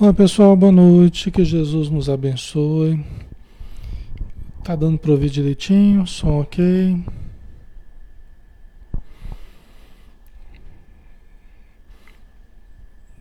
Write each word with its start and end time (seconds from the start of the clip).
Olá 0.00 0.14
pessoal, 0.14 0.56
boa 0.56 0.72
noite, 0.72 1.30
que 1.30 1.44
Jesus 1.44 1.90
nos 1.90 2.08
abençoe. 2.08 3.04
Tá 4.64 4.74
dando 4.74 4.96
para 4.96 5.10
ouvir 5.10 5.28
direitinho, 5.28 6.06
som 6.06 6.40
ok. 6.40 7.04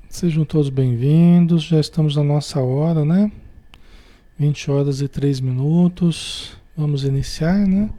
Sejam 0.07 0.45
todos 0.45 0.69
bem-vindos, 0.69 1.63
já 1.63 1.81
estamos 1.81 2.15
na 2.15 2.23
nossa 2.23 2.61
hora, 2.61 3.03
né? 3.03 3.29
20 4.37 4.71
horas 4.71 5.01
e 5.01 5.09
3 5.09 5.41
minutos. 5.41 6.55
Vamos 6.77 7.03
iniciar, 7.03 7.57
né? 7.67 7.89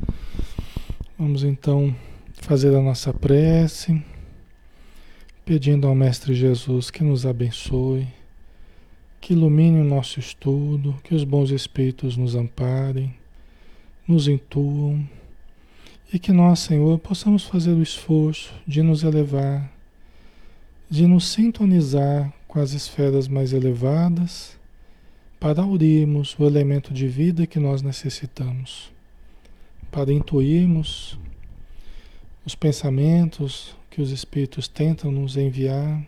Vamos 1.19 1.45
então 1.45 1.95
fazer 2.33 2.75
a 2.75 2.81
nossa 2.81 3.13
prece, 3.13 4.03
pedindo 5.45 5.87
ao 5.87 5.95
Mestre 5.95 6.35
Jesus 6.35 6.91
que 6.91 7.05
nos 7.05 7.27
abençoe 7.27 8.20
que 9.21 9.35
ilumine 9.35 9.81
o 9.81 9.85
nosso 9.85 10.19
estudo, 10.19 10.97
que 11.05 11.15
os 11.15 11.25
bons 11.25 11.51
espíritos 11.51 12.17
nos 12.17 12.35
amparem, 12.35 13.15
nos 14.09 14.27
intuam 14.27 15.07
e 16.13 16.19
que 16.19 16.33
nós, 16.33 16.61
Senhor, 16.61 16.99
possamos 16.99 17.45
fazer 17.45 17.73
o 17.73 17.83
esforço 17.83 18.53
de 18.67 18.83
nos 18.83 19.05
elevar, 19.05 19.71
de 20.89 21.07
nos 21.07 21.29
sintonizar 21.29 22.33
com 22.49 22.59
as 22.59 22.73
esferas 22.73 23.29
mais 23.29 23.53
elevadas 23.53 24.59
para 25.39 25.63
aurirmos 25.63 26.37
o 26.39 26.45
elemento 26.45 26.93
de 26.93 27.07
vida 27.07 27.47
que 27.47 27.61
nós 27.61 27.83
necessitamos, 27.83 28.91
para 29.91 30.13
intuirmos 30.13 31.19
os 32.45 32.55
pensamentos 32.55 33.77
que 33.89 34.03
os 34.03 34.11
espíritos 34.11 34.67
tentam 34.67 35.13
nos 35.13 35.37
enviar 35.37 36.05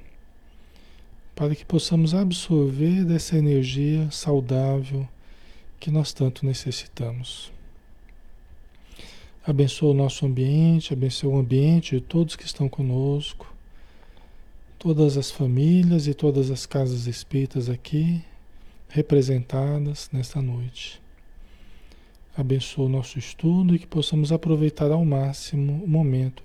para 1.35 1.55
que 1.55 1.65
possamos 1.65 2.15
absorver 2.15 3.05
dessa 3.05 3.37
energia 3.37 4.11
saudável 4.11 5.09
que 5.81 5.91
nós 5.91 6.13
tanto 6.13 6.45
necessitamos. 6.45 7.51
Abençoa 9.45 9.91
o 9.91 9.95
nosso 9.95 10.25
ambiente, 10.25 10.93
abençoa 10.93 11.35
o 11.35 11.39
ambiente 11.39 11.97
de 11.97 12.01
todos 12.01 12.37
que 12.37 12.45
estão 12.45 12.69
conosco, 12.69 13.53
todas 14.79 15.17
as 15.17 15.31
famílias 15.31 16.07
e 16.07 16.15
todas 16.15 16.51
as 16.51 16.67
casas 16.67 17.07
espíritas 17.07 17.69
aqui 17.69 18.23
representadas 18.89 20.09
nesta 20.13 20.41
noite. 20.41 21.01
Abençoa 22.37 22.87
o 22.87 22.89
nosso 22.89 23.19
estudo 23.19 23.75
e 23.75 23.79
que 23.79 23.87
possamos 23.87 24.31
aproveitar 24.31 24.91
ao 24.91 25.05
máximo 25.05 25.83
o 25.83 25.89
momento 25.89 26.45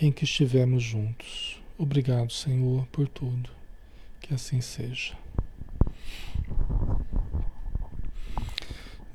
em 0.00 0.10
que 0.10 0.24
estivermos 0.24 0.82
juntos. 0.82 1.60
Obrigado, 1.78 2.32
Senhor, 2.32 2.86
por 2.88 3.06
tudo. 3.06 3.59
Que 4.30 4.34
assim 4.34 4.60
seja. 4.60 5.14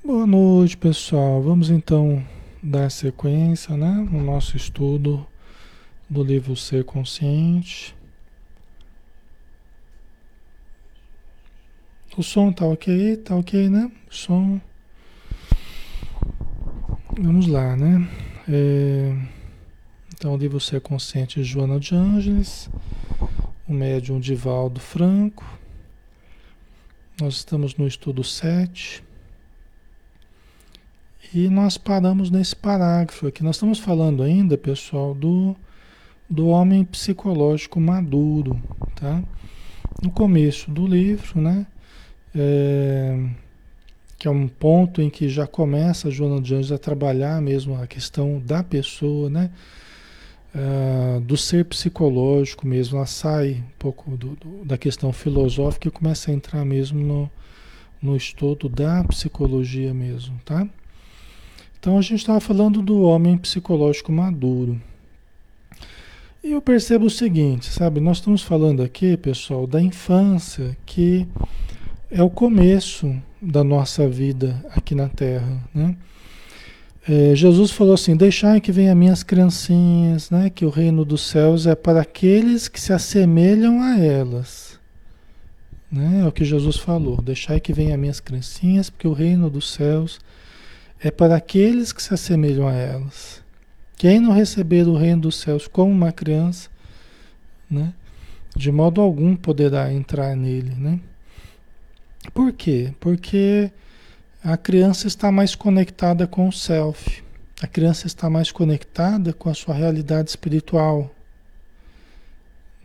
Boa 0.03 0.27
noite, 0.27 0.75
pessoal. 0.75 1.41
Vamos 1.41 1.69
então 1.69 2.21
dar 2.61 2.91
sequência 2.91 3.77
né, 3.77 4.05
no 4.11 4.21
nosso 4.21 4.57
estudo 4.57 5.25
do 6.09 6.21
livro 6.21 6.53
Ser 6.57 6.83
Consciente. 6.83 7.95
O 12.17 12.21
som 12.21 12.51
tá 12.51 12.65
ok? 12.65 13.15
Tá 13.15 13.37
ok, 13.37 13.69
né? 13.69 13.89
O 14.11 14.13
som. 14.13 14.59
Vamos 17.17 17.47
lá, 17.47 17.77
né? 17.77 18.05
É... 18.49 19.17
Então, 20.13 20.33
o 20.33 20.37
livro 20.37 20.59
Ser 20.59 20.81
Consciente 20.81 21.41
de 21.41 21.45
Joana 21.45 21.79
de 21.79 21.95
Ângeles 21.95 22.69
o 23.67 23.73
médium 23.73 24.19
Divaldo 24.19 24.79
Franco. 24.79 25.43
Nós 27.19 27.35
estamos 27.35 27.75
no 27.75 27.87
estudo 27.87 28.23
7. 28.23 29.03
E 31.33 31.49
nós 31.49 31.77
paramos 31.77 32.29
nesse 32.29 32.55
parágrafo 32.55 33.27
aqui. 33.27 33.43
Nós 33.43 33.55
estamos 33.55 33.79
falando 33.79 34.21
ainda, 34.21 34.57
pessoal, 34.57 35.13
do, 35.13 35.55
do 36.29 36.47
homem 36.47 36.83
psicológico 36.85 37.79
maduro, 37.79 38.61
tá? 38.95 39.23
No 40.01 40.11
começo 40.11 40.69
do 40.69 40.85
livro, 40.85 41.41
né? 41.41 41.65
É, 42.33 43.27
que 44.17 44.27
é 44.27 44.31
um 44.31 44.47
ponto 44.47 45.01
em 45.01 45.09
que 45.09 45.27
já 45.27 45.47
começa 45.47 46.11
Joana 46.11 46.41
de 46.41 46.53
Anjos 46.53 46.71
a 46.71 46.77
trabalhar 46.77 47.41
mesmo 47.41 47.81
a 47.81 47.87
questão 47.87 48.39
da 48.39 48.63
pessoa, 48.63 49.29
né? 49.29 49.51
Uh, 50.55 51.19
do 51.19 51.35
ser 51.35 51.65
psicológico 51.65 52.65
mesmo, 52.65 52.97
ela 52.97 53.05
sai 53.05 53.63
um 53.67 53.77
pouco 53.77 54.15
do, 54.17 54.35
do, 54.35 54.65
da 54.65 54.77
questão 54.77 55.11
filosófica 55.11 55.87
e 55.87 55.91
começa 55.91 56.31
a 56.31 56.33
entrar 56.33 56.63
mesmo 56.63 56.99
no, 56.99 57.29
no 58.01 58.15
estudo 58.15 58.69
da 58.69 59.03
psicologia 59.03 59.93
mesmo, 59.93 60.39
tá? 60.45 60.67
Então 61.79 61.97
a 61.97 62.01
gente 62.01 62.21
estava 62.21 62.39
falando 62.39 62.81
do 62.81 63.01
homem 63.01 63.37
psicológico 63.37 64.11
maduro. 64.11 64.81
E 66.43 66.51
eu 66.51 66.61
percebo 66.61 67.05
o 67.05 67.09
seguinte, 67.09 67.71
sabe? 67.71 67.99
Nós 67.99 68.17
estamos 68.17 68.41
falando 68.41 68.81
aqui, 68.81 69.17
pessoal, 69.17 69.67
da 69.67 69.81
infância, 69.81 70.77
que 70.85 71.27
é 72.09 72.21
o 72.21 72.29
começo 72.29 73.15
da 73.41 73.63
nossa 73.63 74.07
vida 74.07 74.63
aqui 74.75 74.93
na 74.95 75.09
Terra, 75.09 75.59
né? 75.73 75.95
É, 77.07 77.35
Jesus 77.35 77.71
falou 77.71 77.93
assim: 77.93 78.15
Deixai 78.15 78.59
que 78.59 78.71
venham 78.71 78.95
minhas 78.95 79.21
criancinhas, 79.21 80.31
né? 80.31 80.49
que 80.49 80.65
o 80.65 80.69
reino 80.69 81.05
dos 81.05 81.21
céus 81.21 81.67
é 81.67 81.75
para 81.75 82.01
aqueles 82.01 82.67
que 82.67 82.81
se 82.81 82.91
assemelham 82.91 83.81
a 83.81 83.99
elas. 83.99 84.79
Né? 85.91 86.21
É 86.23 86.27
o 86.27 86.31
que 86.31 86.43
Jesus 86.43 86.77
falou: 86.77 87.21
Deixai 87.21 87.59
que 87.59 87.71
venham 87.71 87.97
minhas 87.97 88.19
criancinhas, 88.19 88.89
porque 88.89 89.07
o 89.07 89.13
reino 89.13 89.49
dos 89.49 89.71
céus 89.71 90.19
é 90.99 91.11
para 91.11 91.35
aqueles 91.35 91.93
que 91.93 92.01
se 92.01 92.13
assemelham 92.13 92.67
a 92.67 92.73
elas. 92.73 93.43
Quem 93.95 94.19
não 94.19 94.33
receber 94.33 94.87
o 94.87 94.95
reino 94.95 95.21
dos 95.21 95.37
céus 95.37 95.67
como 95.67 95.91
uma 95.91 96.11
criança, 96.11 96.69
né? 97.69 97.93
de 98.55 98.71
modo 98.71 98.99
algum 98.99 99.35
poderá 99.35 99.93
entrar 99.93 100.35
nele. 100.35 100.73
Né? 100.75 100.99
Por 102.33 102.51
quê? 102.51 102.93
Porque 102.99 103.69
a 104.45 104.55
criança 104.55 105.07
está 105.07 105.31
mais 105.31 105.55
conectada 105.55 106.27
com 106.27 106.47
o 106.47 106.51
self. 106.51 107.23
A 107.63 107.65
criança 107.65 108.05
está 108.05 108.29
mais 108.29 108.51
conectada 108.51 109.33
com 109.33 109.49
a 109.49 109.55
sua 109.55 109.73
realidade 109.73 110.29
espiritual. 110.29 111.09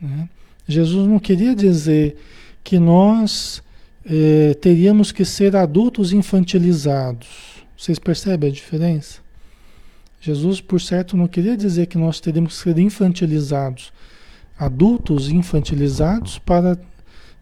Né? 0.01 0.27
Jesus 0.67 1.07
não 1.07 1.19
queria 1.19 1.55
dizer 1.55 2.17
que 2.63 2.79
nós 2.79 3.61
eh, 4.03 4.55
teríamos 4.59 5.11
que 5.11 5.23
ser 5.23 5.55
adultos 5.55 6.11
infantilizados. 6.11 7.63
Vocês 7.77 7.99
percebem 7.99 8.49
a 8.49 8.53
diferença? 8.53 9.19
Jesus, 10.19 10.61
por 10.61 10.81
certo, 10.81 11.15
não 11.15 11.27
queria 11.27 11.55
dizer 11.55 11.85
que 11.85 11.97
nós 11.97 12.19
teríamos 12.19 12.57
que 12.57 12.63
ser 12.63 12.79
infantilizados, 12.79 13.93
adultos 14.57 15.29
infantilizados 15.29 16.39
para 16.39 16.75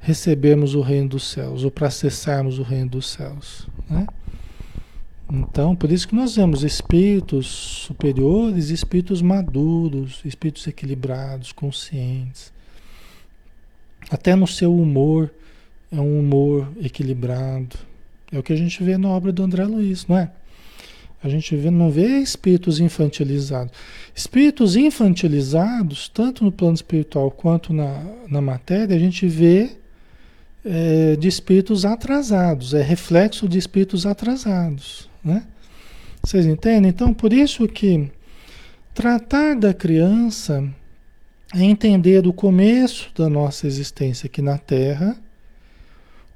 recebermos 0.01 0.75
o 0.75 0.81
reino 0.81 1.07
dos 1.07 1.23
céus 1.29 1.63
ou 1.63 1.71
para 1.71 1.87
acessarmos 1.87 2.59
o 2.59 2.63
reino 2.63 2.89
dos 2.89 3.07
céus. 3.07 3.65
Né? 3.89 4.07
Então, 5.31 5.75
por 5.75 5.91
isso 5.91 6.07
que 6.07 6.15
nós 6.15 6.35
vemos 6.35 6.63
espíritos 6.63 7.47
superiores, 7.47 8.69
espíritos 8.69 9.21
maduros, 9.21 10.21
espíritos 10.25 10.65
equilibrados, 10.67 11.51
conscientes. 11.51 12.51
Até 14.09 14.35
no 14.35 14.47
seu 14.47 14.75
humor, 14.75 15.31
é 15.91 15.99
um 15.99 16.19
humor 16.19 16.67
equilibrado. 16.81 17.77
É 18.31 18.39
o 18.39 18.43
que 18.43 18.53
a 18.53 18.55
gente 18.55 18.83
vê 18.83 18.97
na 18.97 19.09
obra 19.09 19.31
do 19.31 19.43
André 19.43 19.65
Luiz, 19.65 20.07
não 20.07 20.17
é? 20.17 20.31
A 21.21 21.27
gente 21.27 21.55
vê, 21.55 21.69
não 21.69 21.91
vê 21.91 22.19
espíritos 22.19 22.79
infantilizados. 22.79 23.73
Espíritos 24.15 24.75
infantilizados, 24.75 26.07
tanto 26.07 26.43
no 26.45 26.51
plano 26.51 26.75
espiritual 26.75 27.29
quanto 27.29 27.73
na, 27.73 28.03
na 28.27 28.41
matéria, 28.41 28.95
a 28.95 28.99
gente 28.99 29.27
vê 29.27 29.71
é, 30.63 31.15
de 31.15 31.27
espíritos 31.27 31.85
atrasados, 31.85 32.73
é 32.73 32.81
reflexo 32.81 33.47
de 33.47 33.57
espíritos 33.57 34.05
atrasados. 34.05 35.09
Né? 35.23 35.43
Vocês 36.23 36.45
entendem? 36.45 36.89
Então, 36.89 37.13
por 37.13 37.31
isso 37.31 37.67
que 37.67 38.11
tratar 38.93 39.55
da 39.55 39.73
criança 39.73 40.63
é 41.55 41.63
entender 41.63 42.27
o 42.27 42.33
começo 42.33 43.09
da 43.15 43.29
nossa 43.29 43.65
existência 43.65 44.27
aqui 44.27 44.41
na 44.41 44.57
Terra, 44.57 45.17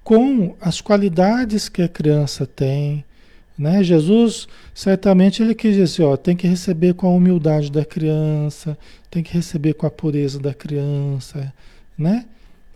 com 0.04 0.56
as 0.60 0.81
qualidades 0.81 1.69
que 1.69 1.81
a 1.81 1.88
criança 1.88 2.46
tem. 2.46 3.06
Né? 3.58 3.84
Jesus, 3.84 4.48
certamente, 4.74 5.44
ele 5.44 5.54
quis 5.54 5.76
dizer, 5.76 6.04
ó, 6.04 6.18
tem 6.18 6.36
que 6.36 6.48
receber 6.48 6.94
com 6.96 7.08
a 7.08 7.12
humildade 7.12 7.72
da 7.72 7.86
criança, 7.86 8.78
tem 9.12 9.22
que 9.22 9.34
receber 9.34 9.74
com 9.74 9.86
a 9.86 9.92
pureza 9.92 10.40
da 10.40 10.54
criança, 10.54 11.54
né? 11.98 12.26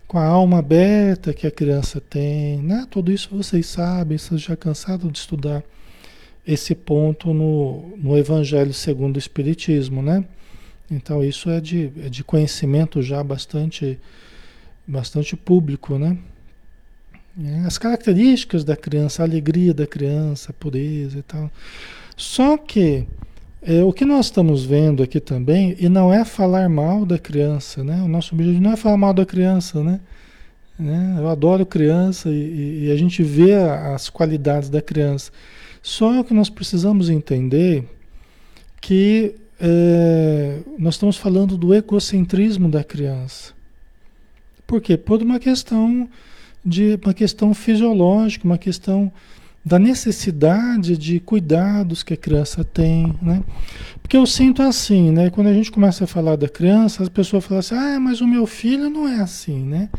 Com 0.08 0.18
a 0.18 0.24
alma 0.24 0.58
aberta 0.58 1.34
que 1.34 1.46
a 1.46 1.50
criança 1.50 2.00
tem, 2.00 2.58
né? 2.62 2.86
Tudo 2.90 3.12
isso 3.12 3.28
vocês 3.30 3.66
sabem, 3.66 4.16
vocês 4.16 4.40
já 4.40 4.56
cansaram 4.56 5.10
de 5.10 5.18
estudar 5.18 5.62
esse 6.46 6.74
ponto 6.74 7.34
no, 7.34 7.94
no 7.98 8.16
Evangelho 8.16 8.72
segundo 8.72 9.16
o 9.16 9.18
Espiritismo, 9.18 10.02
né? 10.02 10.24
Então 10.90 11.22
isso 11.22 11.50
é 11.50 11.60
de, 11.60 11.92
é 12.02 12.08
de 12.08 12.24
conhecimento 12.24 13.02
já 13.02 13.22
bastante, 13.22 14.00
bastante 14.86 15.36
público, 15.36 15.98
né? 15.98 16.16
Né? 17.38 17.64
As 17.64 17.78
características 17.78 18.64
da 18.64 18.76
criança, 18.76 19.22
a 19.22 19.26
alegria 19.26 19.72
da 19.72 19.86
criança, 19.86 20.50
a 20.50 20.52
pureza 20.52 21.18
e 21.18 21.22
tal. 21.22 21.48
Só 22.16 22.56
que 22.58 23.06
é, 23.68 23.84
o 23.84 23.92
que 23.92 24.06
nós 24.06 24.24
estamos 24.24 24.64
vendo 24.64 25.02
aqui 25.02 25.20
também, 25.20 25.76
e 25.78 25.90
não 25.90 26.10
é 26.10 26.24
falar 26.24 26.70
mal 26.70 27.04
da 27.04 27.18
criança, 27.18 27.84
né? 27.84 28.00
O 28.02 28.08
nosso 28.08 28.34
objetivo 28.34 28.62
não 28.62 28.72
é 28.72 28.76
falar 28.76 28.96
mal 28.96 29.12
da 29.12 29.26
criança, 29.26 29.84
né? 29.84 30.00
né? 30.78 31.16
Eu 31.18 31.28
adoro 31.28 31.66
criança 31.66 32.30
e, 32.30 32.86
e 32.86 32.90
a 32.90 32.96
gente 32.96 33.22
vê 33.22 33.52
as 33.52 34.08
qualidades 34.08 34.70
da 34.70 34.80
criança. 34.80 35.30
Só 35.82 36.22
que 36.22 36.32
nós 36.32 36.48
precisamos 36.48 37.10
entender 37.10 37.84
que 38.80 39.34
é, 39.60 40.60
nós 40.78 40.94
estamos 40.94 41.18
falando 41.18 41.58
do 41.58 41.74
egocentrismo 41.74 42.70
da 42.70 42.82
criança. 42.82 43.52
Por 44.66 44.80
quê? 44.80 44.96
Por 44.96 45.20
uma 45.20 45.38
questão 45.38 46.08
de 46.64 46.98
uma 47.04 47.12
questão 47.12 47.52
fisiológica, 47.52 48.46
uma 48.46 48.56
questão 48.56 49.12
da 49.64 49.78
necessidade 49.78 50.96
de 50.96 51.20
cuidados 51.20 52.02
que 52.02 52.14
a 52.14 52.16
criança 52.16 52.64
tem, 52.64 53.14
né? 53.20 53.42
Porque 54.00 54.16
eu 54.16 54.26
sinto 54.26 54.62
assim, 54.62 55.10
né? 55.10 55.30
Quando 55.30 55.48
a 55.48 55.52
gente 55.52 55.70
começa 55.70 56.04
a 56.04 56.06
falar 56.06 56.36
da 56.36 56.48
criança, 56.48 57.02
as 57.02 57.08
pessoas 57.08 57.44
falam 57.44 57.60
assim: 57.60 57.74
"Ah, 57.74 58.00
mas 58.00 58.20
o 58.20 58.26
meu 58.26 58.46
filho 58.46 58.88
não 58.88 59.08
é 59.08 59.20
assim, 59.20 59.60
né? 59.64 59.90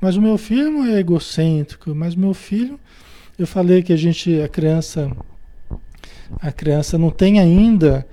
Mas 0.00 0.16
o 0.16 0.22
meu 0.22 0.36
filho 0.36 0.70
não 0.70 0.84
é 0.84 0.98
egocêntrico, 0.98 1.94
mas 1.94 2.14
o 2.14 2.20
meu 2.20 2.34
filho, 2.34 2.78
eu 3.38 3.46
falei 3.46 3.82
que 3.82 3.92
a 3.92 3.96
gente 3.96 4.40
a 4.40 4.48
criança 4.48 5.10
a 6.40 6.50
criança 6.50 6.96
não 6.98 7.10
tem 7.10 7.38
ainda 7.38 8.06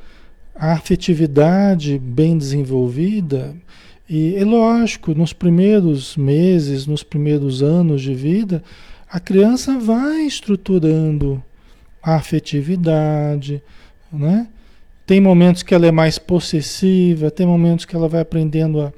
a 0.53 0.73
afetividade 0.73 1.97
bem 1.97 2.37
desenvolvida, 2.37 3.55
e 4.09 4.35
é 4.35 4.43
lógico, 4.43 5.13
nos 5.13 5.33
primeiros 5.33 6.17
meses, 6.17 6.87
nos 6.87 7.03
primeiros 7.03 7.61
anos 7.61 8.01
de 8.01 8.15
vida, 8.15 8.63
a 9.11 9.19
criança 9.19 9.77
vai 9.79 10.21
estruturando 10.21 11.43
a 12.01 12.15
afetividade, 12.15 13.61
né? 14.11 14.47
Tem 15.05 15.19
momentos 15.19 15.63
que 15.63 15.73
ela 15.73 15.87
é 15.87 15.91
mais 15.91 16.19
possessiva, 16.19 17.31
tem 17.31 17.45
momentos 17.45 17.85
que 17.85 17.95
ela 17.95 18.07
vai 18.07 18.21
aprendendo 18.21 18.81
a, 18.81 18.93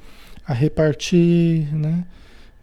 a 0.46 0.54
repartir, 0.54 1.74
né? 1.74 2.04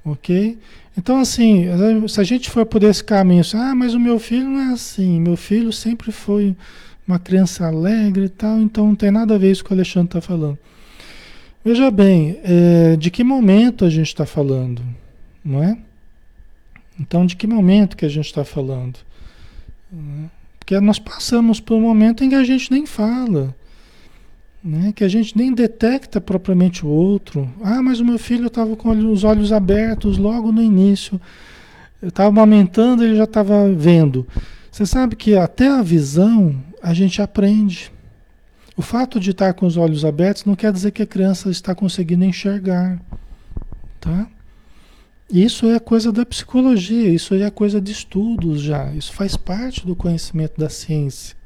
Ok? 0.04 0.58
Então, 0.96 1.18
assim, 1.20 1.64
se 2.08 2.20
a 2.20 2.24
gente 2.24 2.50
for 2.50 2.66
por 2.66 2.82
esse 2.82 3.02
caminho, 3.02 3.40
assim, 3.40 3.56
ah, 3.56 3.74
mas 3.74 3.94
o 3.94 4.00
meu 4.00 4.18
filho 4.18 4.48
não 4.48 4.70
é 4.70 4.72
assim, 4.72 5.20
meu 5.20 5.36
filho 5.36 5.72
sempre 5.72 6.12
foi 6.12 6.54
uma 7.06 7.18
criança 7.18 7.66
alegre 7.66 8.24
e 8.24 8.28
tal, 8.28 8.58
então 8.60 8.86
não 8.86 8.94
tem 8.94 9.10
nada 9.10 9.34
a 9.34 9.38
ver 9.38 9.50
isso 9.50 9.64
que 9.64 9.70
o 9.70 9.74
Alexandre 9.74 10.08
está 10.08 10.20
falando. 10.20 10.58
Veja 11.64 11.90
bem, 11.90 12.38
é, 12.42 12.96
de 12.96 13.10
que 13.10 13.24
momento 13.24 13.84
a 13.84 13.90
gente 13.90 14.08
está 14.08 14.26
falando, 14.26 14.82
não 15.42 15.62
é? 15.62 15.78
Então, 16.98 17.24
de 17.24 17.36
que 17.36 17.46
momento 17.46 17.96
que 17.96 18.04
a 18.04 18.08
gente 18.08 18.26
está 18.26 18.44
falando? 18.44 18.98
Porque 20.58 20.78
nós 20.80 20.98
passamos 20.98 21.60
por 21.60 21.76
um 21.76 21.80
momento 21.80 22.24
em 22.24 22.28
que 22.28 22.34
a 22.34 22.44
gente 22.44 22.70
nem 22.70 22.84
fala, 22.84 23.54
né? 24.62 24.92
que 24.94 25.04
a 25.04 25.08
gente 25.08 25.36
nem 25.36 25.52
detecta 25.52 26.20
propriamente 26.20 26.84
o 26.84 26.88
outro. 26.88 27.48
Ah, 27.62 27.82
mas 27.82 28.00
o 28.00 28.04
meu 28.04 28.18
filho 28.18 28.48
estava 28.48 28.76
com 28.76 28.90
os 28.90 29.24
olhos 29.24 29.52
abertos 29.52 30.18
logo 30.18 30.52
no 30.52 30.62
início. 30.62 31.20
Eu 32.02 32.08
estava 32.08 32.28
amamentando, 32.28 33.04
ele 33.04 33.16
já 33.16 33.24
estava 33.24 33.72
vendo. 33.72 34.26
Você 34.70 34.84
sabe 34.84 35.16
que 35.16 35.36
até 35.36 35.68
a 35.68 35.82
visão 35.82 36.54
a 36.82 36.92
gente 36.92 37.22
aprende. 37.22 37.90
O 38.76 38.82
fato 38.82 39.18
de 39.18 39.30
estar 39.30 39.54
com 39.54 39.66
os 39.66 39.76
olhos 39.76 40.04
abertos 40.04 40.44
não 40.44 40.54
quer 40.54 40.72
dizer 40.72 40.92
que 40.92 41.02
a 41.02 41.06
criança 41.06 41.50
está 41.50 41.74
conseguindo 41.74 42.24
enxergar, 42.24 43.00
tá? 44.00 44.28
Isso 45.30 45.66
é 45.66 45.78
coisa 45.78 46.10
da 46.10 46.24
psicologia, 46.24 47.08
isso 47.10 47.34
é 47.34 47.50
coisa 47.50 47.80
de 47.80 47.92
estudos 47.92 48.62
já, 48.62 48.90
isso 48.94 49.12
faz 49.12 49.36
parte 49.36 49.86
do 49.86 49.94
conhecimento 49.94 50.58
da 50.58 50.70
ciência. 50.70 51.36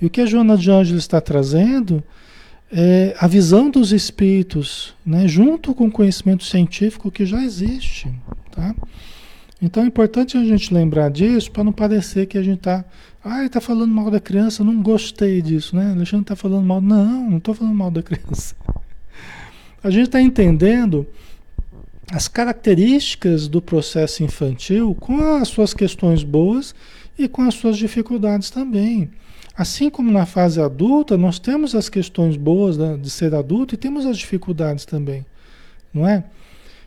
E 0.00 0.06
o 0.06 0.10
que 0.10 0.20
a 0.20 0.26
Joana 0.26 0.56
de 0.56 0.70
Ângeles 0.70 1.02
está 1.02 1.20
trazendo 1.20 2.02
é 2.70 3.14
a 3.18 3.26
visão 3.26 3.68
dos 3.68 3.92
espíritos, 3.92 4.94
né, 5.04 5.26
junto 5.26 5.74
com 5.74 5.86
o 5.86 5.90
conhecimento 5.90 6.44
científico 6.44 7.10
que 7.10 7.26
já 7.26 7.42
existe, 7.42 8.12
tá? 8.52 8.74
Então 9.60 9.82
é 9.82 9.86
importante 9.86 10.36
a 10.36 10.44
gente 10.44 10.72
lembrar 10.72 11.10
disso 11.10 11.50
para 11.50 11.64
não 11.64 11.72
parecer 11.72 12.26
que 12.26 12.38
a 12.38 12.42
gente 12.42 12.58
está 12.58 12.84
ah, 13.24 13.38
ele 13.38 13.46
está 13.46 13.58
falando 13.58 13.90
mal 13.90 14.10
da 14.10 14.20
criança, 14.20 14.62
não 14.62 14.82
gostei 14.82 15.40
disso, 15.40 15.74
né? 15.74 15.92
Alexandre 15.92 16.24
está 16.24 16.36
falando 16.36 16.66
mal. 16.66 16.78
Não, 16.78 17.30
não 17.30 17.38
estou 17.38 17.54
falando 17.54 17.74
mal 17.74 17.90
da 17.90 18.02
criança. 18.02 18.54
A 19.82 19.88
gente 19.88 20.06
está 20.06 20.20
entendendo 20.20 21.06
as 22.10 22.28
características 22.28 23.48
do 23.48 23.60
processo 23.62 24.22
infantil 24.22 24.94
com 24.98 25.36
as 25.36 25.48
suas 25.48 25.72
questões 25.72 26.22
boas 26.22 26.74
e 27.18 27.28
com 27.28 27.42
as 27.42 27.54
suas 27.54 27.76
dificuldades 27.76 28.50
também. 28.50 29.10
Assim 29.56 29.88
como 29.88 30.10
na 30.10 30.26
fase 30.26 30.60
adulta, 30.60 31.16
nós 31.16 31.38
temos 31.38 31.74
as 31.74 31.88
questões 31.88 32.36
boas 32.36 32.76
de 33.00 33.08
ser 33.08 33.34
adulto 33.34 33.74
e 33.74 33.78
temos 33.78 34.04
as 34.04 34.18
dificuldades 34.18 34.84
também, 34.84 35.24
não 35.92 36.06
é? 36.06 36.24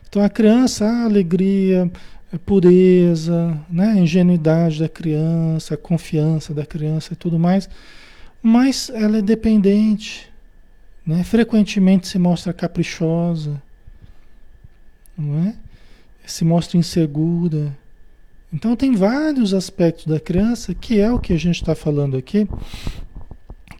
Então 0.08 0.22
a 0.22 0.28
criança, 0.28 0.86
a 0.86 1.04
alegria, 1.04 1.90
a 2.32 2.38
pureza, 2.38 3.58
né? 3.70 3.92
a 3.92 3.96
ingenuidade 3.96 4.80
da 4.80 4.88
criança, 4.88 5.74
a 5.74 5.78
confiança 5.78 6.52
da 6.52 6.64
criança 6.64 7.14
e 7.14 7.16
tudo 7.16 7.38
mais, 7.38 7.68
mas 8.42 8.90
ela 8.94 9.18
é 9.18 9.22
dependente, 9.22 10.30
né? 11.06 11.24
frequentemente 11.24 12.06
se 12.06 12.18
mostra 12.18 12.52
caprichosa, 12.52 13.62
não 15.18 15.48
é? 15.48 15.54
se 16.24 16.44
mostra 16.44 16.76
insegura. 16.76 17.76
Então 18.52 18.76
tem 18.76 18.94
vários 18.94 19.54
aspectos 19.54 20.06
da 20.06 20.20
criança 20.20 20.74
que 20.74 21.00
é 21.00 21.10
o 21.10 21.18
que 21.18 21.32
a 21.32 21.38
gente 21.38 21.56
está 21.56 21.74
falando 21.74 22.16
aqui, 22.16 22.46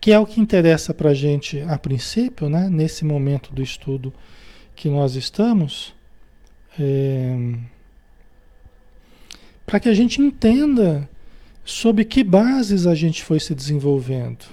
que 0.01 0.13
é 0.13 0.19
o 0.19 0.27
que 0.27 0.41
interessa 0.41 0.95
para 0.95 1.11
a 1.11 1.15
gente 1.15 1.61
a 1.61 1.79
princípio, 1.79 2.49
né? 2.49 2.69
nesse 2.71 3.05
momento 3.05 3.53
do 3.53 3.63
estudo 3.63 4.13
que 4.75 4.89
nós 4.89 5.15
estamos. 5.15 5.95
É 6.79 7.37
para 9.69 9.79
que 9.79 9.89
a 9.91 9.95
gente 9.95 10.23
entenda 10.23 11.07
sob 11.63 12.03
que 12.03 12.25
bases 12.25 12.87
a 12.87 12.95
gente 12.95 13.23
foi 13.23 13.39
se 13.39 13.55
desenvolvendo. 13.55 14.47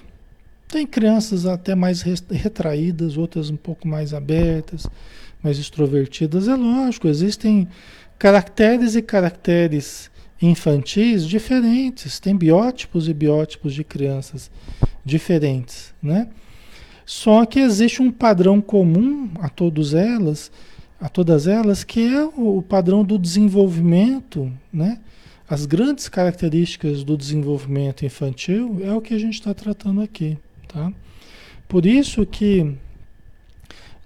Tem 0.68 0.86
crianças 0.86 1.46
até 1.46 1.74
mais 1.74 2.02
retraídas, 2.02 3.16
outras 3.16 3.48
um 3.48 3.56
pouco 3.56 3.88
mais 3.88 4.12
abertas, 4.12 4.86
mais 5.42 5.58
extrovertidas. 5.58 6.48
É 6.48 6.54
lógico, 6.54 7.08
existem 7.08 7.68
caracteres 8.18 8.94
e 8.94 9.02
caracteres 9.02 10.10
infantis 10.40 11.26
diferentes, 11.26 12.20
tem 12.20 12.36
biótipos 12.36 13.08
e 13.08 13.14
biótipos 13.14 13.72
de 13.72 13.82
crianças 13.82 14.50
diferentes, 15.04 15.94
né? 16.02 16.28
Só 17.04 17.46
que 17.46 17.60
existe 17.60 18.02
um 18.02 18.10
padrão 18.10 18.60
comum 18.60 19.30
a 19.40 19.48
todas 19.48 19.94
elas, 19.94 20.50
a 21.00 21.08
todas 21.08 21.46
elas, 21.46 21.84
que 21.84 22.00
é 22.00 22.24
o 22.24 22.60
padrão 22.60 23.04
do 23.04 23.18
desenvolvimento, 23.18 24.52
né? 24.72 24.98
As 25.48 25.64
grandes 25.64 26.08
características 26.08 27.04
do 27.04 27.16
desenvolvimento 27.16 28.04
infantil 28.04 28.80
é 28.82 28.92
o 28.92 29.00
que 29.00 29.14
a 29.14 29.18
gente 29.18 29.34
está 29.34 29.54
tratando 29.54 30.00
aqui, 30.00 30.36
tá? 30.66 30.92
Por 31.68 31.86
isso 31.86 32.26
que 32.26 32.74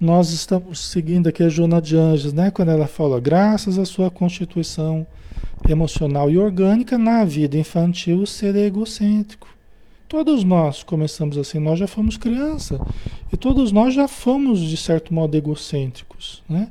nós 0.01 0.31
estamos 0.31 0.81
seguindo 0.81 1.29
aqui 1.29 1.43
a 1.43 1.51
Jona 1.51 1.81
de 1.81 1.95
Anjos, 1.95 2.33
né? 2.33 2.51
Quando 2.51 2.71
ela 2.71 2.87
fala, 2.87 3.21
graças 3.21 3.79
à 3.79 3.85
sua 3.85 4.11
constituição 4.11 5.07
emocional 5.69 6.31
e 6.31 6.39
orgânica, 6.39 6.97
na 6.97 7.23
vida 7.23 7.59
infantil 7.59 8.25
ser 8.25 8.57
egocêntrico. 8.57 9.47
Todos 10.09 10.43
nós 10.43 10.83
começamos 10.83 11.37
assim, 11.37 11.59
nós 11.59 11.79
já 11.79 11.87
fomos 11.87 12.17
criança 12.17 12.81
e 13.31 13.37
todos 13.37 13.73
nós 13.73 13.93
já 13.93 14.09
fomos 14.09 14.61
de 14.61 14.77
certo 14.79 15.13
modo 15.13 15.37
egocêntricos, 15.37 16.43
né? 16.49 16.69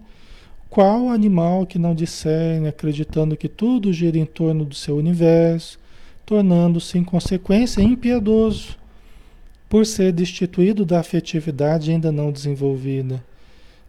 Qual 0.68 1.10
animal 1.10 1.68
que 1.68 1.78
não 1.78 1.94
discerne, 1.94 2.68
acreditando 2.68 3.38
que 3.38 3.48
tudo 3.48 3.94
gira 3.94 4.18
em 4.18 4.26
torno 4.26 4.66
do 4.66 4.74
seu 4.74 4.98
universo, 4.98 5.80
tornando-se 6.26 6.98
em 6.98 7.04
consequência 7.04 7.82
impiedoso, 7.82 8.79
por 9.70 9.86
ser 9.86 10.12
destituído 10.12 10.84
da 10.84 11.00
afetividade 11.00 11.92
ainda 11.92 12.12
não 12.12 12.32
desenvolvida, 12.32 13.24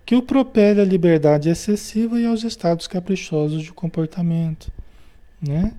que 0.04 0.14
o 0.14 0.22
propele 0.22 0.80
à 0.80 0.84
liberdade 0.84 1.48
excessiva 1.48 2.20
e 2.20 2.26
aos 2.26 2.44
estados 2.44 2.86
caprichosos 2.86 3.62
de 3.62 3.72
comportamento, 3.72 4.70
né? 5.40 5.72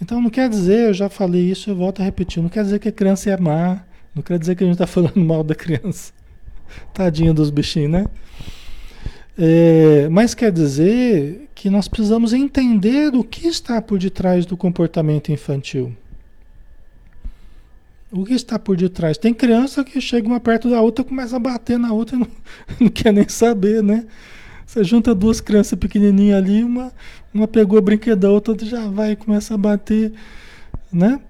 Então 0.00 0.20
não 0.20 0.30
quer 0.30 0.48
dizer, 0.48 0.88
eu 0.88 0.94
já 0.94 1.08
falei 1.08 1.50
isso, 1.50 1.70
eu 1.70 1.76
volto 1.76 2.00
a 2.00 2.04
repetir, 2.04 2.42
não 2.42 2.50
quer 2.50 2.64
dizer 2.64 2.78
que 2.78 2.88
a 2.88 2.92
criança 2.92 3.30
é 3.30 3.36
má, 3.36 3.82
não 4.14 4.22
quer 4.22 4.38
dizer 4.38 4.54
que 4.54 4.64
a 4.64 4.66
gente 4.66 4.74
está 4.74 4.86
falando 4.86 5.16
mal 5.24 5.42
da 5.42 5.54
criança. 5.54 6.12
Tadinha 6.92 7.32
dos 7.32 7.50
bichinhos, 7.50 7.90
né? 7.90 8.06
É, 9.38 10.08
mas 10.10 10.34
quer 10.34 10.52
dizer 10.52 11.48
que 11.54 11.70
nós 11.70 11.88
precisamos 11.88 12.32
entender 12.32 13.14
o 13.14 13.24
que 13.24 13.46
está 13.46 13.80
por 13.80 13.98
detrás 13.98 14.44
do 14.44 14.56
comportamento 14.56 15.32
infantil. 15.32 15.96
O 18.12 18.24
que 18.24 18.34
está 18.34 18.58
por 18.58 18.76
detrás? 18.76 19.16
Tem 19.16 19.32
criança 19.32 19.84
que 19.84 20.00
chega 20.00 20.26
uma 20.26 20.40
perto 20.40 20.68
da 20.68 20.80
outra, 20.80 21.04
começa 21.04 21.36
a 21.36 21.38
bater 21.38 21.78
na 21.78 21.92
outra 21.92 22.16
e 22.16 22.18
não, 22.18 22.28
não 22.80 22.88
quer 22.88 23.12
nem 23.12 23.28
saber, 23.28 23.82
né? 23.82 24.06
Você 24.66 24.82
junta 24.84 25.14
duas 25.14 25.40
crianças 25.40 25.78
pequenininhas 25.78 26.38
ali, 26.38 26.62
uma, 26.62 26.92
uma 27.32 27.46
pegou 27.46 27.78
o 27.78 27.82
brinquedo, 27.82 28.24
a 28.24 28.30
outra 28.30 28.56
já 28.64 28.88
vai 28.88 29.12
e 29.12 29.16
começa 29.16 29.54
a 29.54 29.58
bater, 29.58 30.12
né? 30.92 31.20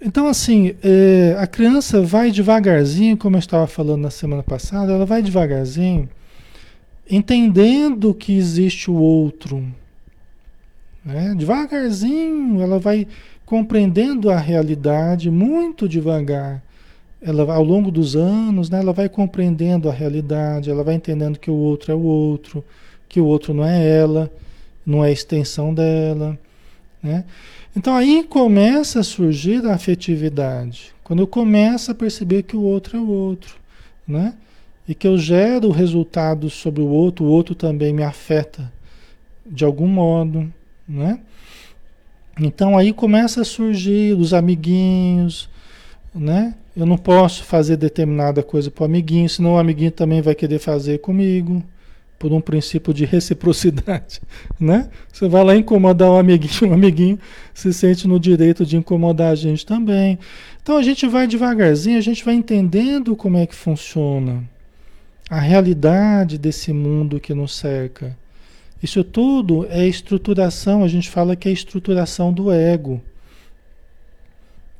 Então, 0.00 0.28
assim, 0.28 0.76
é, 0.82 1.36
a 1.40 1.46
criança 1.46 2.00
vai 2.00 2.30
devagarzinho, 2.30 3.16
como 3.16 3.34
eu 3.34 3.40
estava 3.40 3.66
falando 3.66 4.02
na 4.02 4.10
semana 4.10 4.44
passada, 4.44 4.92
ela 4.92 5.04
vai 5.04 5.22
devagarzinho, 5.22 6.08
entendendo 7.10 8.14
que 8.14 8.36
existe 8.36 8.90
o 8.90 8.94
outro. 8.94 9.64
Né? 11.04 11.34
Devagarzinho, 11.36 12.60
ela 12.60 12.78
vai 12.78 13.08
compreendendo 13.48 14.28
a 14.28 14.36
realidade 14.36 15.30
muito 15.30 15.88
devagar. 15.88 16.62
Ela, 17.18 17.50
ao 17.54 17.64
longo 17.64 17.90
dos 17.90 18.14
anos, 18.14 18.68
né, 18.68 18.80
ela 18.80 18.92
vai 18.92 19.08
compreendendo 19.08 19.88
a 19.88 19.92
realidade, 19.92 20.70
ela 20.70 20.84
vai 20.84 20.96
entendendo 20.96 21.38
que 21.38 21.50
o 21.50 21.54
outro 21.54 21.90
é 21.90 21.94
o 21.94 22.02
outro, 22.02 22.62
que 23.08 23.18
o 23.18 23.24
outro 23.24 23.54
não 23.54 23.64
é 23.64 23.88
ela, 23.88 24.30
não 24.84 25.02
é 25.02 25.08
a 25.08 25.12
extensão 25.12 25.72
dela. 25.72 26.38
Né? 27.02 27.24
Então 27.74 27.96
aí 27.96 28.22
começa 28.22 29.00
a 29.00 29.02
surgir 29.02 29.64
a 29.64 29.72
afetividade. 29.72 30.92
Quando 31.02 31.20
eu 31.20 31.26
começo 31.26 31.90
a 31.90 31.94
perceber 31.94 32.42
que 32.42 32.54
o 32.54 32.60
outro 32.60 32.98
é 32.98 33.00
o 33.00 33.08
outro, 33.08 33.56
né? 34.06 34.34
E 34.86 34.94
que 34.94 35.08
eu 35.08 35.16
gero 35.16 35.70
resultados 35.70 36.52
sobre 36.52 36.82
o 36.82 36.86
outro, 36.86 37.24
o 37.24 37.28
outro 37.28 37.54
também 37.54 37.94
me 37.94 38.02
afeta 38.02 38.70
de 39.46 39.64
algum 39.64 39.86
modo, 39.86 40.52
né? 40.86 41.18
Então 42.40 42.78
aí 42.78 42.92
começa 42.92 43.42
a 43.42 43.44
surgir 43.44 44.16
os 44.16 44.32
amiguinhos, 44.32 45.48
né? 46.14 46.54
Eu 46.76 46.86
não 46.86 46.96
posso 46.96 47.42
fazer 47.42 47.76
determinada 47.76 48.42
coisa 48.42 48.70
para 48.70 48.82
o 48.82 48.86
amiguinho, 48.86 49.28
senão 49.28 49.54
o 49.54 49.58
amiguinho 49.58 49.90
também 49.90 50.22
vai 50.22 50.34
querer 50.34 50.60
fazer 50.60 50.98
comigo 50.98 51.62
por 52.18 52.32
um 52.32 52.40
princípio 52.40 52.92
de 52.92 53.04
reciprocidade, 53.04 54.20
né? 54.58 54.88
Você 55.12 55.28
vai 55.28 55.44
lá 55.44 55.56
incomodar 55.56 56.10
um 56.10 56.18
amiguinho, 56.18 56.70
um 56.70 56.74
amiguinho 56.74 57.18
se 57.54 57.72
sente 57.72 58.06
no 58.06 58.18
direito 58.18 58.64
de 58.64 58.76
incomodar 58.76 59.32
a 59.32 59.34
gente 59.34 59.66
também. 59.66 60.18
Então 60.62 60.76
a 60.76 60.82
gente 60.82 61.06
vai 61.06 61.26
devagarzinho, 61.26 61.98
a 61.98 62.02
gente 62.02 62.24
vai 62.24 62.34
entendendo 62.34 63.16
como 63.16 63.36
é 63.36 63.46
que 63.46 63.54
funciona 63.54 64.44
a 65.30 65.38
realidade 65.38 66.38
desse 66.38 66.72
mundo 66.72 67.20
que 67.20 67.34
nos 67.34 67.56
cerca. 67.56 68.16
Isso 68.82 69.02
tudo 69.02 69.66
é 69.70 69.86
estruturação, 69.86 70.84
a 70.84 70.88
gente 70.88 71.10
fala 71.10 71.34
que 71.34 71.48
é 71.48 71.52
estruturação 71.52 72.32
do 72.32 72.52
ego, 72.52 73.02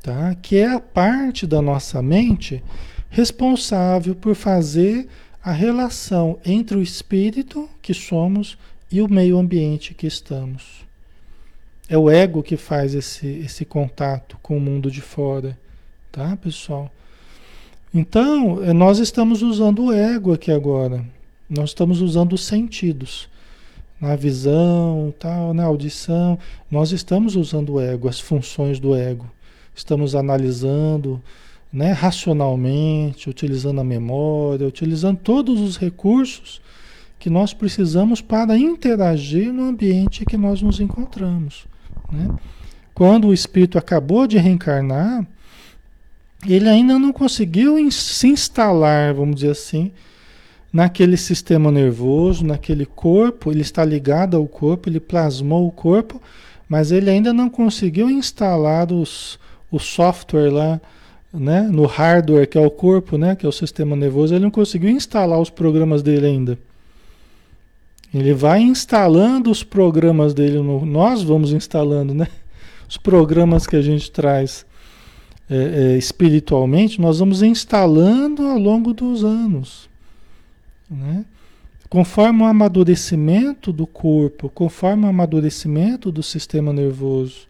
tá? 0.02 0.34
Que 0.36 0.58
é 0.58 0.68
a 0.68 0.80
parte 0.80 1.46
da 1.46 1.60
nossa 1.60 2.00
mente 2.00 2.62
responsável 3.10 4.14
por 4.14 4.34
fazer 4.34 5.08
a 5.42 5.52
relação 5.52 6.38
entre 6.44 6.76
o 6.76 6.82
espírito 6.82 7.68
que 7.80 7.94
somos 7.94 8.56
e 8.90 9.00
o 9.02 9.10
meio 9.10 9.38
ambiente 9.38 9.94
que 9.94 10.06
estamos. 10.06 10.86
É 11.88 11.96
o 11.96 12.10
ego 12.10 12.42
que 12.42 12.56
faz 12.56 12.94
esse, 12.94 13.26
esse 13.26 13.64
contato 13.64 14.38
com 14.42 14.56
o 14.56 14.60
mundo 14.60 14.90
de 14.90 15.00
fora, 15.00 15.58
tá, 16.12 16.36
pessoal? 16.36 16.90
Então, 17.92 18.62
eh, 18.62 18.72
nós 18.74 18.98
estamos 18.98 19.42
usando 19.42 19.86
o 19.86 19.92
ego 19.92 20.32
aqui 20.32 20.52
agora. 20.52 21.04
Nós 21.48 21.70
estamos 21.70 22.02
usando 22.02 22.34
os 22.34 22.44
sentidos. 22.44 23.28
Na 24.00 24.14
visão, 24.14 25.12
tal, 25.18 25.52
na 25.52 25.64
audição, 25.64 26.38
nós 26.70 26.92
estamos 26.92 27.34
usando 27.34 27.74
o 27.74 27.80
ego, 27.80 28.08
as 28.08 28.20
funções 28.20 28.78
do 28.78 28.94
ego. 28.94 29.28
Estamos 29.74 30.14
analisando, 30.14 31.20
né, 31.72 31.92
racionalmente, 31.92 33.28
utilizando 33.28 33.80
a 33.80 33.84
memória, 33.84 34.66
utilizando 34.66 35.18
todos 35.18 35.60
os 35.60 35.76
recursos 35.76 36.60
que 37.18 37.28
nós 37.28 37.52
precisamos 37.52 38.20
para 38.20 38.56
interagir 38.56 39.52
no 39.52 39.64
ambiente 39.64 40.24
que 40.24 40.36
nós 40.36 40.62
nos 40.62 40.78
encontramos. 40.78 41.66
Né? 42.12 42.28
Quando 42.94 43.28
o 43.28 43.34
espírito 43.34 43.78
acabou 43.78 44.26
de 44.26 44.38
reencarnar, 44.38 45.26
ele 46.46 46.68
ainda 46.68 46.98
não 46.98 47.12
conseguiu 47.12 47.90
se 47.90 48.28
instalar, 48.28 49.12
vamos 49.12 49.36
dizer 49.36 49.50
assim, 49.50 49.90
naquele 50.72 51.16
sistema 51.16 51.72
nervoso, 51.72 52.44
naquele 52.44 52.84
corpo, 52.84 53.50
ele 53.50 53.62
está 53.62 53.84
ligado 53.84 54.36
ao 54.36 54.46
corpo, 54.46 54.88
ele 54.88 55.00
plasmou 55.00 55.66
o 55.66 55.72
corpo, 55.72 56.20
mas 56.68 56.92
ele 56.92 57.08
ainda 57.08 57.32
não 57.32 57.48
conseguiu 57.48 58.10
instalar 58.10 58.92
os, 58.92 59.38
o 59.70 59.78
software 59.78 60.50
lá 60.50 60.80
né, 61.32 61.62
no 61.62 61.86
hardware 61.86 62.48
que 62.48 62.58
é 62.58 62.60
o 62.60 62.70
corpo, 62.70 63.18
né, 63.18 63.36
que 63.36 63.44
é 63.44 63.48
o 63.48 63.52
sistema 63.52 63.94
nervoso, 63.94 64.34
ele 64.34 64.44
não 64.44 64.50
conseguiu 64.50 64.90
instalar 64.90 65.38
os 65.38 65.50
programas 65.50 66.02
dele 66.02 66.26
ainda. 66.26 66.58
Ele 68.12 68.32
vai 68.32 68.60
instalando 68.60 69.50
os 69.50 69.62
programas 69.62 70.32
dele, 70.32 70.58
no, 70.58 70.84
nós 70.84 71.22
vamos 71.22 71.52
instalando, 71.52 72.14
né, 72.14 72.28
os 72.88 72.96
programas 72.96 73.66
que 73.66 73.76
a 73.76 73.82
gente 73.82 74.10
traz 74.10 74.64
é, 75.50 75.56
é, 75.56 75.98
espiritualmente, 75.98 77.00
nós 77.00 77.18
vamos 77.18 77.42
instalando 77.42 78.46
ao 78.46 78.58
longo 78.58 78.92
dos 78.92 79.24
anos, 79.24 79.87
né? 80.90 81.24
Conforme 81.88 82.42
o 82.42 82.46
amadurecimento 82.46 83.72
do 83.72 83.86
corpo, 83.86 84.50
conforme 84.50 85.04
o 85.06 85.08
amadurecimento 85.08 86.12
do 86.12 86.22
sistema 86.22 86.72
nervoso, 86.72 87.46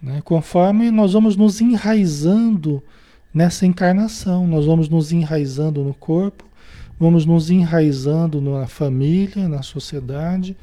né? 0.00 0.20
Conforme 0.24 0.90
nós 0.90 1.12
vamos 1.12 1.36
nos 1.36 1.60
enraizando 1.60 2.82
nessa 3.32 3.66
encarnação, 3.66 4.46
nós 4.46 4.64
vamos 4.64 4.88
nos 4.88 5.12
enraizando 5.12 5.82
no 5.82 5.92
corpo, 5.94 6.44
vamos 6.98 7.26
nos 7.26 7.50
enraizando 7.50 8.40
na 8.40 8.66
família, 8.66 9.48
na 9.48 9.62
sociedade, 9.62 10.56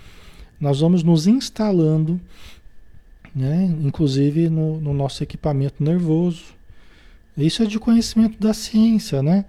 nós 0.59 0.79
vamos 0.79 1.03
nos 1.03 1.27
instalando, 1.27 2.19
né? 3.35 3.65
inclusive 3.81 4.49
no, 4.49 4.79
no 4.79 4.93
nosso 4.93 5.21
equipamento 5.23 5.83
nervoso. 5.83 6.45
Isso 7.37 7.63
é 7.63 7.65
de 7.65 7.79
conhecimento 7.79 8.39
da 8.39 8.53
ciência, 8.53 9.21
né? 9.21 9.45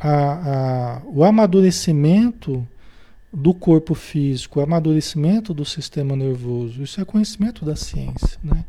A, 0.00 0.10
a, 0.10 1.02
o 1.06 1.24
amadurecimento 1.24 2.66
do 3.32 3.52
corpo 3.52 3.94
físico, 3.94 4.60
o 4.60 4.62
amadurecimento 4.62 5.52
do 5.52 5.64
sistema 5.64 6.16
nervoso, 6.16 6.82
isso 6.82 7.00
é 7.00 7.04
conhecimento 7.04 7.64
da 7.64 7.76
ciência, 7.76 8.38
né? 8.42 8.64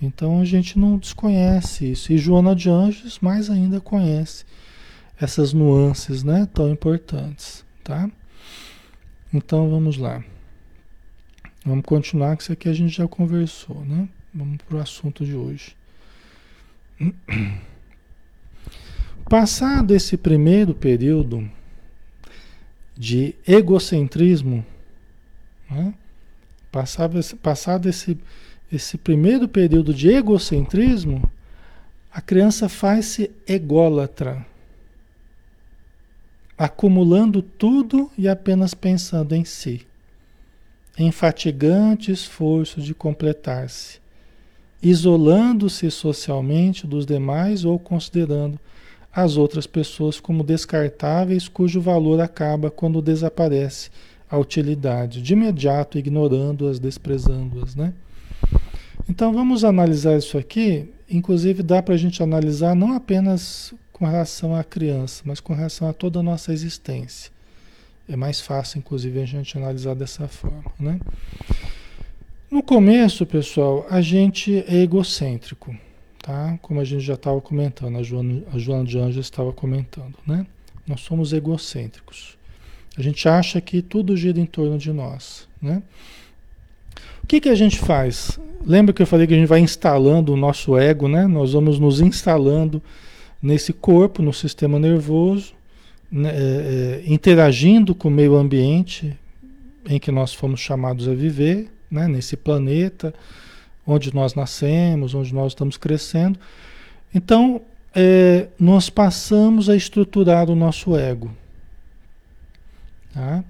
Então 0.00 0.40
a 0.40 0.44
gente 0.44 0.78
não 0.78 0.98
desconhece 0.98 1.92
isso. 1.92 2.12
E 2.12 2.18
Joana 2.18 2.54
de 2.54 2.68
Anjos 2.68 3.18
mais 3.20 3.48
ainda 3.48 3.80
conhece 3.80 4.44
essas 5.18 5.52
nuances 5.52 6.22
né, 6.22 6.46
tão 6.52 6.70
importantes. 6.70 7.64
Tá? 7.82 8.10
Então 9.32 9.70
vamos 9.70 9.96
lá. 9.96 10.22
Vamos 11.64 11.84
continuar, 11.84 12.36
que 12.36 12.42
isso 12.42 12.52
aqui 12.52 12.68
a 12.68 12.72
gente 12.72 12.94
já 12.94 13.08
conversou. 13.08 13.84
Né? 13.84 14.08
Vamos 14.34 14.58
para 14.58 14.76
o 14.76 14.80
assunto 14.80 15.24
de 15.24 15.34
hoje. 15.34 15.74
Passado 19.28 19.92
esse 19.92 20.16
primeiro 20.16 20.72
período 20.72 21.50
de 22.96 23.34
egocentrismo, 23.46 24.64
né? 25.68 25.92
passado, 26.70 27.18
esse, 27.18 27.34
passado 27.34 27.88
esse 27.88 28.16
esse 28.70 28.98
primeiro 28.98 29.48
período 29.48 29.94
de 29.94 30.08
egocentrismo, 30.08 31.28
a 32.12 32.20
criança 32.20 32.68
faz-se 32.68 33.30
ególatra, 33.46 34.44
acumulando 36.58 37.42
tudo 37.42 38.10
e 38.18 38.28
apenas 38.28 38.74
pensando 38.74 39.34
em 39.34 39.44
si, 39.44 39.86
em 40.98 41.12
fatigante 41.12 42.10
esforço 42.10 42.80
de 42.80 42.94
completar-se, 42.94 44.00
isolando-se 44.82 45.90
socialmente 45.90 46.86
dos 46.86 47.06
demais 47.06 47.64
ou 47.64 47.78
considerando 47.78 48.58
as 49.16 49.38
outras 49.38 49.66
pessoas 49.66 50.20
como 50.20 50.44
descartáveis, 50.44 51.48
cujo 51.48 51.80
valor 51.80 52.20
acaba 52.20 52.70
quando 52.70 53.00
desaparece 53.00 53.88
a 54.28 54.36
utilidade, 54.36 55.22
de 55.22 55.32
imediato 55.32 55.96
ignorando-as, 55.96 56.78
desprezando-as, 56.78 57.74
né? 57.74 57.94
Então 59.08 59.32
vamos 59.32 59.64
analisar 59.64 60.18
isso 60.18 60.36
aqui. 60.36 60.92
Inclusive 61.08 61.62
dá 61.62 61.82
para 61.82 61.94
a 61.94 61.96
gente 61.96 62.22
analisar 62.22 62.74
não 62.74 62.92
apenas 62.92 63.72
com 63.90 64.04
relação 64.04 64.54
à 64.54 64.62
criança, 64.62 65.22
mas 65.24 65.40
com 65.40 65.54
relação 65.54 65.88
a 65.88 65.94
toda 65.94 66.18
a 66.18 66.22
nossa 66.22 66.52
existência. 66.52 67.32
É 68.06 68.16
mais 68.16 68.40
fácil, 68.40 68.78
inclusive, 68.80 69.20
a 69.20 69.24
gente 69.24 69.56
analisar 69.56 69.94
dessa 69.94 70.28
forma, 70.28 70.70
né? 70.78 71.00
No 72.50 72.62
começo, 72.62 73.24
pessoal, 73.24 73.86
a 73.88 74.02
gente 74.02 74.62
é 74.68 74.76
egocêntrico, 74.82 75.74
tá? 76.26 76.58
Como 76.60 76.80
a 76.80 76.84
gente 76.84 77.04
já 77.04 77.14
estava 77.14 77.40
comentando, 77.40 77.96
a 77.96 78.02
Joana, 78.02 78.42
a 78.52 78.58
Joana 78.58 78.84
de 78.84 78.98
Anjos 78.98 79.24
estava 79.24 79.52
comentando, 79.52 80.14
né? 80.26 80.44
Nós 80.84 81.00
somos 81.00 81.32
egocêntricos. 81.32 82.36
A 82.98 83.02
gente 83.02 83.28
acha 83.28 83.60
que 83.60 83.80
tudo 83.80 84.16
gira 84.16 84.40
em 84.40 84.46
torno 84.46 84.76
de 84.76 84.92
nós, 84.92 85.46
né? 85.62 85.82
O 87.22 87.26
que, 87.26 87.40
que 87.40 87.48
a 87.48 87.54
gente 87.54 87.78
faz? 87.78 88.38
Lembra 88.64 88.92
que 88.92 89.02
eu 89.02 89.06
falei 89.06 89.26
que 89.26 89.34
a 89.34 89.36
gente 89.36 89.48
vai 89.48 89.60
instalando 89.60 90.32
o 90.32 90.36
nosso 90.36 90.76
ego, 90.76 91.06
né? 91.06 91.26
Nós 91.26 91.52
vamos 91.52 91.78
nos 91.78 92.00
instalando 92.00 92.82
nesse 93.40 93.72
corpo, 93.72 94.22
no 94.22 94.32
sistema 94.32 94.78
nervoso, 94.78 95.54
né, 96.10 96.30
é, 96.30 96.34
é, 96.34 97.12
interagindo 97.12 97.94
com 97.94 98.08
o 98.08 98.10
meio 98.10 98.34
ambiente 98.34 99.16
em 99.88 99.98
que 100.00 100.10
nós 100.10 100.32
fomos 100.32 100.60
chamados 100.60 101.06
a 101.08 101.14
viver, 101.14 101.68
né, 101.90 102.08
nesse 102.08 102.36
planeta 102.36 103.14
onde 103.86 104.14
nós 104.14 104.34
nascemos, 104.34 105.14
onde 105.14 105.32
nós 105.32 105.52
estamos 105.52 105.76
crescendo. 105.76 106.38
Então, 107.14 107.60
é, 107.94 108.48
nós 108.58 108.90
passamos 108.90 109.68
a 109.70 109.76
estruturar 109.76 110.50
o 110.50 110.56
nosso 110.56 110.96
ego. 110.96 111.30
Tá? 113.14 113.44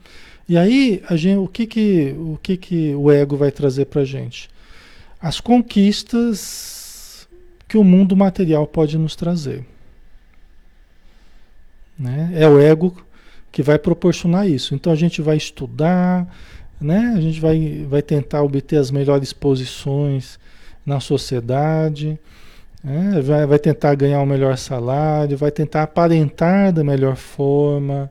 E 0.48 0.56
aí, 0.56 1.02
gente, 1.12 1.38
o, 1.38 1.48
que, 1.48 1.66
que, 1.66 2.14
o 2.16 2.38
que, 2.40 2.56
que 2.56 2.94
o 2.94 3.10
ego 3.10 3.36
vai 3.36 3.50
trazer 3.50 3.86
para 3.86 4.02
a 4.02 4.04
gente? 4.04 4.48
As 5.20 5.40
conquistas 5.40 7.26
que 7.66 7.76
o 7.76 7.82
mundo 7.82 8.16
material 8.16 8.66
pode 8.66 8.96
nos 8.96 9.16
trazer. 9.16 9.64
Né? 11.98 12.30
É 12.34 12.48
o 12.48 12.60
ego 12.60 12.96
que 13.50 13.62
vai 13.62 13.78
proporcionar 13.78 14.48
isso. 14.48 14.74
Então 14.74 14.92
a 14.92 14.96
gente 14.96 15.20
vai 15.20 15.36
estudar, 15.36 16.28
né? 16.80 17.14
a 17.16 17.20
gente 17.20 17.40
vai, 17.40 17.86
vai 17.88 18.02
tentar 18.02 18.42
obter 18.42 18.76
as 18.76 18.90
melhores 18.90 19.32
posições 19.32 20.38
na 20.84 21.00
sociedade, 21.00 22.18
né? 22.82 23.20
vai, 23.20 23.46
vai 23.46 23.58
tentar 23.58 23.94
ganhar 23.94 24.20
o 24.20 24.22
um 24.22 24.26
melhor 24.26 24.56
salário, 24.56 25.36
vai 25.36 25.50
tentar 25.50 25.82
aparentar 25.82 26.72
da 26.72 26.84
melhor 26.84 27.16
forma, 27.16 28.10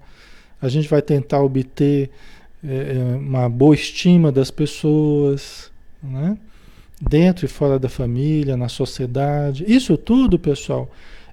a 0.62 0.67
gente 0.67 0.88
vai 0.88 1.01
tentar 1.01 1.41
obter 1.41 2.10
é, 2.63 3.17
uma 3.19 3.48
boa 3.48 3.75
estima 3.75 4.31
das 4.31 4.50
pessoas, 4.50 5.72
né? 6.01 6.38
dentro 7.00 7.45
e 7.45 7.50
fora 7.50 7.77
da 7.77 7.89
família, 7.89 8.57
na 8.57 8.69
sociedade. 8.69 9.65
Isso 9.67 9.98
tudo, 9.98 10.39
pessoal, 10.39 10.89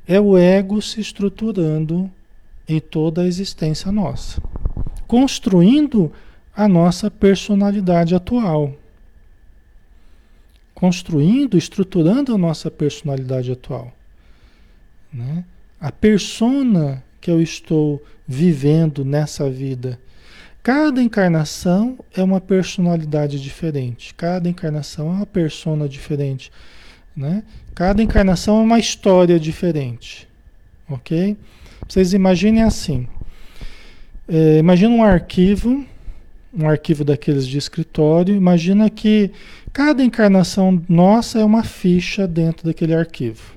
é 0.07 0.21
o 0.21 0.37
ego 0.37 0.83
se 0.83 1.01
estruturando 1.01 2.11
em 2.69 2.81
toda 2.81 3.23
a 3.23 3.27
existência 3.27 3.91
nossa, 3.91 4.43
construindo 5.07 6.13
a 6.55 6.69
nossa 6.69 7.11
personalidade 7.11 8.15
atual. 8.15 8.75
Construindo, 10.75 11.57
estruturando 11.57 12.35
a 12.35 12.39
nossa 12.39 12.71
personalidade 12.71 13.53
atual. 13.53 13.93
Né? 15.13 15.45
A 15.81 15.91
persona 15.91 17.03
que 17.21 17.31
eu 17.31 17.41
estou 17.41 18.03
vivendo 18.27 19.05
nessa 19.05 19.49
vida. 19.49 19.99
Cada 20.63 21.03
encarnação 21.03 21.99
é 22.15 22.23
uma 22.23 22.41
personalidade 22.41 23.41
diferente. 23.41 24.15
Cada 24.15 24.49
encarnação 24.49 25.09
é 25.09 25.17
uma 25.17 25.27
persona 25.27 25.89
diferente. 25.89 26.51
Né? 27.17 27.43
Cada 27.75 28.03
encarnação 28.03 28.61
é 28.61 28.63
uma 28.63 28.79
história 28.79 29.39
diferente. 29.39 30.29
Ok? 30.89 31.37
Vocês 31.89 32.13
imaginem 32.13 32.63
assim. 32.63 33.07
É, 34.29 34.59
imagina 34.59 34.95
um 34.95 35.03
arquivo, 35.03 35.85
um 36.53 36.69
arquivo 36.69 37.05
daqueles 37.05 37.47
de 37.47 37.57
escritório. 37.57 38.35
Imagina 38.35 38.91
que 38.91 39.31
cada 39.73 40.05
encarnação 40.05 40.83
nossa 40.89 41.41
é 41.41 41.45
uma 41.45 41.65
ficha 41.65 42.27
dentro 42.27 42.67
daquele 42.67 42.95
arquivo. 42.95 43.55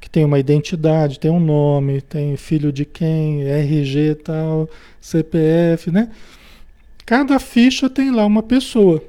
Que 0.00 0.08
tem 0.08 0.24
uma 0.24 0.38
identidade, 0.38 1.18
tem 1.18 1.30
um 1.30 1.40
nome, 1.40 2.00
tem 2.00 2.36
filho 2.36 2.72
de 2.72 2.84
quem, 2.84 3.42
RG 3.42 4.14
tal, 4.16 4.68
CPF, 5.00 5.90
né? 5.90 6.10
Cada 7.04 7.38
ficha 7.38 7.90
tem 7.90 8.10
lá 8.10 8.24
uma 8.24 8.42
pessoa. 8.42 9.02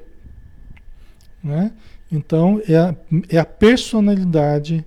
Né? 1.42 1.70
Então, 2.10 2.60
é 2.66 2.76
a, 2.76 2.94
é 3.28 3.38
a 3.38 3.44
personalidade 3.44 4.84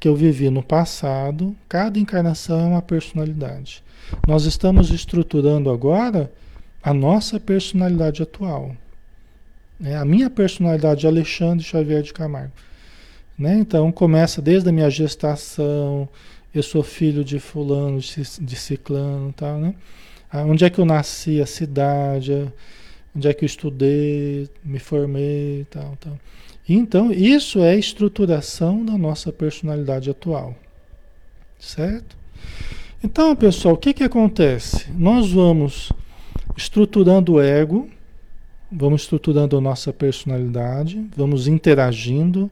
que 0.00 0.08
eu 0.08 0.16
vivi 0.16 0.50
no 0.50 0.62
passado, 0.62 1.54
cada 1.68 1.98
encarnação 1.98 2.60
é 2.60 2.64
uma 2.64 2.82
personalidade. 2.82 3.82
Nós 4.26 4.44
estamos 4.44 4.90
estruturando 4.90 5.70
agora 5.70 6.30
a 6.84 6.92
nossa 6.92 7.40
personalidade 7.40 8.22
atual. 8.22 8.76
Né? 9.80 9.96
A 9.96 10.04
minha 10.04 10.28
personalidade, 10.28 11.06
Alexandre 11.06 11.64
Xavier 11.64 12.02
de 12.02 12.12
Camargo. 12.12 12.52
Né? 13.38 13.56
Então 13.58 13.90
começa 13.90 14.42
desde 14.42 14.68
a 14.68 14.72
minha 14.72 14.90
gestação, 14.90 16.06
eu 16.54 16.62
sou 16.62 16.82
filho 16.82 17.24
de 17.24 17.40
fulano, 17.40 17.98
de 17.98 18.56
ciclano 18.56 19.32
tal, 19.32 19.58
né? 19.58 19.74
Ah, 20.30 20.42
onde 20.42 20.64
é 20.64 20.70
que 20.70 20.78
eu 20.78 20.84
nasci, 20.84 21.40
a 21.40 21.46
cidade, 21.46 22.52
onde 23.14 23.28
é 23.28 23.34
que 23.34 23.44
eu 23.44 23.46
estudei, 23.46 24.48
me 24.64 24.78
formei 24.78 25.66
tal, 25.70 25.96
tal. 26.00 26.18
Então, 26.68 27.12
isso 27.12 27.60
é 27.60 27.76
estruturação 27.76 28.84
da 28.84 28.96
nossa 28.96 29.32
personalidade 29.32 30.10
atual. 30.10 30.56
Certo? 31.58 32.16
Então, 33.02 33.34
pessoal, 33.36 33.74
o 33.74 33.78
que, 33.78 33.92
que 33.92 34.04
acontece? 34.04 34.90
Nós 34.92 35.30
vamos 35.30 35.92
estruturando 36.56 37.34
o 37.34 37.40
ego, 37.40 37.88
vamos 38.70 39.02
estruturando 39.02 39.56
a 39.56 39.60
nossa 39.60 39.92
personalidade, 39.92 41.04
vamos 41.16 41.46
interagindo 41.46 42.50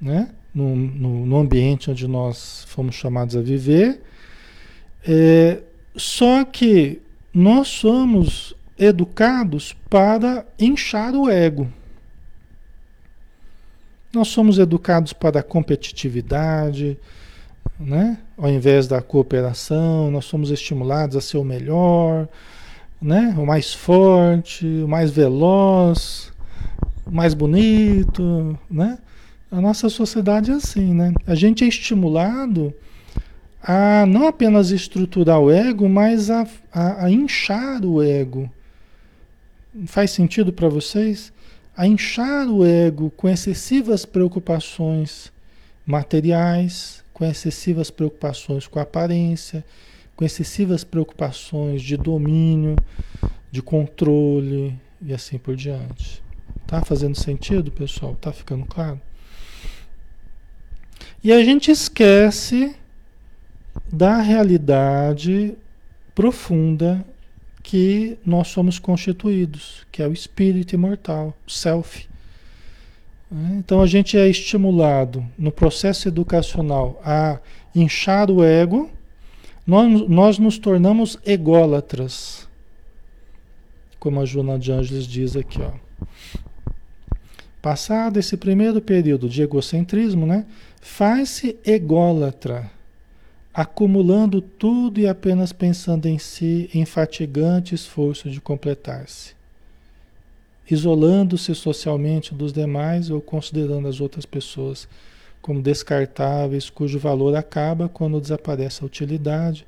né? 0.00 0.30
no, 0.54 0.74
no, 0.74 1.26
no 1.26 1.38
ambiente 1.38 1.90
onde 1.90 2.06
nós 2.08 2.64
fomos 2.68 2.94
chamados 2.94 3.36
a 3.36 3.40
viver. 3.40 4.02
É, 5.06 5.60
só 5.96 6.44
que 6.44 7.00
nós 7.32 7.68
somos 7.68 8.54
educados 8.78 9.76
para 9.88 10.44
inchar 10.58 11.14
o 11.14 11.28
ego. 11.28 11.68
Nós 14.12 14.28
somos 14.28 14.58
educados 14.58 15.12
para 15.12 15.40
a 15.40 15.42
competitividade, 15.42 16.98
né? 17.78 18.18
Ao 18.36 18.48
invés 18.48 18.88
da 18.88 19.00
cooperação, 19.00 20.10
nós 20.10 20.24
somos 20.24 20.50
estimulados 20.50 21.16
a 21.16 21.20
ser 21.20 21.38
o 21.38 21.44
melhor, 21.44 22.28
né? 23.00 23.34
O 23.38 23.46
mais 23.46 23.72
forte, 23.72 24.66
o 24.66 24.88
mais 24.88 25.10
veloz, 25.10 26.32
o 27.06 27.10
mais 27.10 27.34
bonito, 27.34 28.58
né? 28.70 28.98
A 29.50 29.60
nossa 29.60 29.88
sociedade 29.88 30.50
é 30.50 30.54
assim, 30.54 30.94
né? 30.94 31.12
A 31.26 31.34
gente 31.34 31.64
é 31.64 31.68
estimulado 31.68 32.72
a 33.62 34.06
não 34.06 34.26
apenas 34.26 34.70
estruturar 34.70 35.40
o 35.40 35.50
ego, 35.50 35.88
mas 35.88 36.30
a, 36.30 36.46
a, 36.72 37.06
a 37.06 37.10
inchar 37.10 37.84
o 37.84 38.02
ego. 38.02 38.50
Faz 39.86 40.10
sentido 40.10 40.52
para 40.52 40.68
vocês? 40.68 41.32
a 41.80 41.86
inchar 41.86 42.46
o 42.46 42.62
ego 42.62 43.10
com 43.16 43.26
excessivas 43.26 44.04
preocupações 44.04 45.32
materiais, 45.86 47.02
com 47.10 47.24
excessivas 47.24 47.90
preocupações 47.90 48.66
com 48.66 48.78
a 48.78 48.82
aparência, 48.82 49.64
com 50.20 50.24
excessivas 50.26 50.84
preocupações 50.84 51.80
de 51.80 51.96
domínio, 51.96 52.76
de 53.50 53.62
controle 53.62 54.78
e 55.00 55.14
assim 55.14 55.38
por 55.38 55.56
diante. 55.56 56.22
Tá 56.66 56.84
fazendo 56.84 57.16
sentido, 57.16 57.70
pessoal? 57.70 58.14
Tá 58.16 58.30
ficando 58.30 58.66
claro? 58.66 59.00
E 61.24 61.32
a 61.32 61.42
gente 61.42 61.70
esquece 61.70 62.76
da 63.90 64.20
realidade 64.20 65.54
profunda 66.14 67.02
que 67.62 68.18
nós 68.24 68.48
somos 68.48 68.78
constituídos, 68.78 69.86
que 69.90 70.02
é 70.02 70.06
o 70.06 70.12
espírito 70.12 70.74
imortal, 70.74 71.34
o 71.46 71.50
self. 71.50 72.06
Né? 73.30 73.56
Então 73.56 73.80
a 73.80 73.86
gente 73.86 74.18
é 74.18 74.28
estimulado 74.28 75.24
no 75.38 75.50
processo 75.50 76.08
educacional 76.08 77.00
a 77.02 77.38
inchar 77.74 78.30
o 78.30 78.44
ego, 78.44 78.90
nós, 79.66 80.08
nós 80.08 80.38
nos 80.38 80.58
tornamos 80.58 81.18
ególatras, 81.24 82.48
como 83.98 84.20
a 84.20 84.24
Joana 84.24 84.58
de 84.58 84.72
Ângeles 84.72 85.06
diz 85.06 85.36
aqui. 85.36 85.60
Ó. 85.60 85.72
Passado 87.60 88.18
esse 88.18 88.36
primeiro 88.36 88.80
período 88.80 89.28
de 89.28 89.42
egocentrismo, 89.42 90.26
né, 90.26 90.46
faz-se 90.80 91.58
ególatra 91.64 92.70
acumulando 93.52 94.40
tudo 94.40 95.00
e 95.00 95.08
apenas 95.08 95.52
pensando 95.52 96.06
em 96.06 96.18
si 96.18 96.70
em 96.72 96.84
fatigante 96.84 97.74
esforço 97.74 98.30
de 98.30 98.40
completar-se, 98.40 99.34
isolando-se 100.70 101.54
socialmente 101.54 102.32
dos 102.34 102.52
demais 102.52 103.10
ou 103.10 103.20
considerando 103.20 103.88
as 103.88 104.00
outras 104.00 104.24
pessoas 104.24 104.88
como 105.40 105.62
descartáveis, 105.62 106.68
cujo 106.68 106.98
valor 106.98 107.34
acaba 107.34 107.88
quando 107.88 108.20
desaparece 108.20 108.82
a 108.82 108.86
utilidade, 108.86 109.66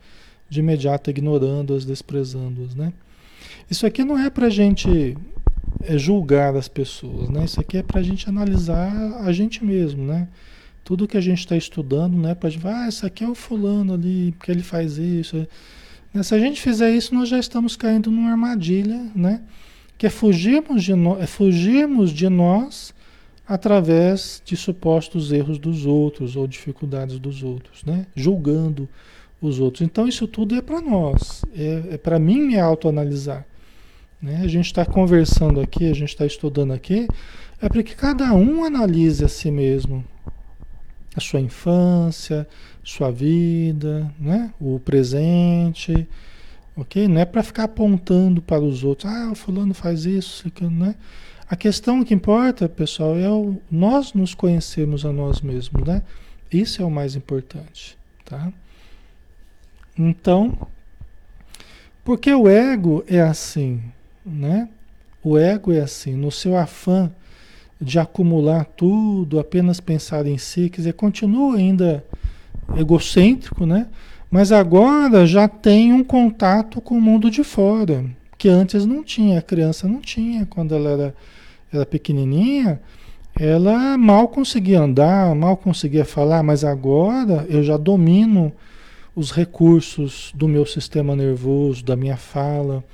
de 0.49 0.61
imediato 0.61 1.11
ignorando-as, 1.11 1.85
desprezando-as, 1.85 2.75
né? 2.75 2.93
Isso 3.71 3.87
aqui 3.87 4.05
não 4.05 4.19
é 4.19 4.29
para 4.29 4.47
a 4.47 4.51
gente 4.51 5.17
é, 5.83 5.97
julgar 5.97 6.55
as 6.55 6.69
pessoas, 6.69 7.31
né? 7.31 7.45
Isso 7.45 7.61
aqui 7.61 7.79
é 7.79 7.83
para 7.83 8.01
a 8.01 8.03
gente 8.03 8.29
analisar 8.29 8.93
a 9.21 9.33
gente 9.33 9.65
mesmo, 9.65 10.05
né? 10.05 10.29
Tudo 10.85 11.09
que 11.09 11.17
a 11.17 11.21
gente 11.21 11.39
está 11.39 11.57
estudando, 11.57 12.17
né? 12.17 12.35
Pode 12.35 12.59
falar, 12.59 12.85
ah, 12.85 12.89
esse 12.89 13.07
aqui 13.07 13.25
é 13.25 13.29
o 13.29 13.35
fulano 13.35 13.95
ali, 13.95 14.33
porque 14.33 14.51
ele 14.51 14.63
faz 14.63 14.99
isso. 14.99 15.47
Né, 16.13 16.23
se 16.23 16.35
a 16.35 16.39
gente 16.39 16.61
fizer 16.61 16.91
isso, 16.95 17.15
nós 17.15 17.29
já 17.29 17.39
estamos 17.39 17.77
caindo 17.77 18.11
numa 18.11 18.31
armadilha, 18.31 19.11
né? 19.15 19.41
Que 19.97 20.07
é 20.07 20.11
fugirmos 20.11 20.83
de, 20.83 20.95
no, 20.95 21.19
é 21.19 21.27
fugirmos 21.27 22.11
de 22.11 22.29
nós 22.29 22.93
através 23.47 24.43
de 24.45 24.57
supostos 24.57 25.33
erros 25.33 25.59
dos 25.59 25.85
outros 25.85 26.37
ou 26.37 26.47
dificuldades 26.47 27.19
dos 27.19 27.43
outros, 27.43 27.85
né? 27.85 28.07
Julgando 28.15 28.89
os 29.41 29.59
outros. 29.59 29.83
Então 29.83 30.07
isso 30.07 30.27
tudo 30.29 30.55
é 30.55 30.63
para 30.63 30.81
nós, 30.81 31.45
é, 31.55 31.95
é 31.95 31.99
para 31.99 32.19
mim 32.19 32.41
me 32.41 32.59
autoanalisar. 32.59 33.45
Né? 34.21 34.41
A 34.43 34.47
gente 34.47 34.67
está 34.67 34.87
conversando 34.87 35.61
aqui, 35.61 35.91
a 35.91 35.95
gente 35.95 36.11
está 36.11 36.25
estudando 36.25 36.73
aqui, 36.73 37.09
é 37.61 37.69
para 37.69 37.83
que 37.83 37.97
cada 37.97 38.33
um 38.33 38.65
analise 38.65 39.25
a 39.25 39.29
si 39.29 39.51
mesmo, 39.51 40.05
a 41.17 41.21
sua 41.21 41.41
infância, 41.41 42.47
sua 42.85 43.11
vida, 43.11 44.13
né? 44.19 44.55
o 44.61 44.79
presente, 44.79 46.09
ok? 46.77 47.09
Não 47.09 47.21
é 47.21 47.25
para 47.25 47.43
ficar 47.43 47.65
apontando 47.65 48.41
para 48.41 48.61
os 48.61 48.85
outros, 48.85 49.13
ah, 49.13 49.31
o 49.33 49.35
fulano 49.35 49.75
faz 49.75 50.07
isso, 50.07 50.51
né? 50.71 50.95
A 51.53 51.57
questão 51.57 52.03
que 52.03 52.15
importa, 52.15 52.67
pessoal, 52.67 53.15
é 53.15 53.29
o, 53.29 53.59
nós 53.71 54.15
nos 54.15 54.35
conhecermos 54.35 55.05
a 55.05 55.13
nós 55.13 55.43
mesmos, 55.43 55.87
né? 55.87 56.01
Isso 56.51 56.81
é 56.81 56.85
o 56.85 56.91
mais 56.91 57.15
importante, 57.15 57.99
tá? 58.25 58.51
Então, 59.99 60.57
porque 62.03 62.33
o 62.33 62.49
ego 62.49 63.05
é 63.07 63.21
assim, 63.21 63.83
né? 64.25 64.67
O 65.23 65.37
ego 65.37 65.75
é 65.75 65.81
assim, 65.81 66.17
no 66.17 66.31
seu 66.31 66.57
afã 66.57 67.13
de 67.79 67.99
acumular 67.99 68.65
tudo, 68.65 69.39
apenas 69.39 69.79
pensar 69.79 70.27
em 70.27 70.39
si, 70.39 70.71
quer 70.71 70.79
dizer, 70.79 70.95
continua 70.95 71.59
ainda 71.59 72.03
egocêntrico, 72.75 73.67
né? 73.67 73.89
Mas 74.31 74.53
agora 74.53 75.27
já 75.27 75.47
tem 75.47 75.93
um 75.93 76.03
contato 76.03 76.81
com 76.81 76.97
o 76.97 77.01
mundo 77.01 77.31
de 77.31 77.45
fora, 77.45 78.07
que 78.39 78.49
antes 78.49 78.87
não 78.87 79.05
tinha, 79.05 79.39
a 79.39 79.43
criança 79.43 79.87
não 79.87 80.01
tinha 80.01 80.47
quando 80.47 80.75
ela 80.75 80.91
era, 80.91 81.15
era 81.73 81.87
pequenininha, 81.87 82.81
ela 83.39 83.97
mal 83.97 84.29
conseguia 84.29 84.81
andar, 84.81 85.35
mal 85.35 85.57
conseguia 85.57 86.05
falar, 86.05 86.43
mas 86.43 86.65
agora 86.65 87.47
eu 87.49 87.63
já 87.63 87.77
domino 87.77 88.53
os 89.17 89.31
recursos 89.31 90.33
do 90.35 90.47
meu 90.47 90.67
sistema 90.67 91.17
nervoso, 91.17 91.85
da 91.85 91.97
minha 91.97 92.17
fala, 92.17 92.85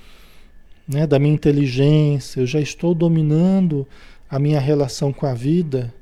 né, 0.86 1.06
da 1.06 1.18
minha 1.18 1.34
inteligência, 1.34 2.40
eu 2.40 2.46
já 2.46 2.60
estou 2.60 2.94
dominando 2.94 3.86
a 4.30 4.38
minha 4.38 4.60
relação 4.60 5.12
com 5.12 5.26
a 5.26 5.34
vida, 5.34 5.92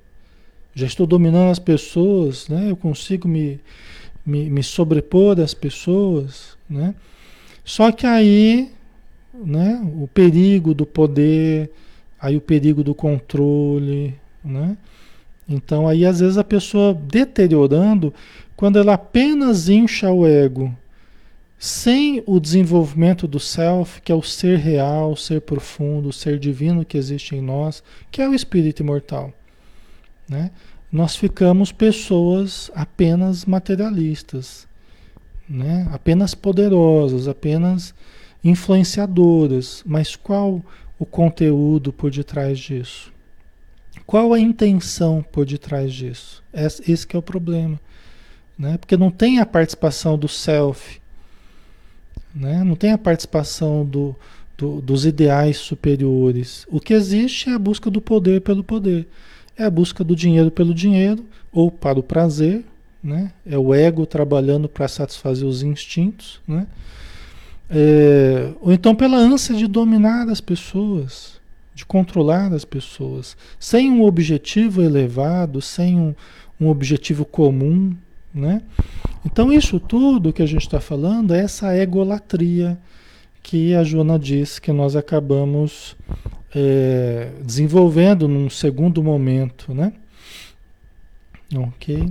já 0.75 0.87
estou 0.87 1.07
dominando 1.07 1.51
as 1.51 1.59
pessoas, 1.59 2.49
né, 2.49 2.71
eu 2.71 2.77
consigo 2.77 3.27
me, 3.27 3.61
me, 4.25 4.51
me 4.51 4.63
sobrepor 4.63 5.41
às 5.41 5.55
pessoas, 5.55 6.57
né? 6.69 6.95
Só 7.65 7.91
que 7.91 8.07
aí, 8.07 8.71
né, 9.35 9.81
o 10.01 10.07
perigo 10.07 10.73
do 10.73 10.87
poder, 10.87 11.71
aí 12.27 12.37
o 12.37 12.41
perigo 12.41 12.83
do 12.83 12.95
controle, 12.95 14.15
né? 14.45 14.77
Então 15.49 15.87
aí 15.87 16.05
às 16.05 16.21
vezes 16.21 16.37
a 16.37 16.45
pessoa 16.45 16.93
deteriorando, 16.93 18.13
quando 18.57 18.79
ela 18.79 18.95
apenas 18.95 19.69
incha 19.69 20.11
o 20.11 20.27
ego, 20.27 20.75
sem 21.59 22.23
o 22.27 22.39
desenvolvimento 22.39 23.27
do 23.27 23.41
self, 23.41 24.03
que 24.03 24.13
é 24.13 24.15
o 24.15 24.23
ser 24.23 24.59
real, 24.59 25.13
o 25.13 25.17
ser 25.17 25.41
profundo, 25.41 26.09
o 26.09 26.13
ser 26.13 26.39
divino 26.39 26.85
que 26.85 26.99
existe 26.99 27.35
em 27.35 27.41
nós, 27.41 27.83
que 28.11 28.21
é 28.21 28.29
o 28.29 28.35
espírito 28.35 28.83
imortal, 28.83 29.33
né? 30.29 30.51
Nós 30.91 31.17
ficamos 31.17 31.73
pessoas 31.73 32.71
apenas 32.75 33.45
materialistas, 33.45 34.67
né? 35.49 35.89
Apenas 35.93 36.35
poderosas, 36.35 37.29
apenas 37.29 37.95
influenciadoras, 38.43 39.83
mas 39.87 40.15
qual 40.15 40.63
o 40.99 41.05
conteúdo 41.07 41.93
por 41.93 42.11
detrás 42.11 42.59
disso? 42.59 43.13
Qual 44.07 44.33
a 44.33 44.41
intenção 44.41 45.25
por 45.33 45.45
detrás 45.45 45.93
disso? 45.93 46.43
Esse 46.53 47.07
é 47.13 47.19
o 47.19 47.23
problema. 47.23 47.81
Né? 48.59 48.79
Porque 48.79 48.97
não 48.97 49.11
tem 49.11 49.39
a 49.39 49.47
participação 49.47 50.19
do 50.19 50.29
self, 50.29 51.01
né? 52.35 52.65
não 52.65 52.75
tem 52.75 52.93
a 52.93 52.99
participação 52.99 53.85
do, 53.85 54.17
do, 54.57 54.81
dos 54.81 55.05
ideais 55.05 55.59
superiores. 55.59 56.67
O 56.71 56.81
que 56.81 56.95
existe 56.95 57.51
é 57.51 57.55
a 57.55 57.59
busca 57.59 57.91
do 57.91 58.01
poder 58.01 58.41
pelo 58.41 58.65
poder. 58.65 59.07
É 59.59 59.65
a 59.65 59.71
busca 59.71 60.03
do 60.05 60.15
dinheiro 60.15 60.51
pelo 60.51 60.75
dinheiro, 60.75 61.25
ou 61.51 61.71
para 61.71 61.99
o 61.99 62.03
prazer, 62.03 62.65
né? 63.03 63.33
é 63.45 63.59
o 63.59 63.75
ego 63.75 64.05
trabalhando 64.05 64.69
para 64.69 64.89
satisfazer 64.89 65.47
os 65.47 65.63
instintos, 65.63 66.41
né? 66.47 66.67
É, 67.69 68.53
ou 68.61 68.73
então 68.73 68.95
pela 68.95 69.17
ânsia 69.17 69.55
de 69.55 69.67
dominar 69.67 70.29
as 70.29 70.41
pessoas 70.41 71.37
de 71.77 71.85
controlar 71.85 72.55
as 72.55 72.65
pessoas, 72.65 73.37
sem 73.61 73.93
um 73.93 74.03
objetivo 74.03 74.83
elevado, 74.83 75.61
sem 75.61 75.95
um, 75.95 76.15
um 76.59 76.69
objetivo 76.69 77.23
comum, 77.27 77.95
né? 78.35 78.63
Então 79.27 79.53
isso 79.53 79.79
tudo 79.79 80.33
que 80.33 80.43
a 80.43 80.47
gente 80.47 80.63
está 80.63 80.81
falando 80.81 81.35
é 81.35 81.41
essa 81.41 81.77
egolatria 81.77 82.79
que 83.43 83.75
a 83.75 83.85
Joana 83.85 84.19
disse 84.19 84.59
que 84.59 84.73
nós 84.73 84.97
acabamos 84.97 85.95
é, 86.55 87.33
desenvolvendo 87.45 88.27
num 88.27 88.49
segundo 88.49 89.03
momento, 89.03 89.75
né? 89.75 89.93
Ok? 91.55 92.11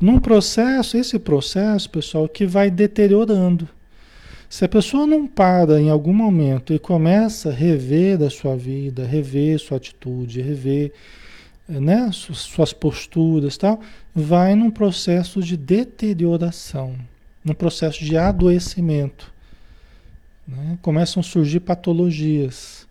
Num 0.00 0.18
processo, 0.18 0.96
esse 0.96 1.18
processo, 1.18 1.90
pessoal, 1.90 2.26
que 2.26 2.46
vai 2.46 2.70
deteriorando. 2.70 3.68
Se 4.48 4.64
a 4.64 4.68
pessoa 4.68 5.06
não 5.06 5.26
para 5.26 5.80
em 5.80 5.90
algum 5.90 6.12
momento 6.12 6.72
e 6.72 6.78
começa 6.78 7.50
a 7.50 7.52
rever 7.52 8.16
da 8.16 8.30
sua 8.30 8.56
vida, 8.56 9.04
rever 9.04 9.58
sua 9.58 9.76
atitude, 9.76 10.40
rever 10.40 10.92
né, 11.68 12.10
suas 12.12 12.72
posturas 12.72 13.56
tal, 13.56 13.80
vai 14.14 14.54
num 14.54 14.70
processo 14.70 15.42
de 15.42 15.56
deterioração, 15.56 16.96
num 17.44 17.54
processo 17.54 18.04
de 18.04 18.16
adoecimento. 18.16 19.32
Né? 20.46 20.78
Começam 20.80 21.20
a 21.20 21.24
surgir 21.24 21.60
patologias. 21.60 22.86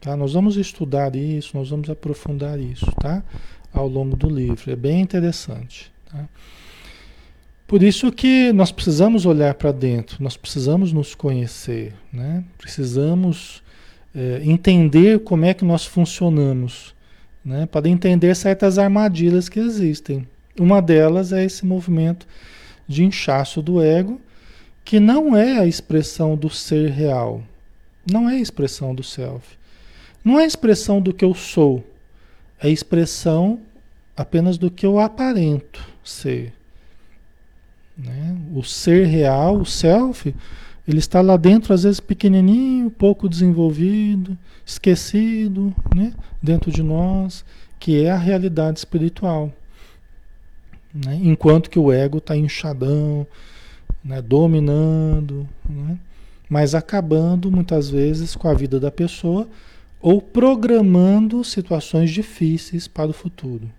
Tá? 0.00 0.16
Nós 0.16 0.32
vamos 0.32 0.56
estudar 0.56 1.14
isso, 1.14 1.56
nós 1.56 1.68
vamos 1.68 1.90
aprofundar 1.90 2.58
isso 2.58 2.90
tá? 3.00 3.22
ao 3.72 3.86
longo 3.86 4.16
do 4.16 4.28
livro. 4.28 4.70
É 4.70 4.76
bem 4.76 5.00
interessante. 5.00 5.92
Tá? 6.10 6.26
Por 7.66 7.82
isso 7.82 8.12
que 8.12 8.52
nós 8.52 8.70
precisamos 8.70 9.24
olhar 9.24 9.54
para 9.54 9.72
dentro, 9.72 10.22
nós 10.22 10.36
precisamos 10.36 10.92
nos 10.92 11.14
conhecer, 11.14 11.94
né? 12.12 12.44
precisamos 12.58 13.62
é, 14.14 14.42
entender 14.44 15.20
como 15.20 15.46
é 15.46 15.54
que 15.54 15.64
nós 15.64 15.86
funcionamos, 15.86 16.94
né? 17.42 17.64
para 17.64 17.88
entender 17.88 18.34
certas 18.36 18.78
armadilhas 18.78 19.48
que 19.48 19.58
existem. 19.58 20.28
Uma 20.60 20.82
delas 20.82 21.32
é 21.32 21.42
esse 21.42 21.64
movimento 21.64 22.26
de 22.86 23.02
inchaço 23.02 23.62
do 23.62 23.82
ego, 23.82 24.20
que 24.84 25.00
não 25.00 25.34
é 25.34 25.58
a 25.58 25.66
expressão 25.66 26.36
do 26.36 26.50
ser 26.50 26.90
real, 26.90 27.42
não 28.10 28.28
é 28.28 28.34
a 28.34 28.40
expressão 28.40 28.94
do 28.94 29.02
self, 29.02 29.56
não 30.22 30.38
é 30.38 30.44
a 30.44 30.46
expressão 30.46 31.00
do 31.00 31.14
que 31.14 31.24
eu 31.24 31.32
sou, 31.32 31.82
é 32.60 32.66
a 32.66 32.70
expressão 32.70 33.60
apenas 34.14 34.58
do 34.58 34.70
que 34.70 34.84
eu 34.84 34.98
aparento 34.98 35.82
ser. 36.04 36.52
Né? 37.96 38.36
O 38.54 38.62
ser 38.62 39.06
real, 39.06 39.58
o 39.58 39.66
self, 39.66 40.34
ele 40.86 40.98
está 40.98 41.20
lá 41.20 41.36
dentro, 41.36 41.72
às 41.72 41.84
vezes 41.84 42.00
pequenininho, 42.00 42.90
pouco 42.90 43.28
desenvolvido, 43.28 44.36
esquecido, 44.66 45.74
né? 45.94 46.12
dentro 46.42 46.70
de 46.70 46.82
nós, 46.82 47.44
que 47.78 48.04
é 48.04 48.10
a 48.10 48.18
realidade 48.18 48.78
espiritual. 48.78 49.52
Né? 50.92 51.18
Enquanto 51.22 51.70
que 51.70 51.78
o 51.78 51.92
ego 51.92 52.18
está 52.18 52.36
inchadão, 52.36 53.26
né? 54.04 54.20
dominando, 54.20 55.48
né? 55.68 55.96
mas 56.48 56.74
acabando 56.74 57.50
muitas 57.50 57.88
vezes 57.88 58.34
com 58.34 58.48
a 58.48 58.54
vida 58.54 58.78
da 58.78 58.90
pessoa 58.90 59.48
ou 60.00 60.20
programando 60.20 61.42
situações 61.42 62.10
difíceis 62.10 62.86
para 62.86 63.10
o 63.10 63.14
futuro 63.14 63.70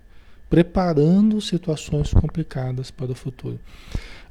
preparando 0.48 1.40
situações 1.40 2.12
complicadas 2.12 2.90
para 2.90 3.12
o 3.12 3.14
futuro. 3.14 3.58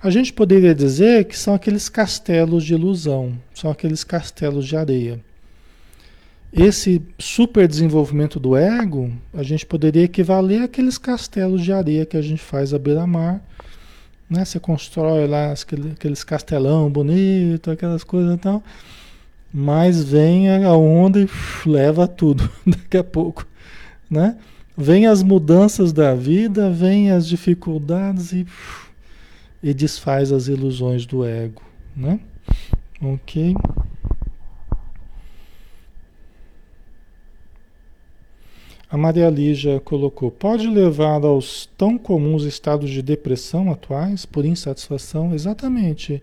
A 0.02 0.10
gente 0.10 0.32
poderia 0.32 0.76
dizer 0.76 1.26
que 1.26 1.38
são 1.38 1.54
aqueles 1.54 1.90
castelos 1.90 2.64
de 2.64 2.74
ilusão, 2.74 3.34
são 3.54 3.72
aqueles 3.72 4.04
castelos 4.04 4.68
de 4.68 4.78
areia. 4.78 5.20
Esse 6.54 7.02
super 7.20 7.68
desenvolvimento 7.68 8.40
do 8.40 8.56
ego, 8.56 9.12
a 9.34 9.44
gente 9.44 9.66
poderia 9.66 10.04
equivaler 10.04 10.62
àqueles 10.62 10.98
castelos 10.98 11.64
de 11.64 11.74
areia 11.74 12.06
que 12.06 12.16
a 12.16 12.22
gente 12.22 12.42
faz 12.42 12.74
à 12.74 12.80
beira-mar. 12.80 13.42
Né? 14.30 14.46
Você 14.46 14.60
constrói 14.60 15.28
lá 15.28 15.54
aqueles 15.54 16.24
castelão 16.24 16.90
bonito, 16.90 17.72
aquelas 17.72 18.04
coisas 18.04 18.36
e 18.36 18.38
tal. 18.38 18.64
Mas 19.54 20.04
vem 20.04 20.64
a 20.64 20.74
onda 20.74 21.20
e 21.20 21.30
leva 21.66 22.08
tudo 22.08 22.50
daqui 22.66 22.98
a 22.98 23.04
pouco. 23.04 23.46
Né? 24.10 24.38
Vem 24.78 25.06
as 25.06 25.24
mudanças 25.24 25.94
da 25.94 26.14
vida, 26.14 26.70
vem 26.70 27.10
as 27.10 27.26
dificuldades 27.26 28.34
e, 28.34 28.46
e 29.64 29.74
desfaz 29.74 30.34
as 30.34 30.48
ilusões 30.48 31.06
do 31.06 31.24
ego, 31.24 31.62
né? 31.96 32.20
Ok? 33.02 33.56
A 38.90 38.98
Maria 38.98 39.30
Lígia 39.30 39.80
colocou: 39.80 40.30
pode 40.30 40.68
levar 40.68 41.24
aos 41.24 41.70
tão 41.78 41.98
comuns 41.98 42.44
estados 42.44 42.90
de 42.90 43.02
depressão 43.02 43.72
atuais 43.72 44.26
por 44.26 44.46
insatisfação? 44.46 45.34
Exatamente, 45.34 46.22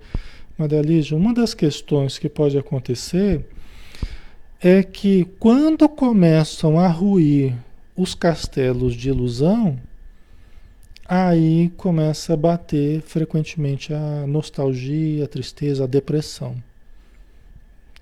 Maria 0.58 0.82
Lígia. 0.82 1.16
Uma 1.16 1.32
das 1.32 1.54
questões 1.54 2.18
que 2.18 2.28
pode 2.28 2.58
acontecer 2.58 3.46
é 4.60 4.82
que 4.82 5.24
quando 5.38 5.88
começam 5.88 6.78
a 6.78 6.86
ruir 6.86 7.54
os 7.96 8.14
castelos 8.14 8.94
de 8.94 9.08
ilusão, 9.08 9.78
aí 11.06 11.70
começa 11.76 12.32
a 12.32 12.36
bater 12.36 13.02
frequentemente 13.02 13.92
a 13.92 14.26
nostalgia, 14.26 15.24
a 15.24 15.28
tristeza, 15.28 15.84
a 15.84 15.86
depressão. 15.86 16.56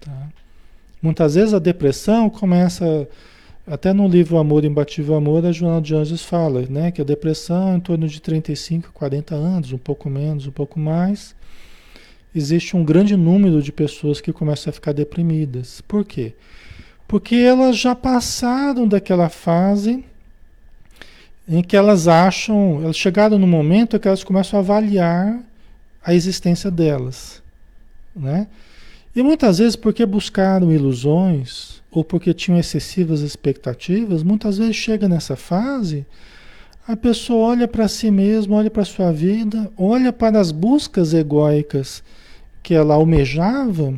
Tá? 0.00 0.28
Muitas 1.02 1.34
vezes 1.34 1.54
a 1.54 1.58
depressão 1.58 2.30
começa, 2.30 3.08
até 3.66 3.92
no 3.92 4.06
livro 4.06 4.38
Amor 4.38 4.64
Imbatível 4.64 5.14
Amor, 5.14 5.44
a 5.44 5.52
Joana 5.52 5.80
de 5.80 5.94
Anjos 5.94 6.24
fala 6.24 6.62
né, 6.68 6.90
que 6.90 7.00
a 7.00 7.04
depressão 7.04 7.72
é 7.72 7.76
em 7.76 7.80
torno 7.80 8.06
de 8.06 8.20
35, 8.20 8.92
40 8.92 9.34
anos, 9.34 9.72
um 9.72 9.78
pouco 9.78 10.08
menos, 10.08 10.46
um 10.46 10.52
pouco 10.52 10.78
mais, 10.78 11.34
existe 12.34 12.76
um 12.76 12.84
grande 12.84 13.16
número 13.16 13.60
de 13.62 13.72
pessoas 13.72 14.20
que 14.20 14.32
começam 14.32 14.70
a 14.70 14.74
ficar 14.74 14.92
deprimidas. 14.92 15.80
Por 15.80 16.04
quê? 16.04 16.32
Porque 16.32 16.50
elas 17.32 17.76
já 17.76 17.94
passaram 17.94 18.86
daquela 18.86 19.28
fase 19.28 20.04
em 21.48 21.62
que 21.62 21.76
elas 21.76 22.06
acham, 22.06 22.80
elas 22.82 22.96
chegaram 22.96 23.36
no 23.38 23.46
momento 23.46 23.96
em 23.96 23.98
que 23.98 24.06
elas 24.06 24.22
começam 24.22 24.58
a 24.58 24.62
avaliar 24.62 25.40
a 26.04 26.14
existência 26.14 26.70
delas, 26.70 27.42
né? 28.14 28.46
E 29.14 29.22
muitas 29.22 29.58
vezes 29.58 29.74
porque 29.74 30.06
buscaram 30.06 30.72
ilusões 30.72 31.82
ou 31.90 32.04
porque 32.04 32.32
tinham 32.32 32.58
excessivas 32.58 33.20
expectativas, 33.20 34.22
muitas 34.22 34.58
vezes 34.58 34.76
chega 34.76 35.08
nessa 35.08 35.34
fase, 35.34 36.06
a 36.86 36.96
pessoa 36.96 37.48
olha 37.48 37.66
para 37.66 37.88
si 37.88 38.10
mesma, 38.10 38.56
olha 38.56 38.70
para 38.70 38.84
sua 38.84 39.10
vida, 39.10 39.70
olha 39.76 40.12
para 40.12 40.38
as 40.38 40.52
buscas 40.52 41.12
egóicas 41.12 42.02
que 42.62 42.74
ela 42.74 42.94
almejava, 42.94 43.94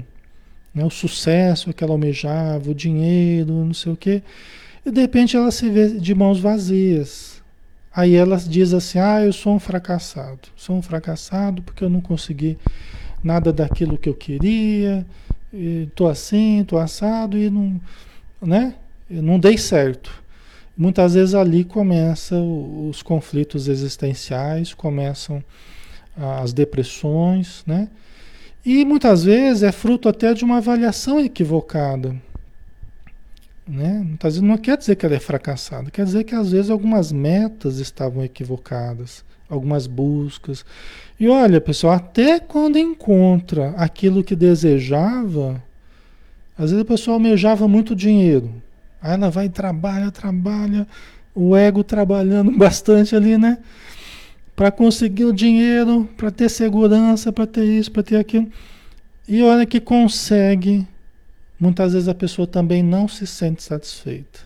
né, 0.75 0.85
o 0.85 0.91
sucesso 0.91 1.73
que 1.73 1.83
ela 1.83 1.93
almejava, 1.93 2.71
o 2.71 2.75
dinheiro, 2.75 3.53
não 3.53 3.75
sei 3.75 3.93
o 3.93 3.97
quê, 3.97 4.23
e 4.85 4.91
de 4.91 5.01
repente 5.01 5.37
ela 5.37 5.51
se 5.51 5.69
vê 5.69 5.89
de 5.89 6.15
mãos 6.15 6.41
vazias. 6.41 7.43
Aí 7.95 8.15
ela 8.15 8.37
diz 8.37 8.73
assim: 8.73 8.99
Ah, 8.99 9.23
eu 9.23 9.33
sou 9.33 9.55
um 9.55 9.59
fracassado. 9.59 10.49
Sou 10.57 10.77
um 10.77 10.83
fracassado 10.83 11.63
porque 11.63 11.85
eu 11.85 11.91
não 11.91 12.01
consegui 12.01 12.59
nada 13.23 13.53
daquilo 13.53 13.99
que 13.99 14.09
eu 14.09 14.15
queria. 14.15 15.07
Estou 15.53 16.09
assim, 16.09 16.63
estou 16.63 16.79
assado 16.79 17.37
e 17.37 17.51
não, 17.51 17.79
né? 18.41 18.75
Não 19.11 19.39
dei 19.39 19.59
certo. 19.59 20.23
Muitas 20.77 21.13
vezes 21.13 21.35
ali 21.35 21.65
começam 21.65 22.89
os 22.89 23.03
conflitos 23.03 23.69
existenciais, 23.69 24.73
começam 24.73 25.45
as 26.17 26.55
depressões, 26.55 27.63
né? 27.67 27.89
E 28.65 28.85
muitas 28.85 29.25
vezes 29.25 29.63
é 29.63 29.73
fruto 29.73 30.09
até 30.09 30.33
de 30.33 30.45
uma 30.45 30.59
avaliação 30.59 31.19
equivocada. 31.21 32.15
Né? 33.67 34.03
Muitas 34.05 34.35
vezes 34.35 34.49
não 34.49 34.57
quer 34.57 34.77
dizer 34.77 34.97
que 34.97 35.07
ela 35.07 35.15
é 35.15 35.21
fracassada, 35.21 35.91
quer 35.91 36.05
dizer 36.05 36.25
que 36.25 36.35
às 36.35 36.51
vezes 36.53 36.71
algumas 36.71 37.13
metas 37.13 37.79
estavam 37.79 38.25
equivocadas, 38.25 39.25
algumas 39.49 39.87
buscas. 39.87 40.65
E 41.19 41.29
olha, 41.29 41.61
pessoal, 41.61 41.95
até 41.95 42.39
quando 42.41 42.79
encontra 42.79 43.71
aquilo 43.77 44.25
que 44.25 44.37
desejava, 44.37 45.63
às 46.57 46.71
vezes 46.71 46.83
a 46.83 46.89
pessoa 46.89 47.17
almejava 47.17 47.67
muito 47.67 47.95
dinheiro. 47.95 48.53
Aí 49.01 49.15
ela 49.15 49.31
vai 49.31 49.47
e 49.47 49.51
trabalha, 49.51 50.11
trabalha, 50.11 50.87
o 51.35 51.57
ego 51.57 51.83
trabalhando 51.83 52.51
bastante 52.59 53.17
ali, 53.17 53.37
né? 53.37 53.59
Para 54.55 54.71
conseguir 54.71 55.25
o 55.25 55.33
dinheiro, 55.33 56.09
para 56.17 56.31
ter 56.31 56.49
segurança, 56.49 57.33
para 57.33 57.47
ter 57.47 57.65
isso, 57.65 57.91
para 57.91 58.03
ter 58.03 58.17
aquilo. 58.17 58.51
E 59.27 59.43
olha 59.43 59.67
que 59.67 59.81
consegue, 59.81 60.87
muitas 61.59 61.93
vezes 61.93 62.09
a 62.09 62.15
pessoa 62.15 62.47
também 62.47 62.83
não 62.83 63.09
se 63.09 63.27
sente 63.27 63.63
satisfeita. 63.63 64.41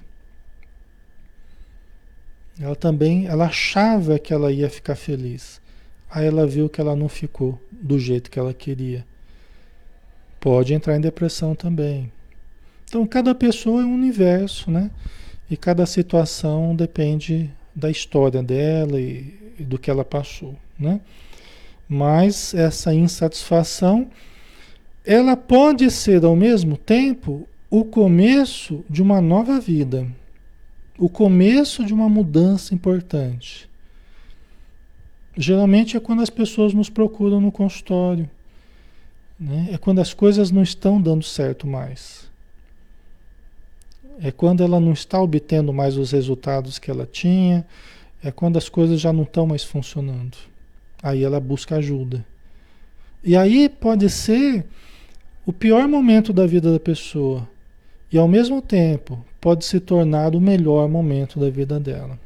Ela 2.59 2.75
também, 2.75 3.27
ela 3.27 3.47
achava 3.47 4.19
que 4.19 4.33
ela 4.33 4.51
ia 4.51 4.71
ficar 4.71 4.95
feliz. 4.95 5.61
Aí 6.11 6.27
ela 6.27 6.47
viu 6.47 6.69
que 6.69 6.81
ela 6.81 6.97
não 6.97 7.09
ficou 7.09 7.61
do 7.71 7.99
jeito 7.99 8.31
que 8.31 8.39
ela 8.39 8.55
queria. 8.55 9.05
Pode 10.41 10.73
entrar 10.73 10.97
em 10.97 11.01
depressão 11.01 11.55
também. 11.55 12.11
Então 12.85 13.07
cada 13.07 13.35
pessoa 13.35 13.83
é 13.83 13.85
um 13.85 13.95
universo, 13.95 14.71
né? 14.71 14.91
E 15.51 15.57
cada 15.57 15.85
situação 15.85 16.75
depende 16.75 17.51
da 17.75 17.91
história 17.91 18.43
dela 18.43 18.99
e 18.99 19.36
do 19.59 19.79
que 19.79 19.91
ela 19.91 20.05
passou, 20.05 20.57
né? 20.79 21.01
Mas 21.89 22.53
essa 22.53 22.93
insatisfação, 22.93 24.09
ela 25.05 25.37
pode 25.37 25.91
ser 25.91 26.25
ao 26.25 26.35
mesmo 26.35 26.77
tempo 26.77 27.49
o 27.71 27.85
começo 27.85 28.85
de 28.89 29.03
uma 29.03 29.21
nova 29.21 29.61
vida, 29.61 30.07
o 30.99 31.09
começo 31.09 31.85
de 31.85 31.93
uma 31.93 32.09
mudança 32.09 32.75
importante. 32.75 33.69
Geralmente 35.37 35.97
é 35.97 36.01
quando 36.01 36.23
as 36.23 36.31
pessoas 36.31 36.73
nos 36.73 36.89
procuram 36.89 37.41
no 37.41 37.53
consultório, 37.53 38.29
né? 39.39 39.69
é 39.71 39.79
quando 39.79 40.01
as 40.01 40.15
coisas 40.15 40.51
não 40.51 40.63
estão 40.63 41.01
dando 41.01 41.23
certo 41.23 41.67
mais. 41.67 42.27
É 44.19 44.31
quando 44.31 44.63
ela 44.63 44.81
não 44.81 44.93
está 44.93 45.21
obtendo 45.21 45.73
mais 45.73 45.99
os 45.99 46.11
resultados 46.13 46.79
que 46.79 46.91
ela 46.91 47.07
tinha, 47.07 47.67
é 48.23 48.31
quando 48.31 48.57
as 48.57 48.69
coisas 48.69 49.01
já 49.01 49.13
não 49.13 49.23
estão 49.23 49.47
mais 49.47 49.63
funcionando. 49.63 50.37
Aí 51.03 51.23
ela 51.23 51.39
busca 51.41 51.77
ajuda. 51.77 52.25
E 53.23 53.37
aí 53.37 53.69
pode 53.69 54.09
ser 54.09 54.65
o 55.45 55.53
pior 55.53 55.87
momento 55.87 56.33
da 56.33 56.47
vida 56.47 56.73
da 56.73 56.81
pessoa. 56.81 57.49
E 58.13 58.19
ao 58.19 58.29
mesmo 58.29 58.63
tempo 58.63 59.25
pode 59.41 59.65
se 59.65 59.79
tornar 59.81 60.35
o 60.35 60.41
melhor 60.41 60.89
momento 60.89 61.39
da 61.39 61.51
vida 61.51 61.79
dela. 61.79 62.19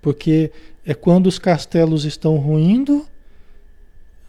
Porque 0.00 0.50
é 0.84 0.94
quando 0.94 1.26
os 1.26 1.38
castelos 1.38 2.04
estão 2.04 2.36
ruindo 2.36 3.06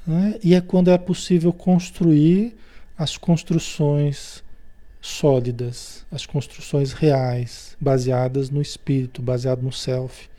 né? 0.05 0.39
e 0.43 0.53
é 0.53 0.61
quando 0.61 0.89
é 0.89 0.97
possível 0.97 1.53
construir 1.53 2.55
as 2.97 3.17
construções 3.17 4.43
sólidas, 5.01 6.05
as 6.11 6.25
construções 6.25 6.93
reais, 6.93 7.75
baseadas 7.79 8.49
no 8.49 8.61
espírito, 8.61 9.21
baseado 9.21 9.61
no 9.61 9.71
self, 9.71 10.29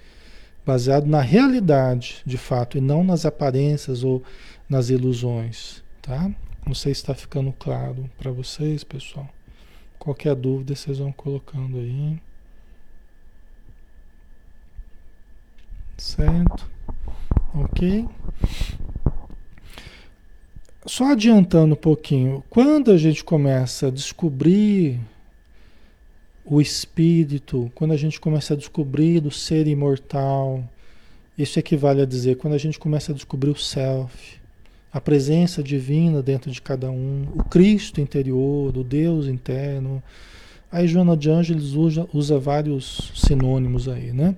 baseado 0.64 1.06
na 1.06 1.20
realidade, 1.20 2.22
de 2.26 2.36
fato, 2.36 2.76
e 2.76 2.80
não 2.80 3.02
nas 3.02 3.24
aparências 3.24 4.04
ou 4.04 4.22
nas 4.68 4.90
ilusões, 4.90 5.82
tá? 6.02 6.30
Não 6.66 6.74
sei 6.74 6.94
se 6.94 7.00
está 7.00 7.14
ficando 7.14 7.52
claro 7.52 8.08
para 8.18 8.30
vocês, 8.30 8.84
pessoal. 8.84 9.28
Qualquer 9.98 10.34
dúvida 10.34 10.74
vocês 10.74 10.98
vão 10.98 11.12
colocando 11.12 11.78
aí. 11.78 12.20
Certo? 15.96 16.70
Ok? 17.54 18.08
Só 20.90 21.12
adiantando 21.12 21.74
um 21.74 21.76
pouquinho, 21.76 22.42
quando 22.50 22.90
a 22.90 22.98
gente 22.98 23.22
começa 23.22 23.86
a 23.86 23.90
descobrir 23.92 24.98
o 26.44 26.60
espírito, 26.60 27.70
quando 27.76 27.92
a 27.92 27.96
gente 27.96 28.18
começa 28.18 28.54
a 28.54 28.56
descobrir 28.56 29.24
o 29.24 29.30
ser 29.30 29.68
imortal, 29.68 30.64
isso 31.38 31.60
equivale 31.60 32.02
a 32.02 32.04
dizer 32.04 32.38
quando 32.38 32.54
a 32.54 32.58
gente 32.58 32.76
começa 32.76 33.12
a 33.12 33.14
descobrir 33.14 33.50
o 33.50 33.54
self, 33.54 34.40
a 34.92 35.00
presença 35.00 35.62
divina 35.62 36.20
dentro 36.24 36.50
de 36.50 36.60
cada 36.60 36.90
um, 36.90 37.28
o 37.36 37.44
Cristo 37.44 38.00
interior, 38.00 38.76
o 38.76 38.82
Deus 38.82 39.28
interno. 39.28 40.02
Aí 40.72 40.88
Joana 40.88 41.16
de 41.16 41.30
Ângeles 41.30 41.74
usa, 41.74 42.08
usa 42.12 42.36
vários 42.36 43.12
sinônimos 43.14 43.88
aí, 43.88 44.12
né? 44.12 44.34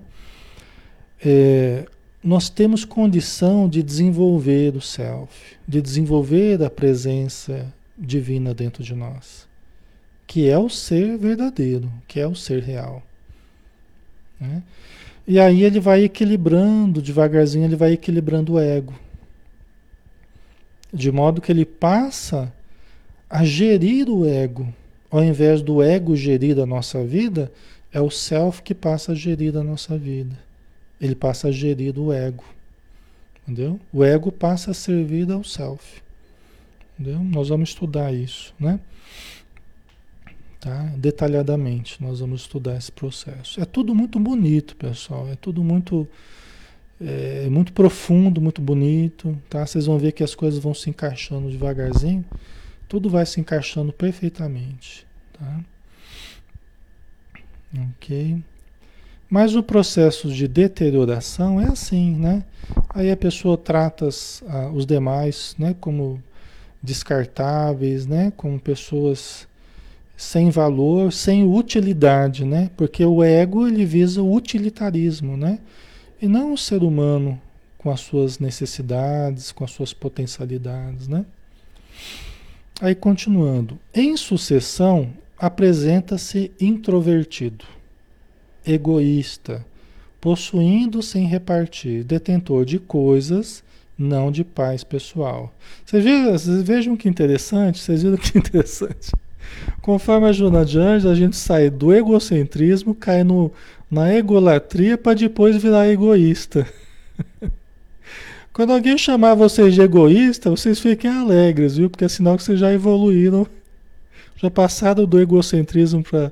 É, 1.19 1.87
nós 2.23 2.49
temos 2.49 2.85
condição 2.85 3.67
de 3.67 3.83
desenvolver 3.83 4.75
o 4.77 4.81
self, 4.81 5.57
de 5.67 5.81
desenvolver 5.81 6.63
a 6.63 6.69
presença 6.69 7.73
divina 7.97 8.53
dentro 8.53 8.81
de 8.81 8.95
nós, 8.95 9.45
que 10.25 10.47
é 10.47 10.57
o 10.57 10.69
ser 10.69 11.17
verdadeiro, 11.17 11.91
que 12.07 12.21
é 12.21 12.27
o 12.27 12.33
ser 12.33 12.63
real. 12.63 13.03
Né? 14.39 14.63
E 15.27 15.37
aí 15.37 15.63
ele 15.63 15.81
vai 15.81 16.03
equilibrando, 16.03 17.01
devagarzinho, 17.01 17.65
ele 17.65 17.75
vai 17.75 17.91
equilibrando 17.91 18.53
o 18.53 18.59
ego. 18.59 18.93
De 20.93 21.11
modo 21.11 21.41
que 21.41 21.51
ele 21.51 21.65
passa 21.65 22.53
a 23.29 23.43
gerir 23.43 24.09
o 24.09 24.25
ego. 24.25 24.73
Ao 25.09 25.23
invés 25.23 25.61
do 25.61 25.81
ego 25.81 26.15
gerir 26.15 26.59
a 26.59 26.65
nossa 26.65 27.03
vida, 27.03 27.51
é 27.91 27.99
o 27.99 28.09
self 28.09 28.61
que 28.61 28.73
passa 28.73 29.11
a 29.11 29.15
gerir 29.15 29.55
a 29.57 29.63
nossa 29.63 29.97
vida 29.97 30.35
ele 31.03 31.15
passa 31.15 31.49
a 31.49 31.51
gerir 31.51 31.97
o 31.99 32.11
ego. 32.11 32.43
Entendeu? 33.43 33.79
O 33.91 34.03
ego 34.03 34.31
passa 34.31 34.71
a 34.71 34.73
servir 34.73 35.29
ao 35.31 35.43
self. 35.43 36.01
Entendeu? 36.97 37.19
Nós 37.19 37.49
vamos 37.49 37.69
estudar 37.69 38.13
isso, 38.13 38.53
né? 38.59 38.79
tá? 40.63 40.83
Detalhadamente, 40.95 42.01
nós 42.01 42.21
vamos 42.21 42.41
estudar 42.41 42.77
esse 42.77 42.91
processo. 42.91 43.59
É 43.59 43.65
tudo 43.65 43.93
muito 43.93 44.17
bonito, 44.17 44.77
pessoal. 44.77 45.27
É 45.29 45.35
tudo 45.35 45.61
muito 45.61 46.07
é, 47.01 47.49
muito 47.49 47.73
profundo, 47.73 48.39
muito 48.39 48.61
bonito, 48.61 49.37
tá? 49.49 49.65
Vocês 49.65 49.85
vão 49.87 49.99
ver 49.99 50.13
que 50.13 50.23
as 50.23 50.33
coisas 50.33 50.63
vão 50.63 50.73
se 50.73 50.89
encaixando 50.89 51.49
devagarzinho. 51.49 52.23
Tudo 52.87 53.09
vai 53.09 53.25
se 53.25 53.41
encaixando 53.41 53.91
perfeitamente, 53.91 55.05
tá? 55.33 55.59
Ok. 57.97 58.41
Mas 59.33 59.55
o 59.55 59.63
processo 59.63 60.31
de 60.31 60.47
deterioração 60.47 61.59
é 61.59 61.65
assim, 61.65 62.15
né? 62.15 62.43
Aí 62.93 63.09
a 63.09 63.17
pessoa 63.17 63.57
trata 63.57 64.07
os 64.07 64.85
demais, 64.85 65.55
né, 65.57 65.75
como 65.81 66.21
descartáveis, 66.83 68.05
né, 68.05 68.31
como 68.37 68.59
pessoas 68.59 69.47
sem 70.15 70.51
valor, 70.51 71.11
sem 71.11 71.51
utilidade, 71.51 72.45
né? 72.45 72.69
Porque 72.77 73.03
o 73.03 73.23
ego 73.23 73.67
ele 73.67 73.83
visa 73.85 74.21
o 74.21 74.35
utilitarismo, 74.35 75.35
né? 75.35 75.57
E 76.21 76.27
não 76.27 76.53
o 76.53 76.57
ser 76.57 76.83
humano 76.83 77.41
com 77.79 77.89
as 77.89 78.01
suas 78.01 78.37
necessidades, 78.37 79.51
com 79.51 79.63
as 79.63 79.71
suas 79.71 79.93
potencialidades, 79.95 81.07
né? 81.07 81.25
Aí 82.79 82.93
continuando, 82.93 83.79
em 83.95 84.15
sucessão 84.15 85.11
apresenta-se 85.39 86.51
introvertido, 86.61 87.65
egoísta, 88.65 89.65
possuindo 90.19 91.01
sem 91.01 91.25
repartir, 91.25 92.03
detentor 92.03 92.65
de 92.65 92.79
coisas, 92.79 93.63
não 93.97 94.31
de 94.31 94.43
paz 94.43 94.83
pessoal. 94.83 95.53
Vocês 95.85 96.03
vejam, 96.03 96.31
vocês 96.31 96.63
vejam 96.63 96.97
que 96.97 97.09
interessante, 97.09 97.79
vocês 97.79 98.03
viram 98.03 98.17
que 98.17 98.37
interessante. 98.39 99.11
Conforme 99.81 100.27
a 100.27 100.31
jornada 100.31 100.65
de 100.65 100.79
anjos, 100.79 101.11
a 101.11 101.15
gente 101.15 101.35
sai 101.35 101.69
do 101.69 101.93
egocentrismo, 101.93 102.95
cai 102.95 103.23
no, 103.23 103.51
na 103.89 104.13
egolatria 104.13 104.97
para 104.97 105.13
depois 105.13 105.61
virar 105.61 105.89
egoísta. 105.89 106.67
Quando 108.53 108.71
alguém 108.71 108.97
chamar 108.97 109.33
vocês 109.33 109.73
de 109.73 109.81
egoísta, 109.81 110.49
vocês 110.49 110.79
fiquem 110.79 111.09
alegres, 111.09 111.77
viu? 111.77 111.89
Porque 111.89 112.05
é 112.05 112.07
sinal 112.07 112.37
que 112.37 112.43
vocês 112.43 112.59
já 112.59 112.71
evoluíram, 112.71 113.47
já 114.37 114.49
passaram 114.49 115.05
do 115.05 115.19
egocentrismo 115.19 116.03
para 116.03 116.31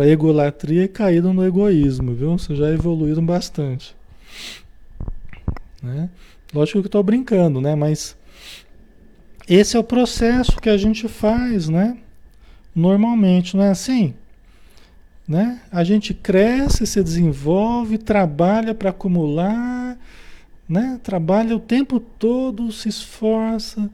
a 0.00 0.06
egolatria 0.06 0.84
e 0.84 0.88
caíram 0.88 1.32
no 1.32 1.46
egoísmo, 1.46 2.14
viu? 2.14 2.38
Vocês 2.38 2.58
já 2.58 2.70
evoluíram 2.70 3.24
bastante. 3.24 3.94
Né? 5.82 6.10
Lógico 6.52 6.80
que 6.80 6.88
estou 6.88 7.02
brincando, 7.02 7.60
né? 7.60 7.74
Mas 7.74 8.16
esse 9.48 9.76
é 9.76 9.80
o 9.80 9.84
processo 9.84 10.60
que 10.60 10.68
a 10.68 10.76
gente 10.76 11.08
faz, 11.08 11.68
né? 11.68 11.96
Normalmente, 12.74 13.56
não 13.56 13.64
é 13.64 13.70
assim? 13.70 14.14
Né? 15.26 15.60
A 15.72 15.82
gente 15.82 16.14
cresce, 16.14 16.86
se 16.86 17.02
desenvolve, 17.02 17.98
trabalha 17.98 18.74
para 18.74 18.90
acumular, 18.90 19.98
né? 20.68 21.00
Trabalha 21.02 21.56
o 21.56 21.60
tempo 21.60 21.98
todo, 21.98 22.70
se 22.70 22.88
esforça, 22.88 23.90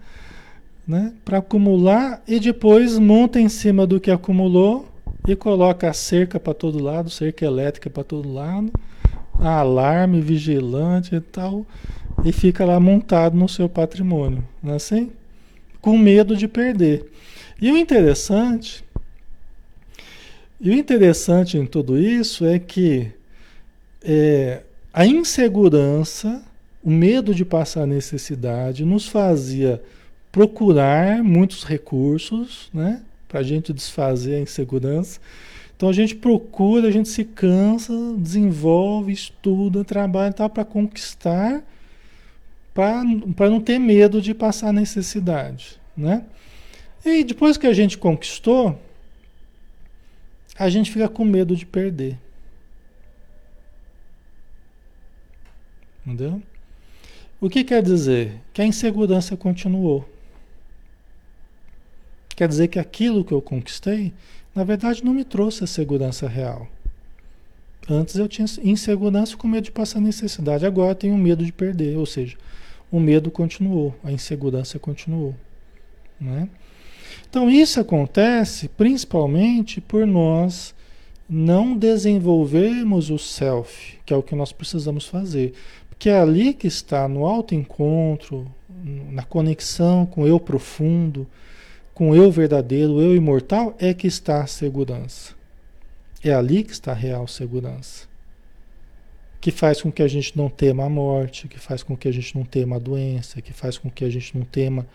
né? 0.87 1.13
Para 1.25 1.39
acumular 1.39 2.23
e 2.27 2.39
depois 2.41 2.99
monta 2.99 3.41
em 3.41 3.49
cima 3.49 3.87
do 3.87 4.01
que 4.01 4.11
acumulou 4.11 4.92
e 5.27 5.37
coloca 5.37 5.93
cerca 5.93 6.41
para 6.41 6.55
todo 6.55 6.83
lado, 6.83 7.11
cerca 7.11 7.45
elétrica 7.45 7.89
para 7.89 8.05
todo 8.05 8.33
lado, 8.33 8.73
alarme, 9.39 10.21
vigilante 10.21 11.15
e 11.15 11.21
tal, 11.21 11.67
e 12.25 12.33
fica 12.33 12.65
lá 12.65 12.79
montado 12.79 13.37
no 13.37 13.49
seu 13.49 13.69
patrimônio, 13.69 14.45
não 14.63 14.73
é 14.73 14.77
assim? 14.77 15.11
Com 15.81 15.97
medo 15.97 16.37
de 16.37 16.47
perder. 16.47 17.11
E 17.61 17.71
o 17.71 17.77
interessante, 17.77 18.85
e 20.61 20.71
o 20.71 20.73
interessante 20.73 21.57
em 21.57 21.67
tudo 21.67 21.99
isso 21.99 22.45
é 22.45 22.59
que 22.59 23.11
é, 24.03 24.63
a 24.93 25.07
insegurança 25.07 26.43
o 26.83 26.91
medo 26.91 27.35
de 27.35 27.45
passar 27.45 27.87
necessidade 27.87 28.85
nos 28.85 29.07
fazia 29.07 29.81
procurar 30.33 31.23
muitos 31.23 31.63
recursos, 31.63 32.69
né? 32.75 33.03
Para 33.33 33.41
a 33.41 33.43
gente 33.43 33.73
desfazer 33.73 34.35
a 34.35 34.41
insegurança. 34.41 35.19
Então 35.75 35.89
a 35.89 35.93
gente 35.93 36.15
procura, 36.15 36.87
a 36.87 36.91
gente 36.91 37.09
se 37.09 37.25
cansa, 37.25 37.93
desenvolve, 38.19 39.11
estuda, 39.11 39.83
trabalha 39.83 40.33
tal 40.33 40.51
para 40.51 40.67
conquistar, 40.67 41.65
para 42.75 43.51
não 43.51 43.61
ter 43.61 43.79
medo 43.79 44.21
de 44.21 44.35
passar 44.35 44.71
necessidade, 44.71 45.81
né? 45.97 46.27
E 47.05 47.25
depois 47.25 47.57
que 47.57 47.67
a 47.67 47.73
gente 47.73 47.97
conquistou, 47.97 48.79
a 50.57 50.69
gente 50.69 50.93
fica 50.93 51.09
com 51.09 51.25
medo 51.25 51.57
de 51.57 51.65
perder. 51.65 52.19
Entendeu? 56.07 56.43
O 57.41 57.49
que 57.49 57.65
quer 57.65 57.83
dizer? 57.83 58.41
Que 58.53 58.61
a 58.61 58.67
insegurança 58.67 59.37
continuou. 59.37 60.09
Quer 62.35 62.49
dizer 62.49 62.69
que 62.69 62.79
aquilo 62.79 63.25
que 63.25 63.33
eu 63.33 63.43
conquistei, 63.43 64.13
na 64.55 64.65
verdade, 64.65 65.05
não 65.05 65.15
me 65.15 65.25
trouxe 65.25 65.65
a 65.65 65.67
segurança 65.67 66.29
real. 66.29 66.69
Antes 67.89 68.17
eu 68.17 68.29
tinha 68.29 68.47
insegurança 68.63 69.37
com 69.37 69.49
medo 69.49 69.65
de 69.65 69.73
passar 69.73 70.01
necessidade, 70.01 70.65
agora 70.65 70.93
eu 70.93 70.97
tenho 70.97 71.19
medo 71.19 71.45
de 71.45 71.53
perder, 71.53 71.97
ou 71.97 72.07
seja, 72.07 72.37
o 72.91 73.01
medo 73.01 73.31
continuou, 73.31 73.95
a 74.05 74.13
insegurança 74.13 74.79
continuou. 74.79 75.35
Né? 76.21 76.49
Então 77.29 77.51
isso 77.51 77.81
acontece 77.81 78.69
principalmente 78.69 79.81
por 79.81 80.07
nós 80.07 80.75
não 81.29 81.77
desenvolvermos 81.77 83.11
o 83.11 83.19
self, 83.19 83.99
que 84.07 84.13
é 84.13 84.17
o 84.17 84.23
que 84.23 84.37
nós 84.37 84.53
precisamos 84.53 85.07
fazer 85.07 85.55
que 86.03 86.09
é 86.09 86.19
ali 86.19 86.53
que 86.53 86.67
está, 86.67 87.07
no 87.07 87.25
alto 87.25 87.55
encontro, 87.55 88.45
na 89.09 89.23
conexão 89.23 90.05
com 90.05 90.23
o 90.23 90.27
eu 90.27 90.41
profundo, 90.41 91.29
com 91.95 92.11
o 92.11 92.17
eu 92.17 92.31
verdadeiro, 92.31 92.95
o 92.95 93.03
eu 93.03 93.15
imortal, 93.15 93.77
é 93.79 93.93
que 93.93 94.07
está 94.07 94.43
a 94.43 94.47
segurança. 94.47 95.35
É 96.25 96.33
ali 96.33 96.63
que 96.63 96.73
está 96.73 96.93
a 96.93 96.95
real 96.95 97.27
segurança. 97.27 98.07
Que 99.41 99.51
faz 99.51 99.83
com 99.83 99.91
que 99.91 100.03
a 100.03 100.09
gente 100.09 100.37
não 100.37 100.49
tema 100.49 100.85
a 100.85 100.89
morte, 100.89 101.49
que 101.49 101.59
faz 101.59 101.83
com 101.83 101.97
que 101.97 102.09
a 102.09 102.13
gente 102.13 102.37
não 102.37 102.45
tema 102.45 102.77
a 102.77 102.79
doença, 102.79 103.43
que 103.43 103.53
faz 103.53 103.77
com 103.77 103.91
que 103.91 104.05
a 104.05 104.11
gente 104.11 104.37
não 104.37 104.45
tema 104.45 104.87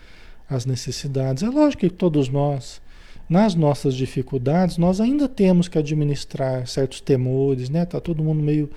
as 0.49 0.65
necessidades. 0.65 1.43
É 1.43 1.49
lógico 1.49 1.81
que 1.81 1.89
todos 1.89 2.29
nós, 2.29 2.81
nas 3.29 3.53
nossas 3.53 3.93
dificuldades, 3.93 4.77
nós 4.77 5.01
ainda 5.01 5.27
temos 5.27 5.67
que 5.67 5.77
administrar 5.77 6.65
certos 6.65 7.01
temores, 7.01 7.69
né? 7.69 7.85
Tá 7.85 7.99
todo 7.99 8.23
mundo 8.23 8.41
meio 8.41 8.69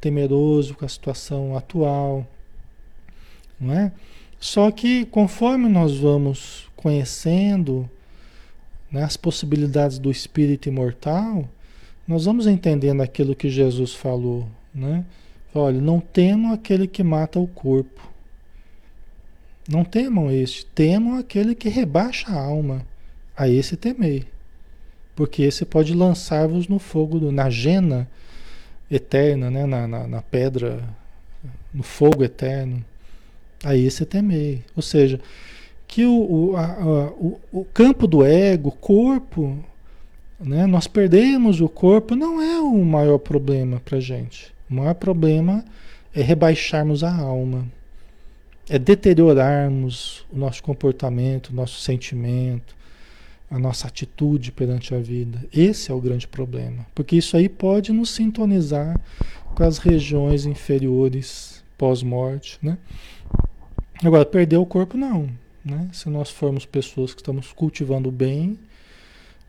temeroso 0.00 0.74
com 0.74 0.84
a 0.84 0.88
situação 0.88 1.56
atual, 1.56 2.24
não 3.60 3.74
é? 3.74 3.92
Só 4.38 4.70
que 4.70 5.04
conforme 5.06 5.68
nós 5.68 5.96
vamos 5.96 6.67
conhecendo 6.78 7.90
né, 8.90 9.02
as 9.02 9.16
possibilidades 9.16 9.98
do 9.98 10.10
espírito 10.10 10.68
imortal, 10.68 11.48
nós 12.06 12.24
vamos 12.24 12.46
entendendo 12.46 13.02
aquilo 13.02 13.34
que 13.34 13.50
Jesus 13.50 13.92
falou, 13.92 14.48
né? 14.74 15.04
Olha, 15.54 15.80
não 15.80 15.98
temam 15.98 16.52
aquele 16.52 16.86
que 16.86 17.02
mata 17.02 17.38
o 17.38 17.48
corpo. 17.48 18.08
Não 19.68 19.84
temam 19.84 20.30
este, 20.30 20.64
temam 20.66 21.18
aquele 21.18 21.54
que 21.54 21.68
rebaixa 21.68 22.30
a 22.30 22.40
alma. 22.40 22.86
A 23.36 23.48
esse 23.48 23.76
temei. 23.76 24.26
Porque 25.16 25.42
esse 25.42 25.64
pode 25.64 25.94
lançar-vos 25.94 26.68
no 26.68 26.78
fogo, 26.78 27.32
na 27.32 27.50
jena 27.50 28.08
eterna, 28.90 29.50
né? 29.50 29.66
na, 29.66 29.88
na, 29.88 30.06
na 30.06 30.22
pedra, 30.22 30.82
no 31.74 31.82
fogo 31.82 32.22
eterno. 32.22 32.84
Aí 33.64 33.84
esse 33.84 34.06
temei. 34.06 34.62
Ou 34.76 34.82
seja, 34.82 35.20
que 35.88 36.04
o, 36.04 36.50
o, 36.50 36.56
a, 36.56 37.10
o, 37.18 37.40
o 37.50 37.64
campo 37.64 38.06
do 38.06 38.22
ego, 38.22 38.70
corpo, 38.70 39.58
né? 40.38 40.66
nós 40.66 40.86
perdemos 40.86 41.62
o 41.62 41.68
corpo, 41.68 42.14
não 42.14 42.40
é 42.40 42.60
o 42.60 42.84
maior 42.84 43.18
problema 43.18 43.80
para 43.82 43.98
gente. 43.98 44.52
O 44.70 44.74
maior 44.74 44.94
problema 44.94 45.64
é 46.14 46.20
rebaixarmos 46.20 47.02
a 47.02 47.12
alma, 47.12 47.66
é 48.68 48.78
deteriorarmos 48.78 50.26
o 50.30 50.38
nosso 50.38 50.62
comportamento, 50.62 51.48
o 51.48 51.54
nosso 51.54 51.80
sentimento, 51.80 52.76
a 53.50 53.58
nossa 53.58 53.88
atitude 53.88 54.52
perante 54.52 54.94
a 54.94 54.98
vida. 54.98 55.42
Esse 55.50 55.90
é 55.90 55.94
o 55.94 56.00
grande 56.00 56.28
problema, 56.28 56.86
porque 56.94 57.16
isso 57.16 57.34
aí 57.34 57.48
pode 57.48 57.92
nos 57.92 58.10
sintonizar 58.10 59.00
com 59.54 59.64
as 59.64 59.78
regiões 59.78 60.44
inferiores 60.44 61.64
pós-morte, 61.78 62.58
né? 62.60 62.76
Agora, 64.04 64.24
perder 64.26 64.58
o 64.58 64.66
corpo 64.66 64.96
não, 64.96 65.28
né? 65.68 65.88
Se 65.92 66.08
nós 66.08 66.30
formos 66.30 66.64
pessoas 66.64 67.12
que 67.12 67.20
estamos 67.20 67.52
cultivando 67.52 68.08
o 68.08 68.12
bem, 68.12 68.58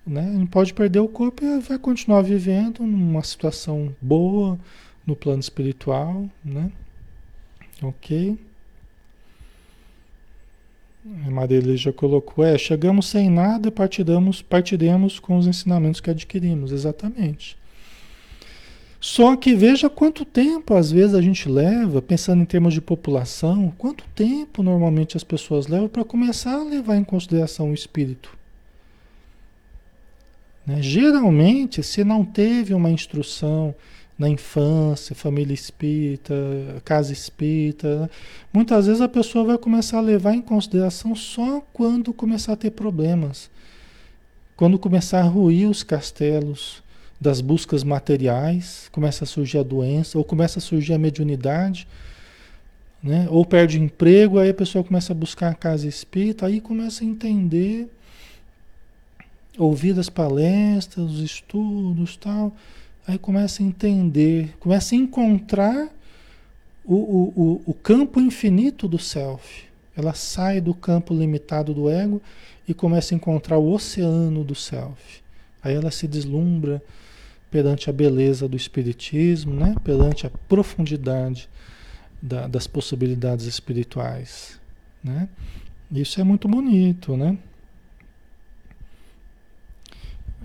né? 0.06 0.24
Gente 0.34 0.50
pode 0.50 0.74
perder 0.74 1.00
o 1.00 1.08
corpo 1.08 1.44
e 1.44 1.60
vai 1.60 1.78
continuar 1.78 2.22
vivendo 2.22 2.84
numa 2.84 3.24
situação 3.24 3.96
boa 4.02 4.60
no 5.06 5.16
plano 5.16 5.40
espiritual, 5.40 6.30
né? 6.44 6.72
Ok? 7.82 8.38
A 11.26 11.32
Maria 11.32 11.78
já 11.78 11.94
colocou, 11.94 12.44
é, 12.44 12.58
chegamos 12.58 13.08
sem 13.08 13.30
nada 13.30 13.72
partiremos, 13.72 14.42
partiremos 14.42 15.20
com 15.20 15.38
os 15.38 15.48
ensinamentos 15.48 16.02
que 16.02 16.10
adquirimos, 16.10 16.72
exatamente. 16.72 17.59
Só 19.00 19.36
que 19.38 19.56
veja 19.56 19.90
quanto 19.90 20.26
tempo 20.26 20.74
às 20.74 20.92
vezes 20.92 21.16
a 21.16 21.22
gente 21.22 21.48
leva, 21.48 22.02
pensando 22.02 22.42
em 22.42 22.46
termos 22.46 22.74
de 22.74 22.82
população, 22.82 23.74
quanto 23.78 24.04
tempo 24.14 24.62
normalmente 24.62 25.16
as 25.16 25.24
pessoas 25.24 25.68
levam 25.68 25.88
para 25.88 26.04
começar 26.04 26.56
a 26.56 26.64
levar 26.64 26.98
em 26.98 27.04
consideração 27.04 27.72
o 27.72 27.74
espírito. 27.74 28.38
Né? 30.68 30.82
Geralmente, 30.82 31.82
se 31.82 32.04
não 32.04 32.26
teve 32.26 32.74
uma 32.74 32.92
instrução 32.92 33.74
na 34.18 34.28
infância, 34.28 35.16
família 35.16 35.54
espírita, 35.54 36.36
casa 36.84 37.14
espírita, 37.14 38.12
muitas 38.52 38.86
vezes 38.86 39.02
a 39.02 39.08
pessoa 39.08 39.46
vai 39.46 39.58
começar 39.58 40.00
a 40.00 40.02
levar 40.02 40.34
em 40.34 40.42
consideração 40.42 41.16
só 41.16 41.64
quando 41.72 42.12
começar 42.12 42.52
a 42.52 42.58
ter 42.58 42.72
problemas, 42.72 43.50
quando 44.58 44.78
começar 44.78 45.22
a 45.22 45.24
ruir 45.24 45.70
os 45.70 45.84
castelos 45.84 46.84
das 47.20 47.42
buscas 47.42 47.84
materiais, 47.84 48.90
começa 48.92 49.24
a 49.24 49.28
surgir 49.28 49.58
a 49.58 49.64
doença, 49.64 50.18
ou 50.18 50.24
começa 50.24 50.60
a 50.60 50.62
surgir 50.62 50.94
a 50.94 50.98
mediunidade, 50.98 51.88
né? 53.04 53.28
ou 53.30 53.46
perde 53.46 53.80
emprego, 53.80 54.40
aí 54.40 54.50
a 54.50 54.54
pessoa 54.54 54.84
começa 54.84 55.12
a 55.12 55.16
buscar 55.16 55.52
a 55.52 55.56
casa 55.56 55.88
espírita, 55.88 56.46
aí 56.46 56.62
começa 56.62 57.04
a 57.04 57.08
entender, 57.08 57.90
ouvir 59.58 60.00
as 60.00 60.10
palestras, 60.10 61.12
os 61.12 61.20
estudos 61.20 62.16
tal 62.16 62.54
Aí 63.10 63.18
começa 63.18 63.64
a 63.64 63.66
entender, 63.66 64.56
começa 64.60 64.94
a 64.94 64.98
encontrar 65.00 65.90
o, 66.86 66.94
o, 66.94 67.62
o, 67.66 67.74
campo 67.74 68.22
infinito 68.22 68.88
do 68.88 69.00
self. 69.00 69.64
Ela 69.98 70.14
sai 70.14 70.62
do 70.62 70.76
campo 70.76 71.12
limitado 71.12 71.74
do 71.74 71.90
ego 71.90 72.22
e 72.68 72.74
começa 72.74 73.16
a 73.16 73.18
encontrar 73.18 73.58
o 73.58 73.74
oceano 73.74 74.44
do 74.44 74.54
self. 74.54 75.24
Aí 75.64 75.74
ela 75.74 75.90
se 75.90 76.08
deslumbra 76.08 76.84
perante 77.50 77.90
a 77.90 77.94
beleza 77.94 78.48
do 78.48 78.56
espiritismo, 78.56 79.54
né? 79.54 79.76
perante 79.84 80.28
a 80.28 80.32
profundidade 80.48 81.50
da, 82.22 82.48
das 82.48 82.68
possibilidades 82.68 83.46
espirituais. 83.46 84.60
Né? 85.04 85.28
Isso 85.92 86.20
é 86.22 86.24
muito 86.24 86.48
bonito, 86.48 87.18
né? 87.18 87.38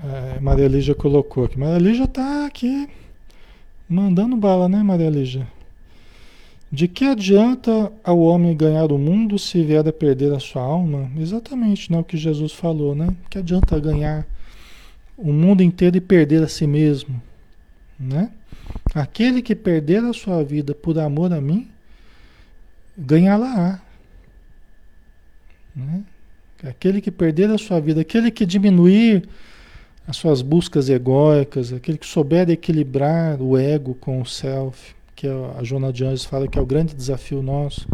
É, 0.02 0.40
Maria 0.40 0.68
Lígia 0.68 0.94
colocou 0.94 1.44
aqui. 1.44 1.58
Maria 1.58 1.78
Lígia 1.78 2.04
está 2.04 2.46
aqui 2.46 2.88
mandando 3.88 4.36
bala, 4.36 4.68
né, 4.68 4.82
Maria 4.82 5.10
Lígia? 5.10 5.46
De 6.70 6.88
que 6.88 7.04
adianta 7.04 7.92
ao 8.02 8.18
homem 8.18 8.56
ganhar 8.56 8.90
o 8.90 8.98
mundo 8.98 9.38
se 9.38 9.62
vier 9.62 9.86
a 9.86 9.92
perder 9.92 10.32
a 10.32 10.40
sua 10.40 10.62
alma? 10.62 11.10
Exatamente, 11.16 11.92
né, 11.92 11.98
o 11.98 12.04
que 12.04 12.16
Jesus 12.16 12.52
falou, 12.52 12.94
né? 12.94 13.14
Que 13.30 13.38
adianta 13.38 13.78
ganhar 13.78 14.26
o 15.16 15.32
mundo 15.32 15.62
inteiro 15.62 15.96
e 15.96 16.00
perder 16.00 16.42
a 16.42 16.48
si 16.48 16.66
mesmo, 16.66 17.20
né? 17.98 18.30
Aquele 18.94 19.42
que 19.42 19.54
perder 19.54 20.04
a 20.04 20.12
sua 20.12 20.42
vida 20.42 20.74
por 20.74 20.98
amor 20.98 21.32
a 21.32 21.40
mim, 21.40 21.68
ganhá-la-á. 22.96 23.80
Né? 25.74 26.02
Aquele 26.62 27.00
que 27.00 27.10
perder 27.10 27.50
a 27.50 27.58
sua 27.58 27.80
vida, 27.80 28.00
aquele 28.00 28.30
que 28.30 28.46
diminuir 28.46 29.28
as 30.06 30.16
suas 30.16 30.42
buscas 30.42 30.88
egóicas, 30.88 31.72
aquele 31.72 31.98
que 31.98 32.06
souber 32.06 32.48
equilibrar 32.50 33.40
o 33.40 33.58
ego 33.58 33.94
com 33.94 34.20
o 34.20 34.26
self, 34.26 34.94
que 35.16 35.26
a 35.26 35.62
Jona 35.62 35.92
de 35.92 36.04
Anjos 36.04 36.24
fala 36.24 36.46
que 36.46 36.58
é 36.58 36.62
o 36.62 36.66
grande 36.66 36.94
desafio 36.94 37.42
nosso, 37.42 37.88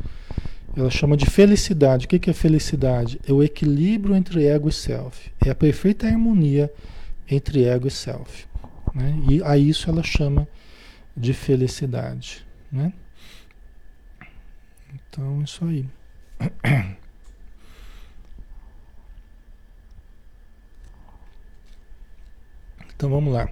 ela 0.77 0.91
chama 0.91 1.17
de 1.17 1.27
felicidade. 1.27 2.07
O 2.07 2.09
que 2.09 2.31
é 2.31 2.33
felicidade? 2.33 3.21
É 3.27 3.33
o 3.33 3.43
equilíbrio 3.43 4.15
entre 4.15 4.47
ego 4.47 4.69
e 4.69 4.73
self. 4.73 5.31
É 5.45 5.51
a 5.51 5.55
perfeita 5.55 6.07
harmonia 6.07 6.71
entre 7.31 7.65
ego 7.65 7.87
e 7.87 7.91
self. 7.91 8.47
Né? 8.95 9.23
E 9.29 9.43
a 9.43 9.57
isso 9.57 9.89
ela 9.89 10.03
chama 10.03 10.49
de 11.17 11.33
felicidade. 11.33 12.45
Né? 12.71 12.93
Então, 14.95 15.43
isso 15.43 15.65
aí. 15.65 15.87
Então 23.01 23.09
vamos 23.09 23.33
lá. 23.33 23.49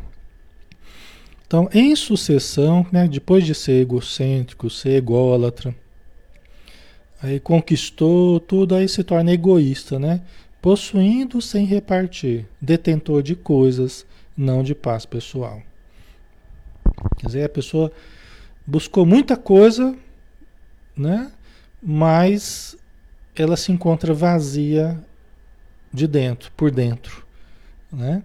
Então, 1.47 1.71
em 1.73 1.97
sucessão, 1.97 2.87
né, 2.93 3.09
depois 3.09 3.47
de 3.47 3.55
ser 3.55 3.81
egocêntrico, 3.81 4.69
ser 4.69 4.91
ególatra, 4.91 5.75
aí 7.23 7.41
conquistou 7.41 8.39
tudo, 8.41 8.75
aí 8.75 8.87
se 8.87 9.03
torna 9.03 9.33
egoísta, 9.33 9.99
né? 9.99 10.21
Possuindo 10.61 11.41
sem 11.41 11.65
repartir, 11.65 12.47
detentor 12.61 13.23
de 13.23 13.37
coisas, 13.37 14.05
não 14.37 14.63
de 14.63 14.75
paz 14.75 15.07
pessoal. 15.07 15.63
Quer 17.19 17.27
dizer, 17.27 17.45
a 17.45 17.49
pessoa 17.49 17.93
buscou 18.67 19.07
muita 19.07 19.37
coisa, 19.37 19.97
né? 20.97 21.31
Mas 21.83 22.77
ela 23.37 23.57
se 23.57 23.71
encontra 23.71 24.13
vazia 24.13 25.03
de 25.93 26.07
dentro, 26.07 26.51
por 26.53 26.71
dentro, 26.71 27.25
né? 27.93 28.23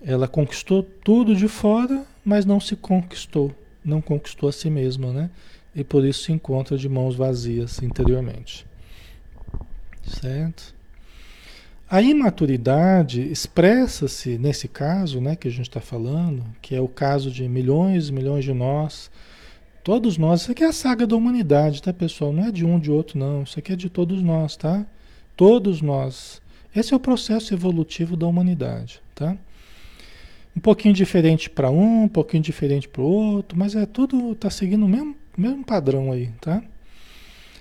Ela 0.00 0.28
conquistou 0.28 0.82
tudo 0.82 1.34
de 1.34 1.48
fora, 1.48 2.04
mas 2.24 2.44
não 2.44 2.60
se 2.60 2.76
conquistou, 2.76 3.54
não 3.84 4.00
conquistou 4.00 4.48
a 4.48 4.52
si 4.52 4.68
mesma, 4.68 5.12
né? 5.12 5.30
E 5.74 5.82
por 5.82 6.04
isso 6.04 6.24
se 6.24 6.32
encontra 6.32 6.76
de 6.76 6.88
mãos 6.88 7.14
vazias 7.14 7.80
interiormente. 7.82 8.66
Certo? 10.02 10.77
A 11.90 12.02
imaturidade 12.02 13.22
expressa-se 13.22 14.36
nesse 14.36 14.68
caso, 14.68 15.20
né, 15.20 15.34
que 15.34 15.48
a 15.48 15.50
gente 15.50 15.68
está 15.68 15.80
falando, 15.80 16.44
que 16.60 16.74
é 16.74 16.80
o 16.80 16.88
caso 16.88 17.30
de 17.30 17.48
milhões 17.48 18.08
e 18.08 18.12
milhões 18.12 18.44
de 18.44 18.52
nós, 18.52 19.10
todos 19.82 20.18
nós. 20.18 20.42
Isso 20.42 20.52
aqui 20.52 20.62
é 20.62 20.66
a 20.66 20.72
saga 20.72 21.06
da 21.06 21.16
humanidade, 21.16 21.82
tá, 21.82 21.92
pessoal? 21.92 22.32
Não 22.32 22.44
é 22.44 22.52
de 22.52 22.64
um 22.64 22.78
de 22.78 22.90
outro, 22.90 23.18
não. 23.18 23.42
Isso 23.42 23.58
aqui 23.58 23.72
é 23.72 23.76
de 23.76 23.88
todos 23.88 24.22
nós, 24.22 24.54
tá? 24.54 24.84
Todos 25.34 25.80
nós. 25.80 26.42
Esse 26.76 26.92
é 26.92 26.96
o 26.96 27.00
processo 27.00 27.54
evolutivo 27.54 28.16
da 28.16 28.26
humanidade, 28.26 29.00
tá? 29.14 29.36
um 30.58 30.60
pouquinho 30.60 30.92
diferente 30.92 31.48
para 31.48 31.70
um, 31.70 32.02
um 32.02 32.08
pouquinho 32.08 32.42
diferente 32.42 32.88
para 32.88 33.00
o 33.00 33.04
outro, 33.04 33.56
mas 33.56 33.76
é 33.76 33.86
tudo 33.86 34.32
está 34.32 34.50
seguindo 34.50 34.84
o 34.84 34.88
mesmo, 34.88 35.16
mesmo 35.36 35.64
padrão 35.64 36.10
aí, 36.10 36.30
tá? 36.40 36.60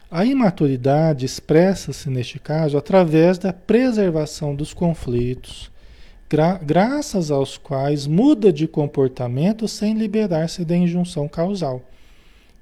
A 0.10 0.26
imaturidade 0.26 1.26
expressa-se 1.26 2.10
neste 2.10 2.40
caso 2.40 2.78
através 2.78 3.38
da 3.38 3.52
preservação 3.52 4.56
dos 4.56 4.74
conflitos, 4.74 5.70
gra 6.30 6.58
graças 6.58 7.30
aos 7.30 7.58
quais 7.58 8.08
muda 8.08 8.52
de 8.52 8.68
comportamento 8.68 9.68
sem 9.68 9.94
liberar-se 9.96 10.64
da 10.64 10.78
injunção 10.78 11.28
causal, 11.28 11.82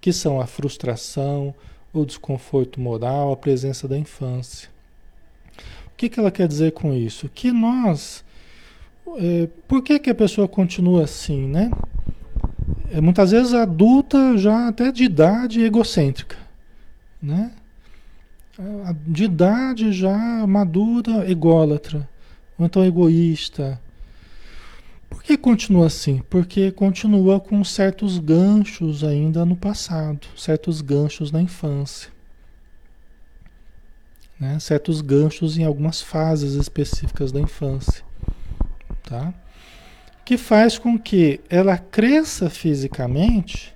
que 0.02 0.12
são 0.12 0.42
a 0.42 0.48
frustração, 0.48 1.54
o 1.94 2.04
desconforto 2.04 2.82
moral, 2.82 3.32
a 3.32 3.38
presença 3.38 3.88
da 3.88 3.98
infância. 3.98 4.70
O 5.88 5.96
que, 5.96 6.10
que 6.10 6.20
ela 6.20 6.32
quer 6.32 6.48
dizer 6.48 6.72
com 6.72 6.94
isso? 6.94 7.30
Que 7.30 7.52
nós 7.52 8.26
é, 9.18 9.48
por 9.68 9.84
que, 9.84 10.00
que 10.00 10.10
a 10.10 10.16
pessoa 10.16 10.48
continua 10.48 11.04
assim, 11.04 11.48
né? 11.48 11.72
É, 12.92 13.00
muitas 13.00 13.32
vezes 13.32 13.54
adulta, 13.54 14.36
já 14.36 14.68
até 14.68 14.92
de 14.92 15.04
idade 15.04 15.62
egocêntrica, 15.62 16.38
né? 17.26 17.52
De 19.06 19.26
idade 19.26 19.92
já 19.92 20.46
madura, 20.48 21.30
ególatra, 21.30 22.08
ou 22.58 22.66
então 22.66 22.86
egoísta. 22.86 23.82
Por 25.10 25.22
que 25.24 25.38
continua 25.38 25.88
assim? 25.88 26.22
Porque 26.30 26.72
continua 26.72 27.40
com 27.40 27.64
certos 27.64 28.18
ganchos 28.18 29.04
ainda 29.04 29.46
no 29.46 29.56
passado, 29.56 30.28
certos 30.38 30.82
ganchos 30.82 31.32
na 31.32 31.42
infância. 31.42 32.10
Né? 34.40 34.60
Certos 34.60 35.02
ganchos 35.02 35.58
em 35.58 35.64
algumas 35.64 36.02
fases 36.02 36.54
específicas 36.54 37.32
da 37.32 37.40
infância 37.42 38.06
tá? 39.06 39.34
Que 40.24 40.38
faz 40.38 40.78
com 40.78 40.98
que 40.98 41.40
ela 41.50 41.78
cresça 41.78 42.50
fisicamente, 42.50 43.75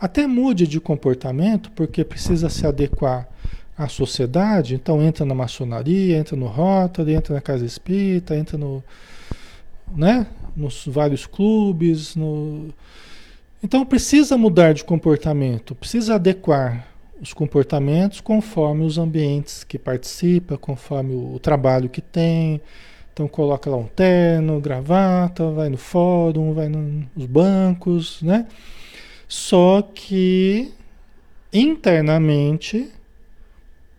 até 0.00 0.26
mude 0.26 0.66
de 0.66 0.80
comportamento, 0.80 1.70
porque 1.72 2.04
precisa 2.04 2.48
se 2.48 2.66
adequar 2.66 3.28
à 3.76 3.88
sociedade, 3.88 4.74
então 4.74 5.02
entra 5.02 5.24
na 5.24 5.34
maçonaria, 5.34 6.16
entra 6.16 6.36
no 6.36 6.46
Rotary, 6.46 7.14
entra 7.14 7.34
na 7.34 7.40
Casa 7.40 7.64
Espírita, 7.64 8.36
entra 8.36 8.58
no, 8.58 8.82
né, 9.94 10.26
nos 10.56 10.86
vários 10.86 11.26
clubes, 11.26 12.14
no... 12.14 12.68
Então 13.62 13.84
precisa 13.84 14.36
mudar 14.36 14.72
de 14.72 14.84
comportamento, 14.84 15.74
precisa 15.74 16.14
adequar 16.14 16.86
os 17.20 17.32
comportamentos 17.32 18.20
conforme 18.20 18.84
os 18.84 18.98
ambientes 18.98 19.64
que 19.64 19.78
participa, 19.78 20.56
conforme 20.56 21.14
o, 21.14 21.38
trabalho 21.40 21.88
que 21.88 22.00
tem, 22.00 22.60
então 23.12 23.26
coloca 23.26 23.68
lá 23.68 23.76
um 23.76 23.86
terno, 23.86 24.60
gravata, 24.60 25.50
vai 25.50 25.68
no 25.68 25.76
fórum, 25.76 26.52
vai 26.52 26.68
nos 26.68 27.26
bancos, 27.26 28.22
né? 28.22 28.46
Só 29.28 29.82
que 29.82 30.72
internamente 31.52 32.90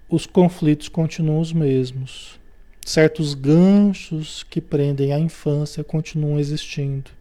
os 0.10 0.26
conflitos 0.26 0.90
continuam 0.90 1.40
os 1.40 1.54
mesmos. 1.54 2.40
Certos 2.84 3.36
ganchos 3.36 4.44
que 4.50 4.60
prendem 4.60 5.14
a 5.14 5.20
infância 5.20 5.84
continuam 5.84 6.40
existindo. 6.40 7.12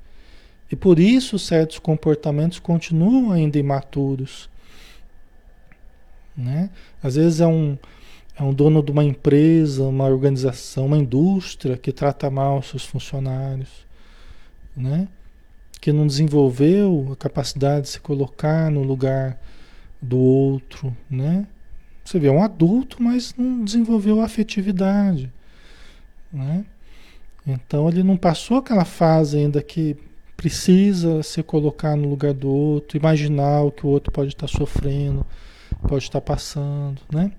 E 0.72 0.76
por 0.76 0.98
isso 0.98 1.38
certos 1.38 1.78
comportamentos 1.78 2.58
continuam 2.58 3.30
ainda 3.30 3.58
imaturos. 3.58 4.48
Né? 6.34 6.70
Às 7.02 7.16
vezes 7.16 7.40
é 7.40 7.46
um, 7.46 7.76
é 8.38 8.42
um 8.42 8.54
dono 8.54 8.82
de 8.82 8.90
uma 8.90 9.04
empresa, 9.04 9.82
uma 9.84 10.06
organização, 10.06 10.86
uma 10.86 10.96
indústria 10.96 11.76
que 11.76 11.92
trata 11.92 12.30
mal 12.30 12.62
seus 12.62 12.84
funcionários, 12.84 13.86
né? 14.74 15.08
Que 15.80 15.92
não 15.92 16.06
desenvolveu 16.06 17.10
a 17.12 17.16
capacidade 17.16 17.82
de 17.82 17.88
se 17.88 18.00
colocar 18.00 18.70
no 18.70 18.82
lugar 18.82 19.38
do 20.00 20.18
outro, 20.18 20.96
né? 21.10 21.46
Você 22.04 22.18
vê, 22.18 22.28
é 22.28 22.32
um 22.32 22.42
adulto, 22.42 23.02
mas 23.02 23.34
não 23.36 23.64
desenvolveu 23.64 24.20
a 24.20 24.24
afetividade, 24.24 25.30
né? 26.32 26.64
Então 27.46 27.88
ele 27.88 28.02
não 28.02 28.16
passou 28.16 28.58
aquela 28.58 28.84
fase 28.84 29.38
ainda 29.38 29.62
que 29.62 29.96
precisa 30.36 31.22
se 31.22 31.42
colocar 31.42 31.96
no 31.96 32.08
lugar 32.08 32.32
do 32.32 32.48
outro, 32.48 32.96
imaginar 32.96 33.62
o 33.62 33.72
que 33.72 33.84
o 33.84 33.88
outro 33.88 34.12
pode 34.12 34.28
estar 34.28 34.46
sofrendo, 34.46 35.26
pode 35.88 36.04
estar 36.04 36.20
passando, 36.20 37.00
né? 37.12 37.32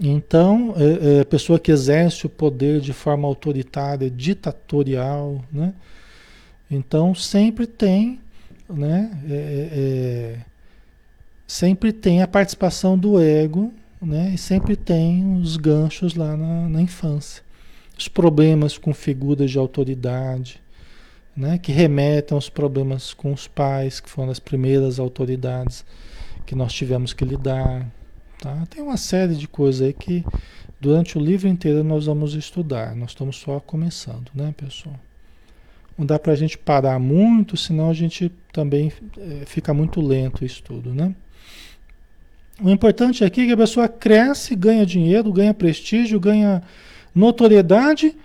Então, 0.00 0.74
é, 0.76 1.18
é, 1.18 1.20
a 1.20 1.24
pessoa 1.24 1.58
que 1.58 1.72
exerce 1.72 2.24
o 2.24 2.28
poder 2.28 2.80
de 2.80 2.92
forma 2.92 3.26
autoritária, 3.26 4.08
ditatorial, 4.08 5.42
né? 5.52 5.74
Então, 6.70 7.14
sempre 7.14 7.66
tem, 7.66 8.20
né? 8.68 9.10
É, 9.28 9.34
é, 9.34 9.70
é, 9.72 10.38
sempre 11.46 11.92
tem 11.92 12.22
a 12.22 12.28
participação 12.28 12.98
do 12.98 13.20
ego, 13.20 13.72
né? 14.00 14.32
E 14.34 14.38
sempre 14.38 14.76
tem 14.76 15.40
os 15.40 15.56
ganchos 15.56 16.14
lá 16.14 16.36
na, 16.36 16.68
na 16.68 16.82
infância. 16.82 17.42
Os 17.96 18.08
problemas 18.08 18.78
com 18.78 18.92
figuras 18.94 19.50
de 19.50 19.58
autoridade, 19.58 20.60
né? 21.36 21.58
Que 21.58 21.72
remetem 21.72 22.34
aos 22.34 22.48
problemas 22.48 23.14
com 23.14 23.32
os 23.32 23.48
pais, 23.48 24.00
que 24.00 24.08
foram 24.08 24.30
as 24.30 24.38
primeiras 24.38 24.98
autoridades 24.98 25.84
que 26.44 26.54
nós 26.54 26.72
tivemos 26.72 27.12
que 27.12 27.24
lidar, 27.24 27.86
Tá? 28.38 28.64
Tem 28.70 28.82
uma 28.82 28.96
série 28.96 29.34
de 29.34 29.48
coisas 29.48 29.82
aí 29.82 29.92
que 29.92 30.24
durante 30.80 31.18
o 31.18 31.20
livro 31.20 31.48
inteiro 31.48 31.82
nós 31.82 32.06
vamos 32.06 32.34
estudar. 32.34 32.94
Nós 32.94 33.10
estamos 33.10 33.36
só 33.36 33.58
começando, 33.58 34.30
né, 34.32 34.54
pessoal? 34.56 34.94
Não 35.98 36.06
dá 36.06 36.16
para 36.16 36.32
a 36.32 36.36
gente 36.36 36.56
parar 36.56 37.00
muito, 37.00 37.56
senão 37.56 37.90
a 37.90 37.92
gente 37.92 38.30
também 38.52 38.92
é, 39.18 39.44
fica 39.46 39.74
muito 39.74 40.00
lento 40.00 40.42
o 40.42 40.46
estudo, 40.46 40.94
né? 40.94 41.12
O 42.62 42.70
importante 42.70 43.24
aqui 43.24 43.42
é 43.42 43.46
que 43.46 43.52
a 43.52 43.56
pessoa 43.56 43.88
cresce, 43.88 44.54
ganha 44.54 44.86
dinheiro, 44.86 45.32
ganha 45.32 45.52
prestígio, 45.52 46.20
ganha 46.20 46.62
notoriedade 47.14 48.16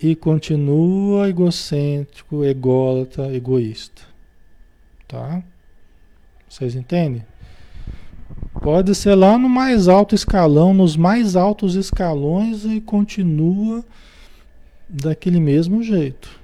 e 0.00 0.16
continua 0.16 1.28
egocêntrico, 1.28 2.44
ególatra, 2.44 3.34
egoísta. 3.34 4.02
Tá? 5.06 5.42
Vocês 6.48 6.74
entendem? 6.74 7.24
Pode 8.60 8.94
ser 8.94 9.14
lá 9.14 9.38
no 9.38 9.48
mais 9.48 9.88
alto 9.88 10.14
escalão, 10.14 10.74
nos 10.74 10.96
mais 10.96 11.36
altos 11.36 11.74
escalões 11.74 12.64
e 12.64 12.80
continua 12.80 13.84
daquele 14.88 15.40
mesmo 15.40 15.82
jeito. 15.82 16.41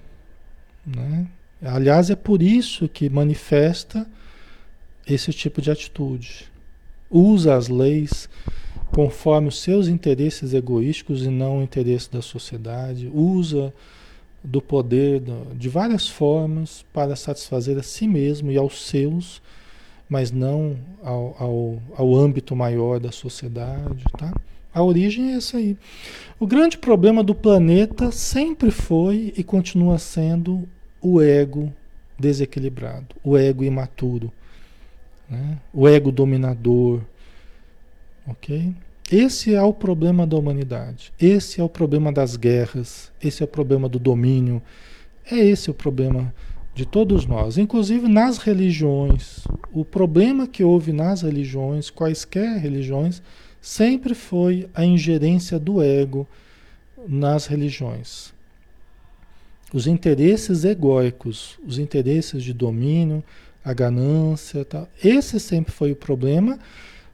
Né? 0.96 1.26
Aliás, 1.62 2.10
é 2.10 2.16
por 2.16 2.42
isso 2.42 2.88
que 2.88 3.08
manifesta 3.08 4.06
esse 5.06 5.32
tipo 5.32 5.60
de 5.60 5.70
atitude. 5.70 6.46
Usa 7.10 7.54
as 7.54 7.68
leis 7.68 8.28
conforme 8.92 9.48
os 9.48 9.60
seus 9.60 9.88
interesses 9.88 10.54
egoísticos 10.54 11.24
e 11.24 11.28
não 11.28 11.58
o 11.58 11.62
interesse 11.62 12.10
da 12.10 12.22
sociedade. 12.22 13.10
Usa 13.12 13.72
do 14.42 14.60
poder 14.60 15.22
de 15.54 15.68
várias 15.68 16.08
formas 16.08 16.84
para 16.92 17.16
satisfazer 17.16 17.76
a 17.78 17.82
si 17.82 18.06
mesmo 18.06 18.50
e 18.52 18.56
aos 18.56 18.86
seus 18.86 19.42
mas 20.08 20.32
não 20.32 20.76
ao, 21.02 21.36
ao, 21.38 21.82
ao 21.94 22.14
âmbito 22.14 22.56
maior 22.56 22.98
da 22.98 23.12
sociedade, 23.12 24.04
tá? 24.16 24.32
A 24.72 24.82
origem 24.82 25.32
é 25.32 25.36
essa 25.36 25.58
aí. 25.58 25.76
O 26.38 26.46
grande 26.46 26.78
problema 26.78 27.22
do 27.22 27.34
planeta 27.34 28.10
sempre 28.10 28.70
foi 28.70 29.32
e 29.36 29.42
continua 29.42 29.98
sendo 29.98 30.68
o 31.00 31.20
ego 31.20 31.72
desequilibrado, 32.18 33.14
o 33.22 33.36
ego 33.36 33.64
imaturo, 33.64 34.32
né? 35.28 35.58
o 35.72 35.88
ego 35.88 36.10
dominador. 36.10 37.02
Ok? 38.26 38.74
Esse 39.10 39.54
é 39.54 39.62
o 39.62 39.72
problema 39.72 40.26
da 40.26 40.36
humanidade. 40.36 41.12
Esse 41.18 41.60
é 41.60 41.64
o 41.64 41.68
problema 41.68 42.12
das 42.12 42.36
guerras. 42.36 43.10
Esse 43.22 43.42
é 43.42 43.44
o 43.44 43.48
problema 43.48 43.88
do 43.88 43.98
domínio. 43.98 44.60
É 45.30 45.36
esse 45.36 45.70
o 45.70 45.74
problema 45.74 46.32
de 46.74 46.84
todos 46.84 47.24
nós, 47.24 47.56
inclusive 47.56 48.06
nas 48.06 48.38
religiões. 48.38 49.44
O 49.72 49.84
problema 49.84 50.46
que 50.46 50.62
houve 50.62 50.92
nas 50.92 51.22
religiões, 51.22 51.90
quaisquer 51.90 52.58
religiões, 52.58 53.22
sempre 53.60 54.14
foi 54.14 54.68
a 54.74 54.84
ingerência 54.84 55.58
do 55.58 55.82
ego 55.82 56.26
nas 57.08 57.46
religiões. 57.46 58.32
Os 59.72 59.86
interesses 59.86 60.64
egóicos, 60.64 61.58
os 61.66 61.78
interesses 61.78 62.42
de 62.42 62.52
domínio, 62.52 63.22
a 63.64 63.72
ganância, 63.74 64.64
tal. 64.64 64.88
esse 65.02 65.38
sempre 65.38 65.72
foi 65.72 65.92
o 65.92 65.96
problema 65.96 66.58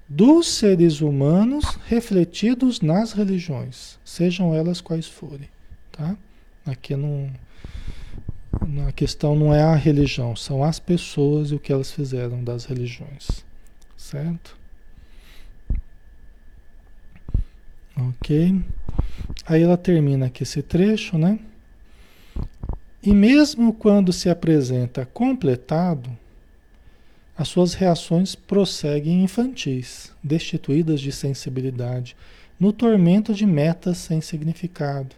dos 0.09 0.47
seres 0.49 1.01
humanos 1.01 1.65
refletidos 1.87 2.81
nas 2.81 3.13
religiões, 3.13 3.99
sejam 4.05 4.55
elas 4.55 4.81
quais 4.81 5.07
forem, 5.07 5.49
tá? 5.91 6.17
Aqui 6.65 6.95
não 6.95 7.31
a 8.87 8.93
questão 8.93 9.35
não 9.35 9.53
é 9.53 9.63
a 9.63 9.75
religião, 9.75 10.37
são 10.37 10.63
as 10.63 10.79
pessoas 10.79 11.51
e 11.51 11.55
o 11.55 11.59
que 11.59 11.73
elas 11.73 11.91
fizeram 11.91 12.43
das 12.43 12.65
religiões. 12.65 13.45
Certo? 13.97 14.57
Ok? 17.97 18.63
Aí 19.47 19.63
ela 19.63 19.77
termina 19.77 20.27
aqui 20.27 20.45
esse 20.45 20.63
trecho, 20.63 21.19
né? 21.19 21.39
E 23.03 23.13
mesmo 23.13 23.73
quando 23.73 24.13
se 24.13 24.31
apresenta 24.31 25.07
completado, 25.07 26.11
as 27.37 27.49
suas 27.49 27.75
reações 27.75 28.35
prosseguem 28.35 29.23
infantis, 29.23 30.13
destituídas 30.23 31.01
de 31.01 31.13
sensibilidade, 31.13 32.17
no 32.59 32.73
tormento 32.73 33.35
de 33.35 33.45
metas 33.45 33.99
sem 33.99 34.21
significado 34.21 35.15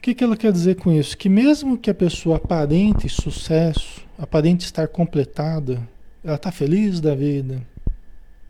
o 0.00 0.02
que, 0.02 0.14
que 0.14 0.24
ela 0.24 0.34
quer 0.34 0.50
dizer 0.50 0.76
com 0.76 0.90
isso? 0.90 1.14
Que 1.14 1.28
mesmo 1.28 1.76
que 1.76 1.90
a 1.90 1.94
pessoa 1.94 2.38
aparente 2.38 3.06
sucesso, 3.06 4.00
aparente 4.18 4.64
estar 4.64 4.88
completada, 4.88 5.86
ela 6.24 6.36
está 6.36 6.50
feliz 6.50 7.02
da 7.02 7.14
vida. 7.14 7.60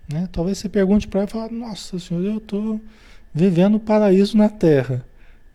Né? 0.09 0.29
Talvez 0.31 0.59
você 0.59 0.69
pergunte 0.69 1.09
para 1.09 1.23
ela 1.23 1.29
e 1.29 1.33
fale, 1.33 1.55
nossa 1.57 1.99
senhora, 1.99 2.29
eu 2.29 2.37
estou 2.37 2.81
vivendo 3.35 3.75
o 3.75 3.81
paraíso 3.81 4.37
na 4.37 4.49
Terra. 4.49 5.05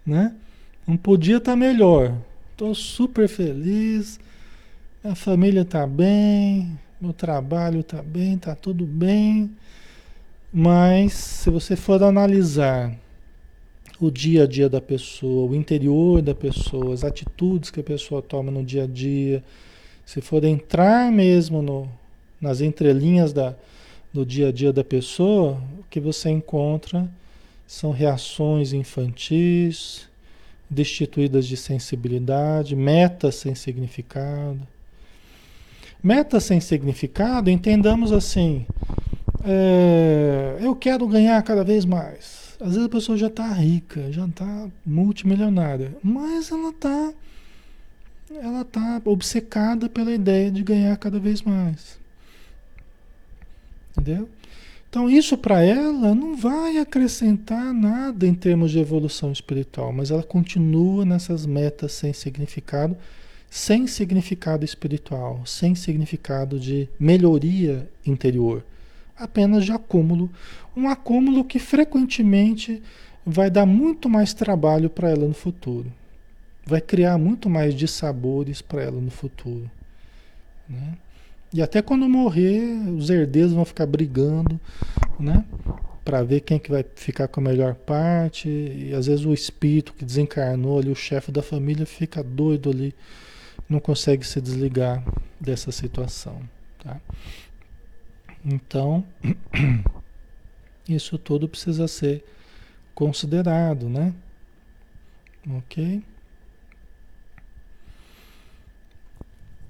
Né? 0.06 0.36
Não 0.88 0.96
podia 0.96 1.38
estar 1.38 1.54
tá 1.54 1.56
melhor. 1.56 2.16
Estou 2.52 2.74
super 2.76 3.28
feliz, 3.28 4.20
minha 5.04 5.16
família 5.16 5.62
está 5.62 5.86
bem, 5.86 6.80
meu 7.02 7.12
trabalho 7.12 7.82
está 7.82 8.02
bem, 8.02 8.36
está 8.36 8.56
tudo 8.56 8.86
bem. 8.86 9.52
Mas 10.54 11.14
se 11.14 11.50
você 11.50 11.76
for 11.76 12.02
analisar 12.02 12.96
o 14.00 14.12
dia 14.12 14.44
a 14.44 14.48
dia 14.48 14.70
da 14.70 14.80
pessoa, 14.80 15.50
o 15.52 15.56
interior 15.56 16.22
da 16.22 16.36
pessoa, 16.36 16.94
as 16.94 17.04
atitudes 17.04 17.70
que 17.70 17.80
a 17.80 17.84
pessoa 17.84 18.22
toma 18.22 18.52
no 18.52 18.64
dia 18.64 18.84
a 18.84 18.88
dia. 18.88 19.44
Se 20.06 20.22
for 20.22 20.44
entrar 20.44 21.12
mesmo 21.12 21.62
no, 21.62 21.90
nas 22.40 22.62
entrelinhas 22.62 23.34
da, 23.34 23.56
do 24.14 24.26
dia 24.26 24.50
a 24.50 24.52
dia 24.52 24.72
da 24.72 24.84
pessoa, 24.84 25.62
o 25.80 25.84
que 25.90 26.00
você 26.00 26.30
encontra 26.30 27.10
são 27.68 27.92
reações 27.92 28.74
infantis, 28.74 30.08
destituídas 30.70 31.46
de 31.46 31.58
sensibilidade, 31.58 32.76
metas 32.76 33.36
sem 33.36 33.56
significado. 33.56 34.60
Metas 36.04 36.44
sem 36.44 36.60
significado, 36.60 37.50
entendamos 37.50 38.12
assim: 38.12 38.66
é, 39.44 40.58
eu 40.62 40.76
quero 40.76 41.08
ganhar 41.08 41.42
cada 41.44 41.64
vez 41.64 41.86
mais 41.86 42.46
às 42.60 42.70
vezes 42.70 42.86
a 42.86 42.90
pessoa 42.90 43.18
já 43.18 43.28
está 43.28 43.52
rica, 43.52 44.12
já 44.12 44.26
está 44.26 44.68
multimilionária, 44.86 45.96
mas 46.04 46.52
ela 46.52 46.70
está 46.70 47.14
ela 48.32 48.66
tá 48.66 49.02
obcecada 49.06 49.88
pela 49.88 50.12
ideia 50.12 50.50
de 50.50 50.64
ganhar 50.64 50.98
cada 50.98 51.20
vez 51.20 51.42
mais. 51.42 52.00
Entendeu? 53.92 54.28
Então 54.96 55.10
isso 55.10 55.38
para 55.38 55.62
ela 55.62 56.16
não 56.16 56.38
vai 56.38 56.78
acrescentar 56.78 57.74
nada 57.74 58.26
em 58.26 58.34
termos 58.34 58.72
de 58.72 58.80
evolução 58.80 59.30
espiritual, 59.30 59.92
mas 59.92 60.10
ela 60.10 60.24
continua 60.24 61.04
nessas 61.04 61.46
metas 61.46 61.92
sem 61.92 62.14
significado, 62.14 62.96
sem 63.50 63.88
significado 63.88 64.64
espiritual, 64.64 65.46
sem 65.46 65.76
significado 65.76 66.58
de 66.58 66.88
melhoria 66.98 67.90
interior, 68.06 68.64
apenas 69.18 69.66
de 69.66 69.74
acúmulo. 69.74 70.32
Um 70.78 70.88
acúmulo 70.88 71.44
que 71.44 71.60
frequentemente 71.60 72.82
vai 73.26 73.50
dar 73.50 73.66
muito 73.66 74.08
mais 74.08 74.34
trabalho 74.34 74.90
para 74.90 75.10
ela 75.10 75.28
no 75.28 75.34
futuro. 75.34 75.92
Vai 76.66 76.80
criar 76.80 77.18
muito 77.18 77.50
mais 77.50 77.76
dissabores 77.76 78.62
para 78.62 78.84
ela 78.84 79.02
no 79.02 79.12
futuro. 79.12 79.70
Né? 80.70 80.94
E 81.56 81.62
até 81.62 81.82
quando 81.82 82.10
morrer, 82.10 82.60
os 82.90 83.10
herdeiros 83.10 83.54
vão 83.54 83.64
ficar 83.64 83.86
brigando, 83.86 84.60
né? 85.18 85.46
Para 86.04 86.22
ver 86.22 86.42
quem 86.42 86.60
que 86.60 86.70
vai 86.70 86.84
ficar 86.96 87.30
com 87.30 87.40
a 87.40 87.44
melhor 87.44 87.76
parte. 87.76 88.50
E 88.50 88.94
às 88.94 89.06
vezes 89.06 89.26
o 89.26 89.34
espírito 89.34 89.94
que 89.94 90.04
desencarnou 90.04 90.78
ali, 90.78 90.90
o 90.90 90.96
chefe 90.96 91.32
da 91.32 91.42
família, 91.42 91.86
fica 91.86 92.22
doido 92.22 92.70
ali, 92.70 92.94
não 93.70 93.80
consegue 93.80 94.28
se 94.28 94.42
desligar 94.42 95.02
dessa 95.40 95.72
situação, 95.72 96.42
tá? 96.84 97.00
Então, 98.44 99.06
isso 100.90 101.18
tudo 101.18 101.48
precisa 101.48 101.88
ser 101.88 102.22
considerado, 102.94 103.88
né? 103.88 104.14
Ok? 105.50 106.04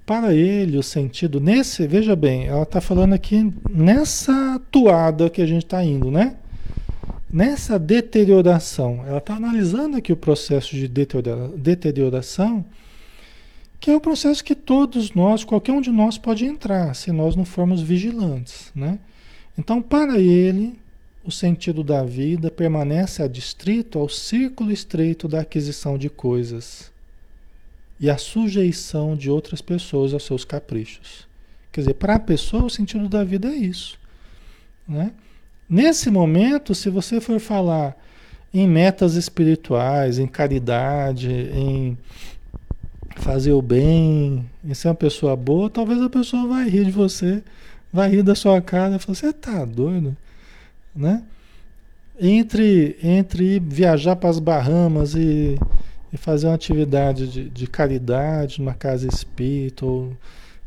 Para 0.06 0.32
ele, 0.32 0.78
o 0.78 0.84
sentido, 0.84 1.40
nesse, 1.40 1.84
veja 1.84 2.14
bem, 2.14 2.46
ela 2.46 2.62
está 2.62 2.80
falando 2.80 3.12
aqui 3.12 3.52
nessa 3.68 4.60
toada 4.70 5.28
que 5.28 5.42
a 5.42 5.46
gente 5.46 5.64
está 5.64 5.82
indo, 5.84 6.12
né? 6.12 6.36
Nessa 7.28 7.76
deterioração, 7.76 9.02
ela 9.04 9.18
está 9.18 9.34
analisando 9.34 9.96
aqui 9.96 10.12
o 10.12 10.16
processo 10.16 10.76
de 10.76 10.86
deterioração, 10.86 12.64
que 13.80 13.90
é 13.90 13.96
o 13.96 14.00
processo 14.00 14.44
que 14.44 14.54
todos 14.54 15.12
nós, 15.12 15.42
qualquer 15.42 15.72
um 15.72 15.80
de 15.80 15.90
nós 15.90 16.16
pode 16.16 16.44
entrar, 16.44 16.94
se 16.94 17.10
nós 17.10 17.34
não 17.34 17.44
formos 17.44 17.82
vigilantes, 17.82 18.70
né? 18.76 19.00
Então, 19.58 19.82
para 19.82 20.20
ele, 20.20 20.78
o 21.24 21.32
sentido 21.32 21.82
da 21.82 22.04
vida 22.04 22.48
permanece 22.48 23.24
adstrito 23.24 23.98
ao 23.98 24.08
círculo 24.08 24.70
estreito 24.70 25.26
da 25.26 25.40
aquisição 25.40 25.98
de 25.98 26.08
coisas 26.08 26.94
e 27.98 28.10
a 28.10 28.18
sujeição 28.18 29.16
de 29.16 29.30
outras 29.30 29.60
pessoas 29.60 30.12
aos 30.12 30.24
seus 30.24 30.44
caprichos. 30.44 31.26
Quer 31.72 31.80
dizer, 31.82 31.94
para 31.94 32.14
a 32.14 32.20
pessoa 32.20 32.64
o 32.64 32.70
sentido 32.70 33.08
da 33.08 33.24
vida 33.24 33.48
é 33.48 33.54
isso. 33.54 33.98
Né? 34.88 35.12
Nesse 35.68 36.10
momento, 36.10 36.74
se 36.74 36.88
você 36.88 37.20
for 37.20 37.40
falar 37.40 37.96
em 38.52 38.66
metas 38.66 39.14
espirituais, 39.14 40.18
em 40.18 40.26
caridade, 40.26 41.28
em 41.30 41.98
fazer 43.16 43.52
o 43.52 43.62
bem, 43.62 44.48
em 44.64 44.74
ser 44.74 44.88
uma 44.88 44.94
pessoa 44.94 45.34
boa, 45.34 45.68
talvez 45.68 46.00
a 46.00 46.08
pessoa 46.08 46.46
vai 46.46 46.68
rir 46.68 46.84
de 46.84 46.90
você, 46.90 47.42
vai 47.92 48.08
rir 48.08 48.22
da 48.22 48.34
sua 48.34 48.60
cara 48.60 48.96
e 48.96 48.98
falar, 48.98 49.16
você 49.16 49.32
tá 49.32 49.64
doido? 49.64 50.16
Né? 50.94 51.22
Entre, 52.18 52.96
entre 53.02 53.58
viajar 53.58 54.16
para 54.16 54.30
as 54.30 54.38
Bahamas 54.38 55.14
e 55.14 55.58
e 56.12 56.16
fazer 56.16 56.46
uma 56.46 56.54
atividade 56.54 57.26
de, 57.26 57.48
de 57.48 57.66
caridade 57.66 58.60
numa 58.60 58.74
casa 58.74 59.06
espírita 59.08 59.84
ou 59.84 60.16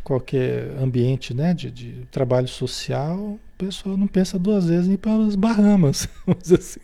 qualquer 0.03 0.71
ambiente 0.81 1.33
né, 1.33 1.53
de, 1.53 1.69
de 1.69 1.93
trabalho 2.11 2.47
social, 2.47 3.37
a 3.55 3.63
pessoa 3.63 3.95
não 3.95 4.07
pensa 4.07 4.39
duas 4.39 4.67
vezes 4.67 4.87
em 4.87 4.93
ir 4.93 4.97
para 4.97 5.15
as 5.25 5.35
Bahamas, 5.35 6.07
vamos 6.25 6.43
dizer 6.43 6.59
assim, 6.59 6.79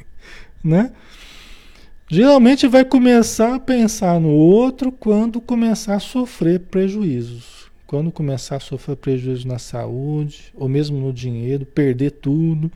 né? 0.64 0.92
Geralmente 2.08 2.68
vai 2.68 2.86
começar 2.86 3.56
a 3.56 3.60
pensar 3.60 4.20
no 4.20 4.30
outro 4.30 4.92
quando 4.92 5.42
começar 5.42 5.96
a 5.96 6.00
sofrer 6.00 6.60
prejuízos. 6.60 7.66
Quando 7.88 8.12
começar 8.12 8.58
a 8.58 8.60
sofrer 8.60 8.96
prejuízos 8.96 9.44
na 9.44 9.58
saúde, 9.58 10.54
ou 10.54 10.70
mesmo 10.70 11.00
no 11.00 11.12
dinheiro, 11.12 11.66
perder 11.66 12.12
tudo. 12.12 12.72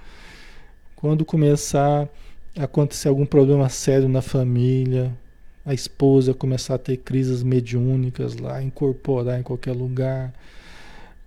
Quando 0.96 1.24
começar 1.24 2.10
a 2.58 2.64
acontecer 2.64 3.08
algum 3.08 3.26
problema 3.26 3.70
sério 3.70 4.10
na 4.10 4.22
família, 4.22 5.16
a 5.70 5.74
esposa 5.76 6.34
começar 6.34 6.74
a 6.74 6.80
ter 6.80 6.98
crises 6.98 7.44
mediúnicas 7.44 8.36
lá, 8.36 8.60
incorporar 8.60 9.40
em 9.40 9.44
qualquer 9.44 9.74
lugar. 9.74 10.34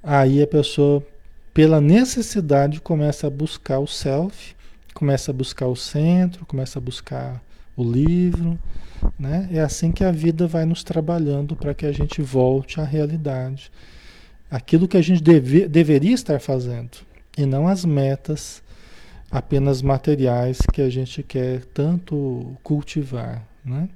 Aí 0.02 0.42
a 0.42 0.46
pessoa, 0.48 1.00
pela 1.54 1.80
necessidade, 1.80 2.80
começa 2.80 3.28
a 3.28 3.30
buscar 3.30 3.78
o 3.78 3.86
self, 3.86 4.56
começa 4.92 5.30
a 5.30 5.34
buscar 5.34 5.68
o 5.68 5.76
centro, 5.76 6.44
começa 6.44 6.80
a 6.80 6.82
buscar 6.82 7.40
o 7.76 7.84
livro. 7.84 8.58
Né? 9.16 9.48
É 9.52 9.60
assim 9.60 9.92
que 9.92 10.02
a 10.02 10.10
vida 10.10 10.48
vai 10.48 10.64
nos 10.64 10.82
trabalhando 10.82 11.54
para 11.54 11.72
que 11.72 11.86
a 11.86 11.92
gente 11.92 12.20
volte 12.20 12.80
à 12.80 12.84
realidade. 12.84 13.70
Aquilo 14.50 14.88
que 14.88 14.96
a 14.96 15.02
gente 15.02 15.22
deve, 15.22 15.68
deveria 15.68 16.14
estar 16.14 16.40
fazendo, 16.40 16.98
e 17.38 17.46
não 17.46 17.68
as 17.68 17.84
metas 17.84 18.60
apenas 19.30 19.82
materiais 19.82 20.58
que 20.72 20.82
a 20.82 20.90
gente 20.90 21.22
quer 21.22 21.64
tanto 21.66 22.56
cultivar. 22.64 23.46
Né? 23.64 23.88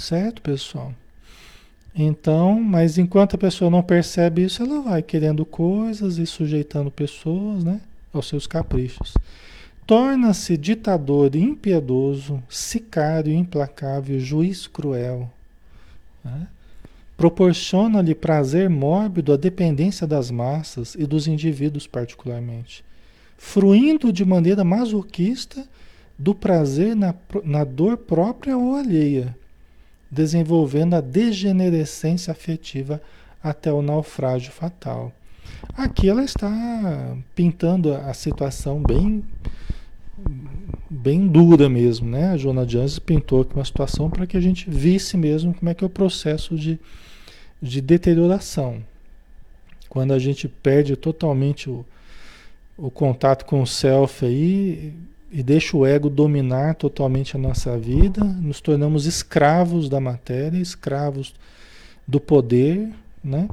Certo, 0.00 0.40
pessoal? 0.40 0.94
Então, 1.94 2.58
mas 2.58 2.96
enquanto 2.96 3.34
a 3.34 3.38
pessoa 3.38 3.70
não 3.70 3.82
percebe 3.82 4.42
isso, 4.42 4.62
ela 4.62 4.80
vai 4.80 5.02
querendo 5.02 5.44
coisas 5.44 6.16
e 6.16 6.26
sujeitando 6.26 6.90
pessoas 6.90 7.62
né, 7.62 7.82
aos 8.10 8.26
seus 8.26 8.46
caprichos. 8.46 9.12
Torna-se 9.86 10.56
ditador 10.56 11.36
impiedoso, 11.36 12.42
sicário 12.48 13.30
implacável, 13.30 14.18
juiz 14.18 14.66
cruel. 14.66 15.30
Né? 16.24 16.48
Proporciona-lhe 17.14 18.14
prazer 18.14 18.70
mórbido 18.70 19.34
a 19.34 19.36
dependência 19.36 20.06
das 20.06 20.30
massas 20.30 20.94
e 20.94 21.04
dos 21.04 21.26
indivíduos, 21.26 21.86
particularmente, 21.86 22.82
fruindo 23.36 24.10
de 24.10 24.24
maneira 24.24 24.64
masoquista 24.64 25.68
do 26.18 26.34
prazer 26.34 26.96
na, 26.96 27.14
na 27.44 27.64
dor 27.64 27.98
própria 27.98 28.56
ou 28.56 28.76
alheia 28.76 29.38
desenvolvendo 30.10 30.94
a 30.94 31.00
degenerescência 31.00 32.32
afetiva 32.32 33.00
até 33.42 33.72
o 33.72 33.82
naufrágio 33.82 34.50
fatal. 34.50 35.12
Aqui 35.74 36.08
ela 36.08 36.24
está 36.24 37.16
pintando 37.34 37.94
a 37.94 38.12
situação 38.12 38.82
bem 38.82 39.24
bem 40.90 41.26
dura 41.26 41.68
mesmo, 41.68 42.08
né? 42.08 42.30
A 42.30 42.36
Joana 42.36 42.68
Janses 42.68 42.98
pintou 42.98 43.40
aqui 43.40 43.54
uma 43.54 43.64
situação 43.64 44.10
para 44.10 44.26
que 44.26 44.36
a 44.36 44.40
gente 44.40 44.68
visse 44.68 45.16
mesmo 45.16 45.54
como 45.54 45.70
é 45.70 45.74
que 45.74 45.82
é 45.82 45.86
o 45.86 45.90
processo 45.90 46.56
de, 46.56 46.78
de 47.62 47.80
deterioração. 47.80 48.82
Quando 49.88 50.12
a 50.12 50.18
gente 50.18 50.46
perde 50.46 50.96
totalmente 50.96 51.70
o, 51.70 51.86
o 52.76 52.90
contato 52.90 53.44
com 53.44 53.62
o 53.62 53.66
self 53.66 54.26
aí, 54.26 54.92
e 55.30 55.42
deixa 55.42 55.76
o 55.76 55.86
ego 55.86 56.10
dominar 56.10 56.74
totalmente 56.74 57.36
a 57.36 57.38
nossa 57.38 57.78
vida, 57.78 58.24
nos 58.24 58.60
tornamos 58.60 59.06
escravos 59.06 59.88
da 59.88 60.00
matéria, 60.00 60.58
escravos 60.58 61.34
do 62.06 62.18
poder, 62.18 62.90
né? 63.22 63.48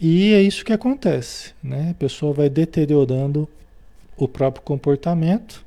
E 0.00 0.32
é 0.32 0.42
isso 0.42 0.64
que 0.64 0.72
acontece, 0.72 1.52
né? 1.62 1.90
A 1.90 1.94
pessoa 1.94 2.32
vai 2.32 2.48
deteriorando 2.48 3.48
o 4.16 4.26
próprio 4.26 4.62
comportamento 4.62 5.64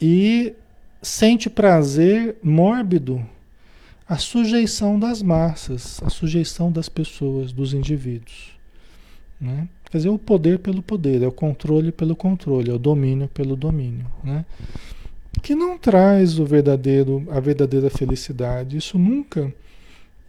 e 0.00 0.54
sente 1.00 1.48
prazer 1.48 2.36
mórbido 2.42 3.24
a 4.06 4.18
sujeição 4.18 4.98
das 4.98 5.22
massas, 5.22 6.02
a 6.02 6.10
sujeição 6.10 6.70
das 6.70 6.88
pessoas, 6.88 7.52
dos 7.52 7.72
indivíduos, 7.72 8.53
né? 9.44 9.68
Quer 9.90 9.98
dizer, 9.98 10.08
o 10.08 10.18
poder 10.18 10.58
pelo 10.58 10.82
poder, 10.82 11.22
é 11.22 11.26
o 11.26 11.32
controle 11.32 11.92
pelo 11.92 12.16
controle, 12.16 12.70
é 12.70 12.72
o 12.72 12.78
domínio 12.78 13.28
pelo 13.28 13.54
domínio, 13.54 14.06
né? 14.24 14.44
Que 15.42 15.54
não 15.54 15.76
traz 15.76 16.38
o 16.38 16.46
verdadeiro, 16.46 17.24
a 17.30 17.38
verdadeira 17.38 17.90
felicidade. 17.90 18.78
Isso 18.78 18.98
nunca 18.98 19.52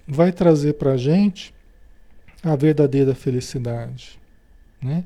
vai 0.05 0.32
trazer 0.32 0.74
para 0.74 0.91
a 0.91 0.97
gente 0.97 1.53
a 2.43 2.55
verdadeira 2.55 3.16
felicidade, 3.16 4.20
né? 4.82 5.03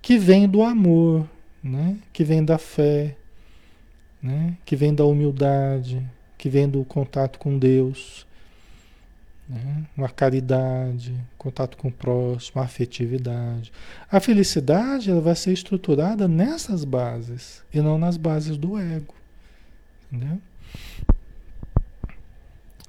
Que 0.00 0.16
vem 0.16 0.48
do 0.48 0.62
amor, 0.62 1.28
né? 1.62 1.98
Que 2.12 2.22
vem 2.22 2.44
da 2.44 2.56
fé, 2.56 3.16
né? 4.22 4.56
Que 4.64 4.76
vem 4.76 4.94
da 4.94 5.04
humildade, 5.04 6.00
que 6.38 6.48
vem 6.48 6.68
do 6.68 6.84
contato 6.84 7.38
com 7.38 7.58
Deus, 7.58 8.24
né? 9.48 9.86
Uma 9.96 10.08
caridade, 10.08 11.14
contato 11.38 11.76
com 11.76 11.88
o 11.88 11.92
próximo, 11.92 12.60
afetividade. 12.60 13.72
A 14.10 14.20
felicidade 14.20 15.10
ela 15.10 15.20
vai 15.20 15.34
ser 15.34 15.52
estruturada 15.52 16.28
nessas 16.28 16.84
bases 16.84 17.62
e 17.72 17.80
não 17.80 17.96
nas 17.96 18.16
bases 18.16 18.56
do 18.56 18.78
ego. 18.78 19.14
Entendeu? 20.12 20.38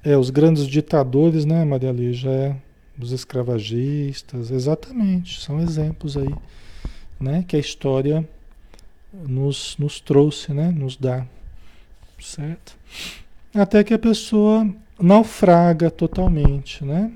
É, 0.02 0.16
os 0.16 0.30
grandes 0.30 0.66
ditadores, 0.66 1.44
né, 1.44 1.64
Maria 1.64 1.92
Lígia? 1.92 2.30
É, 2.30 2.56
os 3.02 3.12
escravagistas, 3.12 4.50
exatamente, 4.50 5.40
são 5.40 5.60
exemplos 5.60 6.18
aí, 6.18 6.34
né, 7.18 7.42
que 7.48 7.56
a 7.56 7.58
história 7.58 8.28
nos, 9.12 9.76
nos 9.78 10.00
trouxe, 10.00 10.52
né, 10.52 10.70
nos 10.70 10.96
dá, 10.96 11.26
certo? 12.20 12.76
Até 13.54 13.82
que 13.82 13.94
a 13.94 13.98
pessoa 13.98 14.68
naufraga 15.00 15.90
totalmente, 15.90 16.84
né? 16.84 17.12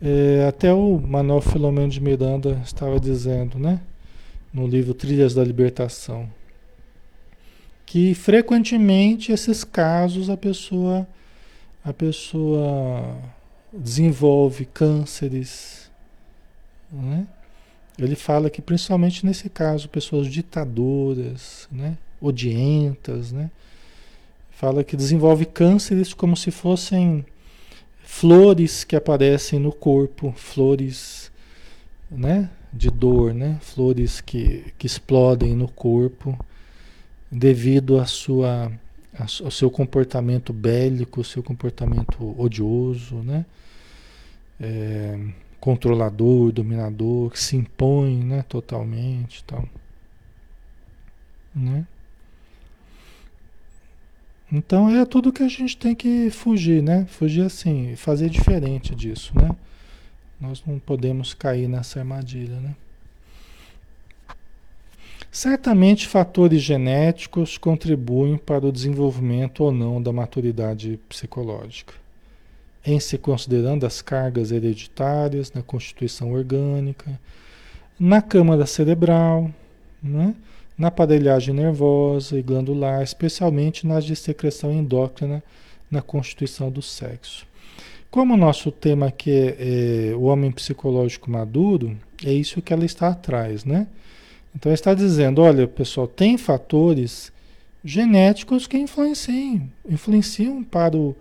É, 0.00 0.46
até 0.48 0.72
o 0.72 0.98
Manuel 0.98 1.40
Filomeno 1.40 1.88
de 1.88 2.00
Miranda 2.00 2.60
estava 2.64 3.00
dizendo, 3.00 3.58
né? 3.58 3.80
no 4.52 4.66
livro 4.66 4.94
Trilhas 4.94 5.34
da 5.34 5.44
Libertação, 5.44 6.28
que 7.84 8.14
frequentemente 8.14 9.32
esses 9.32 9.64
casos 9.64 10.30
a 10.30 10.36
pessoa 10.36 11.06
a 11.84 11.92
pessoa 11.92 13.16
desenvolve 13.72 14.64
cânceres, 14.66 15.90
né? 16.92 17.26
Ele 17.98 18.14
fala 18.14 18.50
que 18.50 18.60
principalmente 18.60 19.24
nesse 19.24 19.48
caso 19.48 19.88
pessoas 19.88 20.26
ditadoras, 20.28 21.68
né? 21.70 21.96
odientas, 22.20 23.32
né? 23.32 23.50
Fala 24.58 24.82
que 24.82 24.96
desenvolve 24.96 25.46
cânceres 25.46 26.12
como 26.12 26.36
se 26.36 26.50
fossem 26.50 27.24
flores 28.02 28.82
que 28.82 28.96
aparecem 28.96 29.60
no 29.60 29.70
corpo, 29.70 30.34
flores, 30.36 31.30
né? 32.10 32.50
De 32.72 32.90
dor, 32.90 33.32
né? 33.32 33.56
Flores 33.60 34.20
que, 34.20 34.74
que 34.76 34.84
explodem 34.84 35.54
no 35.54 35.68
corpo 35.68 36.36
devido 37.30 38.00
à 38.00 38.04
sua, 38.04 38.72
ao 39.16 39.50
seu 39.52 39.70
comportamento 39.70 40.52
bélico, 40.52 41.22
seu 41.22 41.40
comportamento 41.40 42.34
odioso, 42.36 43.18
né? 43.18 43.46
É, 44.60 45.20
controlador, 45.60 46.50
dominador, 46.50 47.30
que 47.30 47.38
se 47.38 47.54
impõe, 47.54 48.24
né? 48.24 48.44
Totalmente, 48.48 49.44
tal, 49.44 49.68
né? 51.54 51.86
Então 54.50 54.88
é 54.88 55.04
tudo 55.04 55.32
que 55.32 55.42
a 55.42 55.48
gente 55.48 55.76
tem 55.76 55.94
que 55.94 56.30
fugir, 56.30 56.82
né? 56.82 57.06
Fugir 57.10 57.42
assim, 57.42 57.94
fazer 57.96 58.30
diferente 58.30 58.94
disso, 58.94 59.32
né? 59.34 59.50
Nós 60.40 60.62
não 60.66 60.78
podemos 60.78 61.34
cair 61.34 61.68
nessa 61.68 61.98
armadilha, 61.98 62.58
né? 62.60 62.74
Certamente 65.30 66.08
fatores 66.08 66.62
genéticos 66.62 67.58
contribuem 67.58 68.38
para 68.38 68.66
o 68.66 68.72
desenvolvimento 68.72 69.62
ou 69.62 69.70
não 69.70 70.00
da 70.00 70.12
maturidade 70.12 70.98
psicológica, 71.08 71.92
em 72.84 72.98
se 72.98 73.18
considerando 73.18 73.84
as 73.84 74.00
cargas 74.00 74.50
hereditárias 74.50 75.52
na 75.52 75.62
constituição 75.62 76.32
orgânica, 76.32 77.20
na 78.00 78.22
câmara 78.22 78.64
cerebral, 78.64 79.50
né? 80.02 80.34
Na 80.78 80.88
aparelhagem 80.88 81.52
nervosa 81.52 82.38
e 82.38 82.42
glandular, 82.42 83.02
especialmente 83.02 83.84
nas 83.84 84.04
de 84.04 84.14
secreção 84.14 84.72
endócrina 84.72 85.42
na 85.90 86.00
constituição 86.00 86.70
do 86.70 86.80
sexo. 86.80 87.44
Como 88.10 88.34
o 88.34 88.36
nosso 88.36 88.70
tema 88.70 89.06
aqui 89.06 89.30
é, 89.30 90.10
é, 90.12 90.14
o 90.14 90.22
homem 90.22 90.52
psicológico 90.52 91.30
maduro, 91.30 91.96
é 92.24 92.32
isso 92.32 92.62
que 92.62 92.72
ela 92.72 92.84
está 92.84 93.08
atrás, 93.08 93.64
né? 93.64 93.88
Então 94.54 94.70
ela 94.70 94.74
está 94.74 94.94
dizendo, 94.94 95.42
olha, 95.42 95.66
pessoal, 95.66 96.06
tem 96.06 96.38
fatores 96.38 97.32
genéticos 97.84 98.66
que 98.66 98.78
influenciam, 98.78 99.68
influenciam 99.88 100.62
para 100.62 100.96
o, 100.96 101.14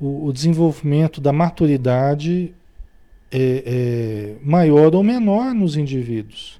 o, 0.00 0.26
o 0.26 0.32
desenvolvimento 0.32 1.20
da 1.20 1.32
maturidade 1.32 2.52
é, 3.30 3.38
é, 3.38 4.34
maior 4.44 4.94
ou 4.94 5.02
menor 5.02 5.54
nos 5.54 5.76
indivíduos 5.76 6.59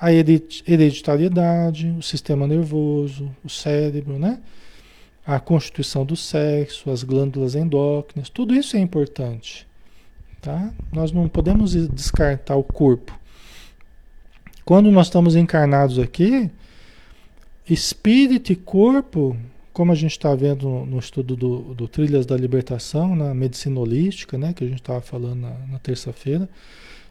a 0.00 0.12
hereditariedade, 0.12 1.88
o 1.98 2.02
sistema 2.02 2.46
nervoso, 2.46 3.34
o 3.44 3.48
cérebro, 3.48 4.18
né? 4.18 4.38
A 5.26 5.40
constituição 5.40 6.04
do 6.04 6.16
sexo, 6.16 6.90
as 6.90 7.02
glândulas 7.02 7.54
endócrinas, 7.54 8.28
tudo 8.28 8.54
isso 8.54 8.76
é 8.76 8.80
importante, 8.80 9.66
tá? 10.40 10.72
Nós 10.92 11.10
não 11.10 11.28
podemos 11.28 11.72
descartar 11.72 12.56
o 12.56 12.62
corpo. 12.62 13.18
Quando 14.64 14.90
nós 14.90 15.08
estamos 15.08 15.34
encarnados 15.34 15.98
aqui, 15.98 16.50
espírito 17.68 18.52
e 18.52 18.56
corpo, 18.56 19.36
como 19.72 19.92
a 19.92 19.94
gente 19.94 20.12
está 20.12 20.34
vendo 20.34 20.68
no, 20.68 20.98
estudo 20.98 21.36
do, 21.36 21.74
do, 21.74 21.88
Trilhas 21.88 22.26
da 22.26 22.36
Libertação, 22.36 23.14
na 23.14 23.34
medicina 23.34 23.78
holística, 23.80 24.36
né, 24.36 24.52
que 24.52 24.64
a 24.64 24.66
gente 24.66 24.80
estava 24.80 25.00
falando 25.00 25.40
na, 25.40 25.50
na 25.70 25.78
terça-feira, 25.78 26.48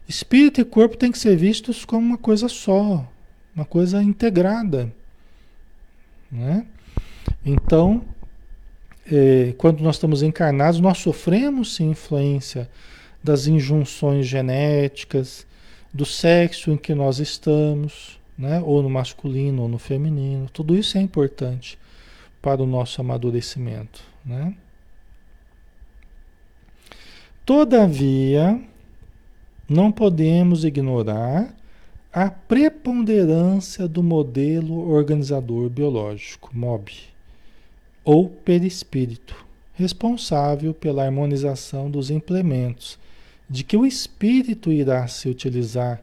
Espírito 0.07 0.61
e 0.61 0.65
corpo 0.65 0.95
têm 0.95 1.11
que 1.11 1.19
ser 1.19 1.35
vistos 1.35 1.83
como 1.83 2.05
uma 2.05 2.17
coisa 2.17 2.47
só, 2.47 3.05
uma 3.53 3.65
coisa 3.65 4.01
integrada. 4.01 4.93
Né? 6.31 6.65
Então, 7.45 8.03
é, 9.11 9.53
quando 9.57 9.81
nós 9.81 9.95
estamos 9.95 10.23
encarnados, 10.23 10.79
nós 10.79 10.97
sofremos 10.99 11.75
sim 11.75 11.89
influência 11.89 12.69
das 13.23 13.47
injunções 13.47 14.25
genéticas, 14.25 15.45
do 15.93 16.05
sexo 16.05 16.71
em 16.71 16.77
que 16.77 16.93
nós 16.93 17.19
estamos, 17.19 18.19
né? 18.37 18.61
ou 18.63 18.81
no 18.81 18.89
masculino 18.89 19.63
ou 19.63 19.67
no 19.67 19.79
feminino. 19.79 20.49
Tudo 20.49 20.75
isso 20.75 20.97
é 20.97 21.01
importante 21.01 21.77
para 22.41 22.61
o 22.61 22.65
nosso 22.65 23.01
amadurecimento. 23.01 24.01
Né? 24.25 24.55
Todavia, 27.45 28.61
não 29.67 29.91
podemos 29.91 30.63
ignorar 30.63 31.53
a 32.13 32.29
preponderância 32.29 33.87
do 33.87 34.01
modelo 34.01 34.89
organizador 34.89 35.69
biológico, 35.69 36.49
MOB, 36.53 36.89
ou 38.03 38.29
perispírito, 38.29 39.45
responsável 39.73 40.73
pela 40.73 41.03
harmonização 41.03 41.91
dos 41.91 42.09
implementos 42.09 42.97
de 43.49 43.63
que 43.63 43.77
o 43.77 43.85
espírito 43.85 44.71
irá 44.71 45.07
se 45.07 45.29
utilizar 45.29 46.01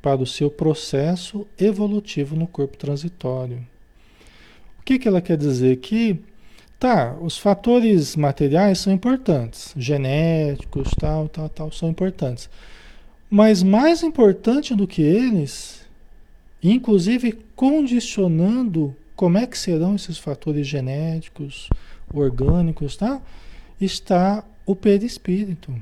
para 0.00 0.20
o 0.20 0.26
seu 0.26 0.50
processo 0.50 1.46
evolutivo 1.58 2.34
no 2.34 2.46
corpo 2.46 2.76
transitório. 2.76 3.58
O 4.80 4.82
que, 4.84 4.98
que 4.98 5.06
ela 5.06 5.20
quer 5.20 5.36
dizer? 5.36 5.76
Que, 5.76 6.18
tá, 6.78 7.16
os 7.20 7.38
fatores 7.38 8.16
materiais 8.16 8.80
são 8.80 8.92
importantes, 8.92 9.72
genéticos, 9.76 10.90
tal, 10.98 11.28
tal, 11.28 11.48
tal, 11.48 11.70
são 11.70 11.88
importantes. 11.88 12.50
Mas 13.34 13.62
mais 13.62 14.02
importante 14.02 14.74
do 14.74 14.86
que 14.86 15.00
eles, 15.00 15.86
inclusive 16.62 17.32
condicionando 17.56 18.94
como 19.16 19.38
é 19.38 19.46
que 19.46 19.56
serão 19.56 19.96
esses 19.96 20.18
fatores 20.18 20.66
genéticos, 20.66 21.70
orgânicos, 22.12 22.94
tá? 22.94 23.22
Está 23.80 24.44
o 24.66 24.76
perispírito. 24.76 25.74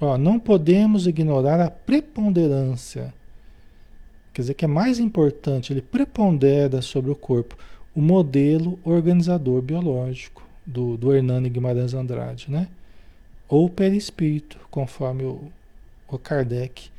Ó, 0.00 0.16
não 0.16 0.38
podemos 0.38 1.08
ignorar 1.08 1.58
a 1.60 1.72
preponderância. 1.72 3.12
Quer 4.32 4.42
dizer 4.42 4.54
que 4.54 4.64
é 4.64 4.68
mais 4.68 5.00
importante, 5.00 5.72
ele 5.72 5.82
prepondera 5.82 6.82
sobre 6.82 7.10
o 7.10 7.16
corpo, 7.16 7.58
o 7.92 8.00
modelo 8.00 8.78
organizador 8.84 9.60
biológico 9.60 10.46
do, 10.64 10.96
do 10.96 11.12
Hernani 11.12 11.50
Guimarães 11.50 11.94
Andrade, 11.94 12.48
né? 12.48 12.68
Ou 13.48 13.68
perispírito, 13.68 14.56
conforme 14.70 15.24
o, 15.24 15.50
o 16.14 16.18
Kardec, 16.18 16.90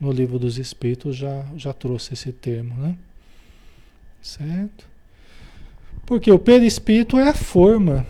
no 0.00 0.10
livro 0.10 0.38
dos 0.38 0.58
Espíritos, 0.58 1.16
já, 1.16 1.44
já 1.56 1.72
trouxe 1.72 2.14
esse 2.14 2.32
termo, 2.32 2.74
né? 2.74 2.96
Certo? 4.20 4.86
Porque 6.06 6.30
o 6.30 6.38
perispírito 6.38 7.18
é 7.18 7.28
a 7.28 7.34
forma. 7.34 8.06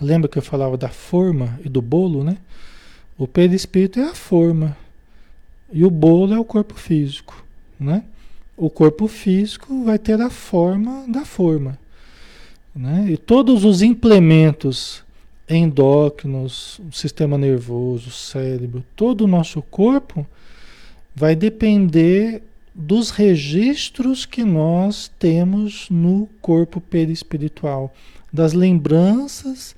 Lembra 0.00 0.28
que 0.28 0.38
eu 0.38 0.42
falava 0.42 0.76
da 0.76 0.88
forma 0.88 1.58
e 1.64 1.68
do 1.68 1.82
bolo, 1.82 2.24
né? 2.24 2.38
O 3.16 3.26
perispírito 3.26 4.00
é 4.00 4.10
a 4.10 4.14
forma. 4.14 4.76
E 5.72 5.84
o 5.84 5.90
bolo 5.90 6.34
é 6.34 6.38
o 6.38 6.44
corpo 6.44 6.74
físico, 6.74 7.44
né? 7.78 8.04
O 8.56 8.70
corpo 8.70 9.08
físico 9.08 9.84
vai 9.84 9.98
ter 9.98 10.20
a 10.20 10.30
forma 10.30 11.04
da 11.08 11.24
forma. 11.24 11.78
Né? 12.74 13.06
E 13.10 13.16
todos 13.16 13.64
os 13.64 13.82
implementos 13.82 15.03
endócrinos, 15.48 16.80
o 16.88 16.92
sistema 16.92 17.36
nervoso, 17.36 18.08
o 18.08 18.12
cérebro, 18.12 18.84
todo 18.96 19.24
o 19.24 19.28
nosso 19.28 19.60
corpo 19.62 20.26
vai 21.14 21.36
depender 21.36 22.42
dos 22.74 23.10
registros 23.10 24.26
que 24.26 24.42
nós 24.42 25.10
temos 25.18 25.88
no 25.88 26.28
corpo 26.40 26.80
perispiritual, 26.80 27.94
das 28.32 28.52
lembranças, 28.52 29.76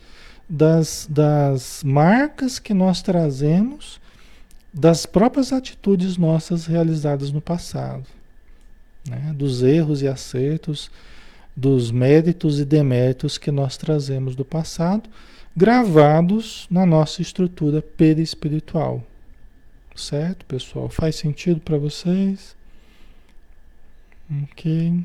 das, 0.49 1.07
das 1.11 1.83
marcas 1.85 2.59
que 2.59 2.73
nós 2.73 3.03
trazemos, 3.03 4.01
das 4.73 5.05
próprias 5.05 5.53
atitudes 5.53 6.17
nossas 6.17 6.67
realizadas 6.67 7.31
no 7.31 7.41
passado, 7.41 8.07
né? 9.07 9.35
dos 9.37 9.63
erros 9.63 10.01
e 10.01 10.09
acertos, 10.09 10.91
dos 11.57 11.91
méritos 11.91 12.61
e 12.61 12.65
deméritos 12.65 13.39
que 13.39 13.51
nós 13.51 13.77
trazemos 13.77 14.37
do 14.37 14.45
passado 14.45 15.09
gravados 15.57 16.67
na 16.71 16.85
nossa 16.85 17.23
estrutura 17.23 17.81
perispiritual. 17.81 19.03
Certo, 19.95 20.45
pessoal? 20.45 20.91
Faz 20.91 21.17
sentido 21.17 21.61
para 21.61 21.79
vocês? 21.79 22.55
Ok. 24.43 25.03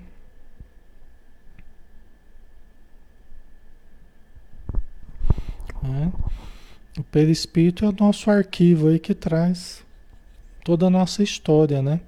É. 5.83 6.99
O 6.99 7.03
perispírito 7.03 7.85
é 7.85 7.87
o 7.87 7.95
nosso 7.97 8.29
arquivo 8.29 8.89
aí 8.89 8.99
que 8.99 9.15
traz 9.15 9.85
toda 10.65 10.87
a 10.87 10.89
nossa 10.89 11.23
história, 11.23 11.81
né? 11.81 12.01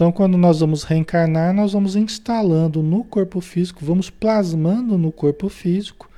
Então, 0.00 0.10
quando 0.10 0.38
nós 0.38 0.60
vamos 0.60 0.82
reencarnar, 0.82 1.52
nós 1.52 1.74
vamos 1.74 1.94
instalando 1.94 2.82
no 2.82 3.04
corpo 3.04 3.38
físico, 3.38 3.84
vamos 3.84 4.08
plasmando 4.08 4.96
no 4.96 5.12
corpo 5.12 5.50
físico 5.50 6.08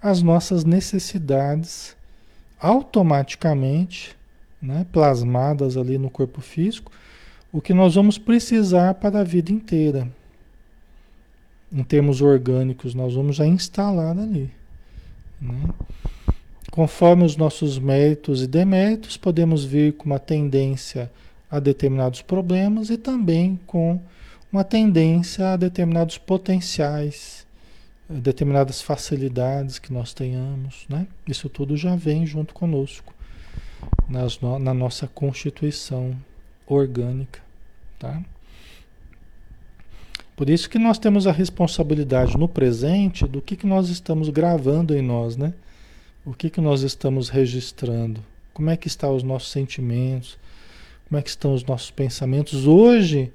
as 0.00 0.22
nossas 0.22 0.64
necessidades 0.64 1.94
automaticamente, 2.58 4.16
né, 4.62 4.86
plasmadas 4.90 5.76
ali 5.76 5.98
no 5.98 6.08
corpo 6.08 6.40
físico, 6.40 6.90
o 7.52 7.60
que 7.60 7.74
nós 7.74 7.96
vamos 7.96 8.16
precisar 8.16 8.94
para 8.94 9.20
a 9.20 9.24
vida 9.24 9.52
inteira. 9.52 10.08
Em 11.70 11.82
termos 11.84 12.22
orgânicos, 12.22 12.94
nós 12.94 13.12
vamos 13.12 13.36
já 13.36 13.46
instalar 13.46 14.18
ali. 14.18 14.50
Né? 15.38 15.68
Conforme 16.70 17.26
os 17.26 17.36
nossos 17.36 17.78
méritos 17.78 18.42
e 18.42 18.46
deméritos, 18.46 19.18
podemos 19.18 19.66
vir 19.66 19.92
com 19.92 20.06
uma 20.06 20.18
tendência 20.18 21.10
a 21.50 21.58
determinados 21.58 22.22
problemas 22.22 22.90
e 22.90 22.96
também 22.96 23.58
com 23.66 24.00
uma 24.52 24.64
tendência 24.64 25.52
a 25.52 25.56
determinados 25.56 26.18
potenciais, 26.18 27.46
determinadas 28.08 28.80
facilidades 28.80 29.78
que 29.78 29.92
nós 29.92 30.14
tenhamos, 30.14 30.86
né? 30.88 31.06
Isso 31.26 31.48
tudo 31.48 31.76
já 31.76 31.94
vem 31.94 32.26
junto 32.26 32.54
conosco 32.54 33.14
nas, 34.08 34.40
na 34.40 34.72
nossa 34.72 35.06
constituição 35.06 36.16
orgânica, 36.66 37.40
tá? 37.98 38.22
Por 40.34 40.48
isso 40.48 40.70
que 40.70 40.78
nós 40.78 40.98
temos 40.98 41.26
a 41.26 41.32
responsabilidade 41.32 42.38
no 42.38 42.48
presente 42.48 43.26
do 43.26 43.42
que, 43.42 43.56
que 43.56 43.66
nós 43.66 43.88
estamos 43.88 44.28
gravando 44.28 44.96
em 44.96 45.02
nós, 45.02 45.36
né? 45.36 45.52
O 46.24 46.32
que, 46.32 46.48
que 46.48 46.60
nós 46.60 46.82
estamos 46.82 47.28
registrando? 47.28 48.22
Como 48.54 48.70
é 48.70 48.76
que 48.76 48.86
estão 48.86 49.16
os 49.16 49.22
nossos 49.22 49.50
sentimentos? 49.50 50.38
Como 51.08 51.18
é 51.18 51.22
que 51.22 51.30
estão 51.30 51.54
os 51.54 51.64
nossos 51.64 51.90
pensamentos 51.90 52.66
hoje? 52.66 53.32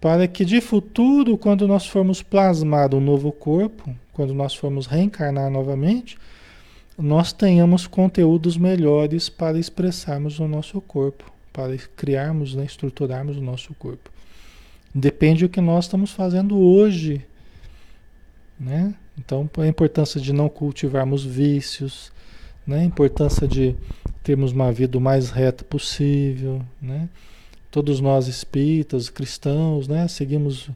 Para 0.00 0.26
que 0.26 0.44
de 0.44 0.60
futuro, 0.60 1.38
quando 1.38 1.66
nós 1.68 1.86
formos 1.86 2.20
plasmar 2.22 2.94
um 2.94 3.00
novo 3.00 3.30
corpo, 3.30 3.94
quando 4.12 4.34
nós 4.34 4.54
formos 4.54 4.86
reencarnar 4.86 5.50
novamente, 5.50 6.18
nós 6.98 7.32
tenhamos 7.32 7.86
conteúdos 7.86 8.56
melhores 8.56 9.28
para 9.28 9.58
expressarmos 9.58 10.38
no 10.38 10.48
nosso 10.48 10.80
corpo, 10.80 11.30
para 11.52 11.76
criarmos, 11.96 12.54
né, 12.54 12.64
estruturarmos 12.64 13.36
o 13.36 13.42
nosso 13.42 13.74
corpo. 13.74 14.10
Depende 14.94 15.46
do 15.46 15.48
que 15.50 15.60
nós 15.60 15.84
estamos 15.84 16.10
fazendo 16.10 16.58
hoje, 16.58 17.24
né? 18.58 18.94
Então, 19.18 19.48
a 19.58 19.66
importância 19.66 20.20
de 20.20 20.32
não 20.32 20.48
cultivarmos 20.48 21.24
vícios, 21.24 22.10
né? 22.66 22.80
a 22.80 22.84
importância 22.84 23.46
de 23.46 23.74
termos 24.22 24.52
uma 24.52 24.72
vida 24.72 24.98
o 24.98 25.00
mais 25.00 25.30
reta 25.30 25.62
possível, 25.64 26.60
né? 26.82 27.08
Todos 27.70 28.00
nós 28.00 28.26
espíritas, 28.26 29.08
cristãos, 29.08 29.86
né? 29.86 30.08
Seguimos 30.08 30.68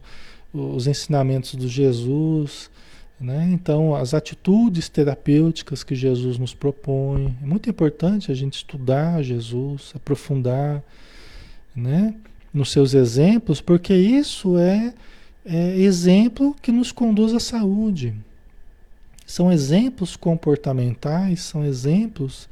os 0.53 0.87
ensinamentos 0.87 1.57
de 1.57 1.67
Jesus, 1.67 2.69
né? 3.19 3.49
Então, 3.51 3.93
as 3.93 4.13
atitudes 4.13 4.87
terapêuticas 4.87 5.83
que 5.83 5.95
Jesus 5.95 6.37
nos 6.37 6.53
propõe, 6.53 7.35
é 7.41 7.45
muito 7.45 7.69
importante 7.69 8.31
a 8.31 8.35
gente 8.35 8.55
estudar 8.55 9.21
Jesus, 9.21 9.91
aprofundar, 9.95 10.81
né? 11.75 12.15
Nos 12.53 12.71
seus 12.71 12.93
exemplos, 12.93 13.61
porque 13.61 13.93
isso 13.93 14.57
é, 14.57 14.93
é 15.45 15.77
exemplo 15.77 16.55
que 16.61 16.71
nos 16.71 16.91
conduz 16.91 17.33
à 17.33 17.39
saúde. 17.39 18.13
São 19.25 19.51
exemplos 19.51 20.15
comportamentais, 20.15 21.41
são 21.41 21.63
exemplos 21.63 22.49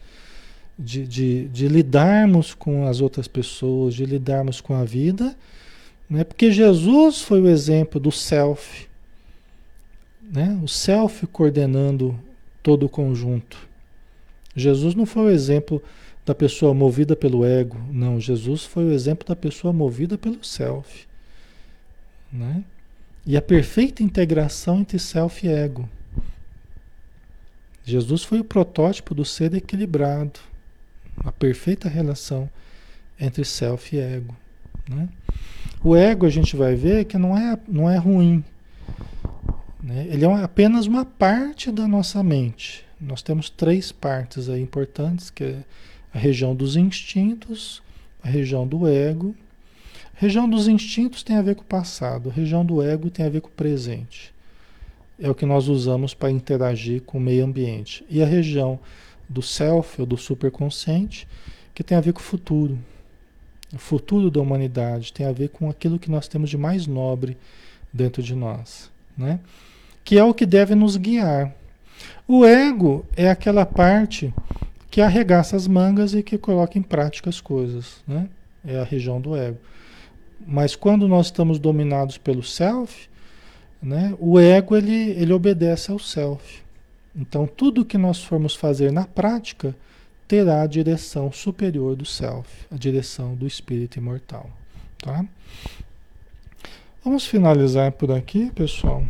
de, 0.78 1.06
de, 1.06 1.48
de 1.50 1.68
lidarmos 1.68 2.54
com 2.54 2.88
as 2.88 3.02
outras 3.02 3.28
pessoas, 3.28 3.94
de 3.94 4.06
lidarmos 4.06 4.62
com 4.62 4.74
a 4.74 4.86
vida, 4.86 5.36
né? 6.10 6.24
porque 6.24 6.52
Jesus 6.52 7.22
foi 7.22 7.42
o 7.42 7.50
exemplo 7.50 8.00
do 8.00 8.12
self, 8.12 8.88
né? 10.22 10.58
o 10.64 10.68
self 10.68 11.28
coordenando 11.28 12.18
todo 12.64 12.86
o 12.86 12.90
conjunto. 12.90 13.58
Jesus 14.56 14.96
não 14.96 15.06
foi 15.06 15.24
o 15.24 15.30
exemplo 15.30 15.82
da 16.26 16.36
pessoa 16.36 16.74
movida 16.74 17.16
pelo 17.16 17.46
ego, 17.46 17.78
não. 17.92 18.20
Jesus 18.20 18.64
foi 18.64 18.86
o 18.86 18.92
exemplo 18.92 19.28
da 19.28 19.36
pessoa 19.36 19.74
movida 19.74 20.18
pelo 20.18 20.44
self. 20.44 21.08
Né? 22.32 22.64
E 23.26 23.36
a 23.36 23.42
perfeita 23.42 24.04
integração 24.04 24.80
entre 24.80 25.00
self 25.00 25.46
e 25.46 25.50
ego. 25.50 25.90
Jesus 27.86 28.24
foi 28.24 28.40
o 28.40 28.44
protótipo 28.44 29.16
do 29.16 29.26
ser 29.26 29.54
equilibrado, 29.54 30.40
a 31.18 31.32
perfeita 31.32 31.90
relação 31.90 32.50
entre 33.20 33.44
self 33.44 33.96
e 33.96 34.00
ego. 34.00 34.36
Né? 34.88 35.10
O 35.84 35.96
ego 35.96 36.26
a 36.26 36.30
gente 36.30 36.56
vai 36.56 36.76
ver 36.76 37.06
que 37.06 37.18
não 37.18 37.38
é, 37.38 37.58
não 37.68 37.90
é 37.90 37.98
ruim. 37.98 38.44
Né? 39.82 40.08
Ele 40.10 40.26
é 40.26 40.44
apenas 40.44 40.86
uma 40.86 41.06
parte 41.06 41.72
da 41.72 41.88
nossa 41.88 42.22
mente. 42.22 42.86
Nós 43.00 43.22
temos 43.22 43.50
três 43.50 43.92
partes 43.92 44.50
aí 44.50 44.62
importantes, 44.62 45.30
que 45.30 45.44
é 45.44 45.64
a 46.14 46.20
região 46.20 46.56
dos 46.56 46.76
instintos, 46.76 47.82
a 48.22 48.28
região 48.28 48.68
do 48.68 48.88
ego. 48.88 49.36
A 50.16 50.20
região 50.20 50.50
dos 50.50 50.68
instintos 50.68 51.24
tem 51.24 51.38
a 51.38 51.42
ver 51.42 51.56
com 51.56 51.62
o 51.62 51.66
passado, 51.66 52.30
a 52.30 52.34
região 52.34 52.66
do 52.66 52.82
ego 52.82 53.10
tem 53.10 53.26
a 53.26 53.30
ver 53.30 53.42
com 53.42 53.48
o 53.48 53.52
presente 53.52 54.34
é 55.20 55.30
o 55.30 55.36
que 55.36 55.46
nós 55.46 55.68
usamos 55.68 56.14
para 56.14 56.32
interagir 56.32 57.02
com 57.02 57.18
o 57.18 57.22
meio 57.22 57.46
ambiente. 57.46 58.06
E 58.10 58.24
a 58.24 58.26
região 58.26 58.80
do 59.28 59.42
self, 59.42 60.02
ou 60.02 60.08
do 60.08 60.18
superconsciente, 60.18 61.28
que 61.74 61.84
tem 61.84 61.98
a 61.98 62.02
ver 62.02 62.14
com 62.14 62.20
o 62.20 62.24
futuro. 62.24 62.78
O 63.74 63.78
futuro 63.78 64.32
da 64.32 64.42
humanidade 64.42 65.14
tem 65.14 65.26
a 65.26 65.32
ver 65.32 65.50
com 65.50 65.70
aquilo 65.70 66.00
que 66.00 66.10
nós 66.10 66.28
temos 66.28 66.50
de 66.50 66.58
mais 66.58 66.88
nobre 66.88 67.38
dentro 67.94 68.24
de 68.24 68.34
nós, 68.34 68.90
né? 69.18 69.40
Que 70.04 70.18
é 70.18 70.24
o 70.24 70.34
que 70.34 70.46
deve 70.46 70.74
nos 70.74 70.98
guiar. 70.98 71.54
O 72.28 72.46
ego 72.46 73.06
é 73.16 73.30
aquela 73.30 73.66
parte 73.66 74.34
que 74.90 75.02
arregaça 75.02 75.56
as 75.56 75.68
mangas 75.68 76.14
e 76.14 76.24
que 76.24 76.38
coloca 76.38 76.80
em 76.80 76.82
prática 76.82 77.30
as 77.30 77.40
coisas, 77.40 78.04
né? 78.08 78.28
É 78.66 78.80
a 78.80 78.84
região 78.84 79.22
do 79.22 79.36
ego. 79.36 79.58
Mas 80.48 80.76
quando 80.76 81.08
nós 81.08 81.28
estamos 81.28 81.60
dominados 81.60 82.18
pelo 82.18 82.42
self, 82.42 83.09
né? 83.82 84.16
O 84.20 84.40
ego 84.40 84.76
ele, 84.76 85.12
ele 85.12 85.34
obedece 85.34 85.92
ao 85.92 86.00
self. 86.00 86.62
Então 87.16 87.48
tudo 87.48 87.86
que 87.86 87.98
nós 87.98 88.24
formos 88.24 88.56
fazer 88.56 88.92
na 88.92 89.06
prática 89.06 89.76
terá 90.28 90.62
a 90.62 90.68
direção 90.68 91.32
superior 91.32 91.96
do 91.96 92.06
self, 92.06 92.48
a 92.72 92.76
direção 92.76 93.34
do 93.34 93.48
espírito 93.48 93.98
imortal, 93.98 94.50
tá? 95.00 95.26
Vamos 97.04 97.26
finalizar 97.26 97.92
por 97.94 98.12
aqui, 98.12 98.52
pessoal. 98.52 99.04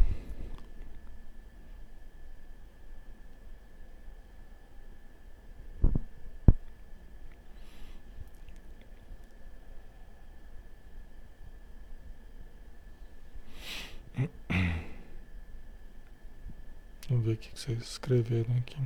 Ver 17.29 17.33
o 17.33 17.37
que 17.37 17.49
vocês 17.53 17.79
escreveram 17.79 18.55
aqui. 18.57 18.77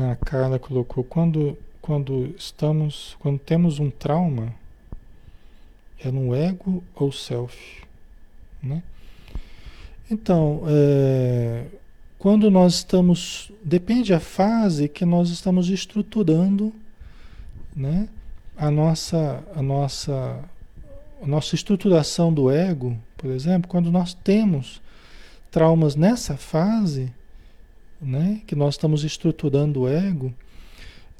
A 0.00 0.16
Carla 0.16 0.58
colocou 0.58 1.02
quando 1.02 1.58
quando 1.80 2.32
estamos 2.38 3.16
quando 3.18 3.40
temos 3.40 3.80
um 3.80 3.90
trauma 3.90 4.54
é 5.98 6.10
no 6.10 6.34
ego 6.34 6.82
ou 6.94 7.10
self, 7.10 7.82
né? 8.62 8.82
Então, 10.10 10.62
é, 10.66 11.66
quando 12.18 12.50
nós 12.50 12.74
estamos 12.74 13.50
depende 13.64 14.14
a 14.14 14.20
fase 14.20 14.88
que 14.88 15.04
nós 15.04 15.30
estamos 15.30 15.68
estruturando, 15.68 16.72
né? 17.74 18.08
A 18.56 18.70
nossa 18.70 19.42
a 19.54 19.62
nossa 19.62 20.48
nossa 21.26 21.54
estruturação 21.54 22.32
do 22.32 22.50
ego, 22.50 22.96
por 23.16 23.30
exemplo, 23.30 23.68
quando 23.68 23.90
nós 23.90 24.14
temos 24.14 24.80
traumas 25.50 25.94
nessa 25.94 26.36
fase, 26.36 27.12
né, 28.00 28.40
que 28.46 28.56
nós 28.56 28.74
estamos 28.74 29.04
estruturando 29.04 29.82
o 29.82 29.88
ego, 29.88 30.34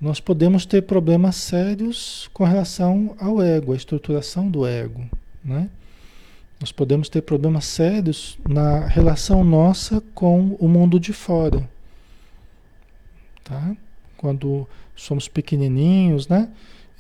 nós 0.01 0.19
podemos 0.19 0.67
ter 0.67 0.83
problemas 0.83 1.37
sérios 1.37 2.29
com 2.33 2.43
relação 2.43 3.15
ao 3.21 3.41
ego, 3.41 3.73
a 3.73 3.77
estruturação 3.77 4.51
do 4.51 4.67
ego, 4.67 5.09
né? 5.45 5.71
Nós 6.59 6.73
podemos 6.73 7.09
ter 7.09 7.23
problemas 7.23 7.67
sérios 7.67 8.37
na 8.49 8.87
relação 8.87 9.45
nossa 9.45 10.03
com 10.13 10.57
o 10.59 10.67
mundo 10.67 10.99
de 10.99 11.13
fora, 11.13 11.69
tá? 13.45 13.77
Quando 14.17 14.69
somos 14.97 15.29
pequenininhos, 15.29 16.27
né? 16.27 16.49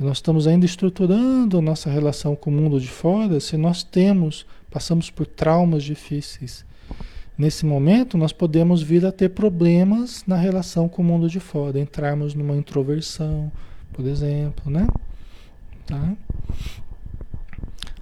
Nós 0.03 0.19
estamos 0.19 0.47
ainda 0.47 0.67
estruturando 0.67 1.59
a 1.59 1.63
nossa 1.63 1.91
relação 1.91 2.35
com 2.37 2.51
o 2.51 2.53
mundo 2.53 2.81
de 2.81 2.89
fora, 2.89 3.41
se 3.41 3.57
nós 3.57 3.83
temos, 3.83 4.47
passamos 4.71 5.11
por 5.11 5.27
traumas 5.27 5.83
difíceis 5.83 6.65
Nesse 7.37 7.65
momento, 7.65 8.19
nós 8.19 8.33
podemos 8.33 8.83
vir 8.83 9.07
a 9.07 9.11
ter 9.11 9.31
problemas 9.31 10.23
na 10.27 10.37
relação 10.37 10.89
com 10.89 11.01
o 11.01 11.05
mundo 11.05 11.29
de 11.29 11.41
fora, 11.41 11.79
entrarmos 11.79 12.35
numa 12.35 12.55
introversão, 12.55 13.51
por 13.93 14.07
exemplo, 14.07 14.71
né? 14.71 14.87
Tá? 15.87 16.15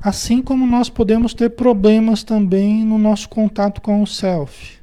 Assim 0.02 0.42
como 0.42 0.66
nós 0.66 0.90
podemos 0.90 1.32
ter 1.32 1.50
problemas 1.50 2.24
também 2.24 2.84
no 2.84 2.98
nosso 2.98 3.28
contato 3.28 3.80
com 3.80 4.02
o 4.02 4.06
self. 4.06 4.78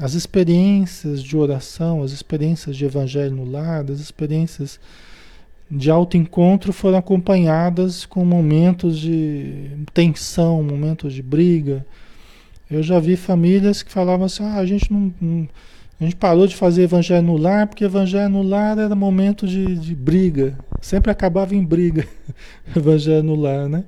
As 0.00 0.14
experiências 0.14 1.22
de 1.22 1.36
oração, 1.36 2.02
as 2.02 2.12
experiências 2.12 2.76
de 2.76 2.84
evangelho 2.84 3.34
no 3.34 3.50
lar, 3.50 3.90
as 3.90 4.00
experiências 4.00 4.78
de 5.70 5.90
autoencontro 5.90 6.72
foram 6.72 6.98
acompanhadas 6.98 8.06
com 8.06 8.24
momentos 8.24 8.98
de 8.98 9.70
tensão, 9.92 10.62
momentos 10.62 11.12
de 11.12 11.22
briga. 11.22 11.84
Eu 12.70 12.82
já 12.82 12.98
vi 12.98 13.16
famílias 13.16 13.82
que 13.82 13.92
falavam 13.92 14.26
assim: 14.26 14.42
ah, 14.44 14.56
a 14.56 14.66
gente 14.66 14.92
não, 14.92 15.12
não 15.20 15.48
a 16.00 16.04
gente 16.04 16.16
parou 16.16 16.46
de 16.46 16.54
fazer 16.54 16.84
evangelho 16.84 17.26
no 17.26 17.36
lar 17.36 17.66
porque 17.66 17.84
evangelho 17.84 18.28
no 18.28 18.42
lar 18.42 18.78
era 18.78 18.94
momento 18.94 19.46
de, 19.46 19.76
de 19.76 19.94
briga. 19.94 20.56
Sempre 20.80 21.10
acabava 21.10 21.56
em 21.56 21.64
briga 21.64 22.06
evangelho 22.74 23.24
no 23.24 23.34
lar, 23.34 23.68
né? 23.68 23.84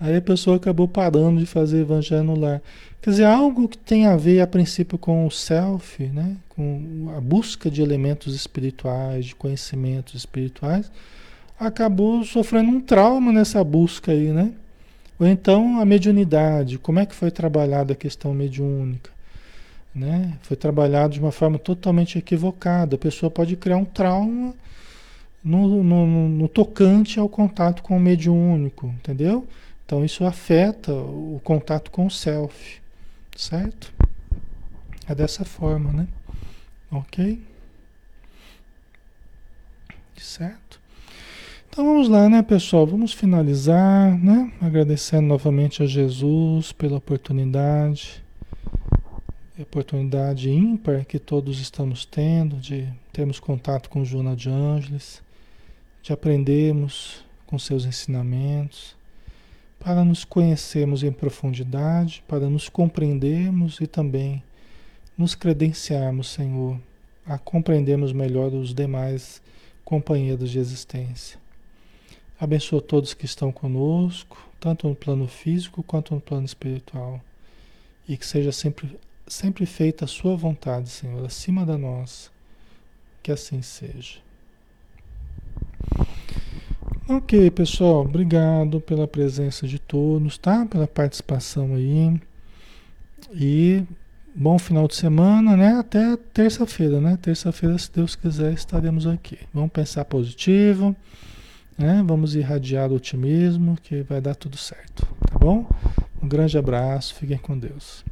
Aí 0.00 0.16
a 0.16 0.22
pessoa 0.22 0.56
acabou 0.56 0.88
parando 0.88 1.38
de 1.38 1.46
fazer 1.46 1.82
evangelho 1.82 2.24
no 2.24 2.34
lar. 2.34 2.62
Quer 3.02 3.10
dizer, 3.10 3.24
algo 3.24 3.68
que 3.68 3.76
tem 3.76 4.06
a 4.06 4.16
ver 4.16 4.40
a 4.40 4.46
princípio 4.46 4.96
com 4.96 5.26
o 5.26 5.30
self, 5.30 6.02
né? 6.06 6.36
com 6.48 7.12
a 7.14 7.20
busca 7.20 7.70
de 7.70 7.82
elementos 7.82 8.34
espirituais, 8.34 9.26
de 9.26 9.34
conhecimentos 9.34 10.14
espirituais, 10.14 10.90
acabou 11.58 12.24
sofrendo 12.24 12.70
um 12.70 12.80
trauma 12.80 13.30
nessa 13.30 13.62
busca 13.62 14.12
aí, 14.12 14.32
né? 14.32 14.52
Ou 15.18 15.26
então 15.26 15.78
a 15.78 15.84
mediunidade, 15.84 16.78
como 16.78 16.98
é 16.98 17.04
que 17.04 17.14
foi 17.14 17.30
trabalhada 17.30 17.92
a 17.92 17.96
questão 17.96 18.32
mediúnica? 18.32 19.10
Né? 19.94 20.32
Foi 20.42 20.56
trabalhado 20.56 21.12
de 21.12 21.20
uma 21.20 21.32
forma 21.32 21.58
totalmente 21.58 22.16
equivocada. 22.16 22.96
A 22.96 22.98
pessoa 22.98 23.30
pode 23.30 23.54
criar 23.56 23.76
um 23.76 23.84
trauma 23.84 24.54
no, 25.44 25.82
no, 25.82 26.28
no 26.28 26.48
tocante 26.48 27.20
ao 27.20 27.28
contato 27.28 27.82
com 27.82 27.96
o 27.96 28.00
mediúnico, 28.00 28.86
entendeu? 28.86 29.46
Então 29.90 30.04
isso 30.04 30.24
afeta 30.24 30.92
o 30.92 31.40
contato 31.42 31.90
com 31.90 32.06
o 32.06 32.10
self, 32.12 32.80
certo? 33.34 33.92
É 35.08 35.16
dessa 35.16 35.44
forma, 35.44 35.92
né? 35.92 36.06
Ok? 36.92 37.42
Certo? 40.16 40.80
Então 41.68 41.84
vamos 41.84 42.08
lá, 42.08 42.28
né, 42.28 42.40
pessoal? 42.40 42.86
Vamos 42.86 43.12
finalizar, 43.12 44.16
né? 44.16 44.52
Agradecendo 44.60 45.26
novamente 45.26 45.82
a 45.82 45.86
Jesus 45.86 46.70
pela 46.70 46.98
oportunidade 46.98 48.22
oportunidade 49.58 50.50
ímpar 50.50 51.04
que 51.04 51.18
todos 51.18 51.60
estamos 51.60 52.04
tendo 52.06 52.58
de 52.58 52.88
termos 53.12 53.40
contato 53.40 53.90
com 53.90 54.04
Joana 54.04 54.36
de 54.36 54.48
Ângeles, 54.48 55.20
de 56.00 56.12
aprendermos 56.12 57.24
com 57.44 57.58
seus 57.58 57.84
ensinamentos, 57.84 58.99
para 59.80 60.04
nos 60.04 60.24
conhecermos 60.24 61.02
em 61.02 61.10
profundidade, 61.10 62.22
para 62.28 62.48
nos 62.48 62.68
compreendermos 62.68 63.80
e 63.80 63.86
também 63.86 64.42
nos 65.16 65.34
credenciarmos, 65.34 66.28
Senhor, 66.28 66.78
a 67.26 67.38
compreendermos 67.38 68.12
melhor 68.12 68.52
os 68.52 68.74
demais 68.74 69.42
companheiros 69.84 70.50
de 70.50 70.58
existência. 70.58 71.40
Abençoa 72.38 72.80
todos 72.80 73.14
que 73.14 73.24
estão 73.24 73.50
conosco, 73.50 74.48
tanto 74.60 74.88
no 74.88 74.94
plano 74.94 75.26
físico 75.26 75.82
quanto 75.82 76.14
no 76.14 76.20
plano 76.20 76.46
espiritual. 76.46 77.20
E 78.06 78.16
que 78.16 78.26
seja 78.26 78.52
sempre 78.52 78.98
sempre 79.26 79.64
feita 79.64 80.04
a 80.04 80.08
sua 80.08 80.36
vontade, 80.36 80.88
Senhor, 80.88 81.24
acima 81.24 81.64
da 81.64 81.78
nossa. 81.78 82.30
Que 83.22 83.30
assim 83.30 83.62
seja. 83.62 84.18
Ok, 87.12 87.50
pessoal, 87.50 88.02
obrigado 88.02 88.80
pela 88.80 89.04
presença 89.08 89.66
de 89.66 89.80
todos, 89.80 90.38
tá? 90.38 90.64
Pela 90.64 90.86
participação 90.86 91.74
aí. 91.74 92.20
E 93.32 93.82
bom 94.32 94.56
final 94.60 94.86
de 94.86 94.94
semana, 94.94 95.56
né? 95.56 95.72
Até 95.72 96.16
terça-feira, 96.32 97.00
né? 97.00 97.18
Terça-feira, 97.20 97.76
se 97.76 97.90
Deus 97.90 98.14
quiser, 98.14 98.52
estaremos 98.52 99.08
aqui. 99.08 99.40
Vamos 99.52 99.72
pensar 99.72 100.04
positivo, 100.04 100.94
né? 101.76 102.00
Vamos 102.06 102.36
irradiar 102.36 102.92
o 102.92 102.94
otimismo, 102.94 103.76
que 103.82 104.02
vai 104.02 104.20
dar 104.20 104.36
tudo 104.36 104.56
certo, 104.56 105.04
tá 105.28 105.36
bom? 105.36 105.66
Um 106.22 106.28
grande 106.28 106.56
abraço, 106.56 107.16
fiquem 107.16 107.38
com 107.38 107.58
Deus. 107.58 108.04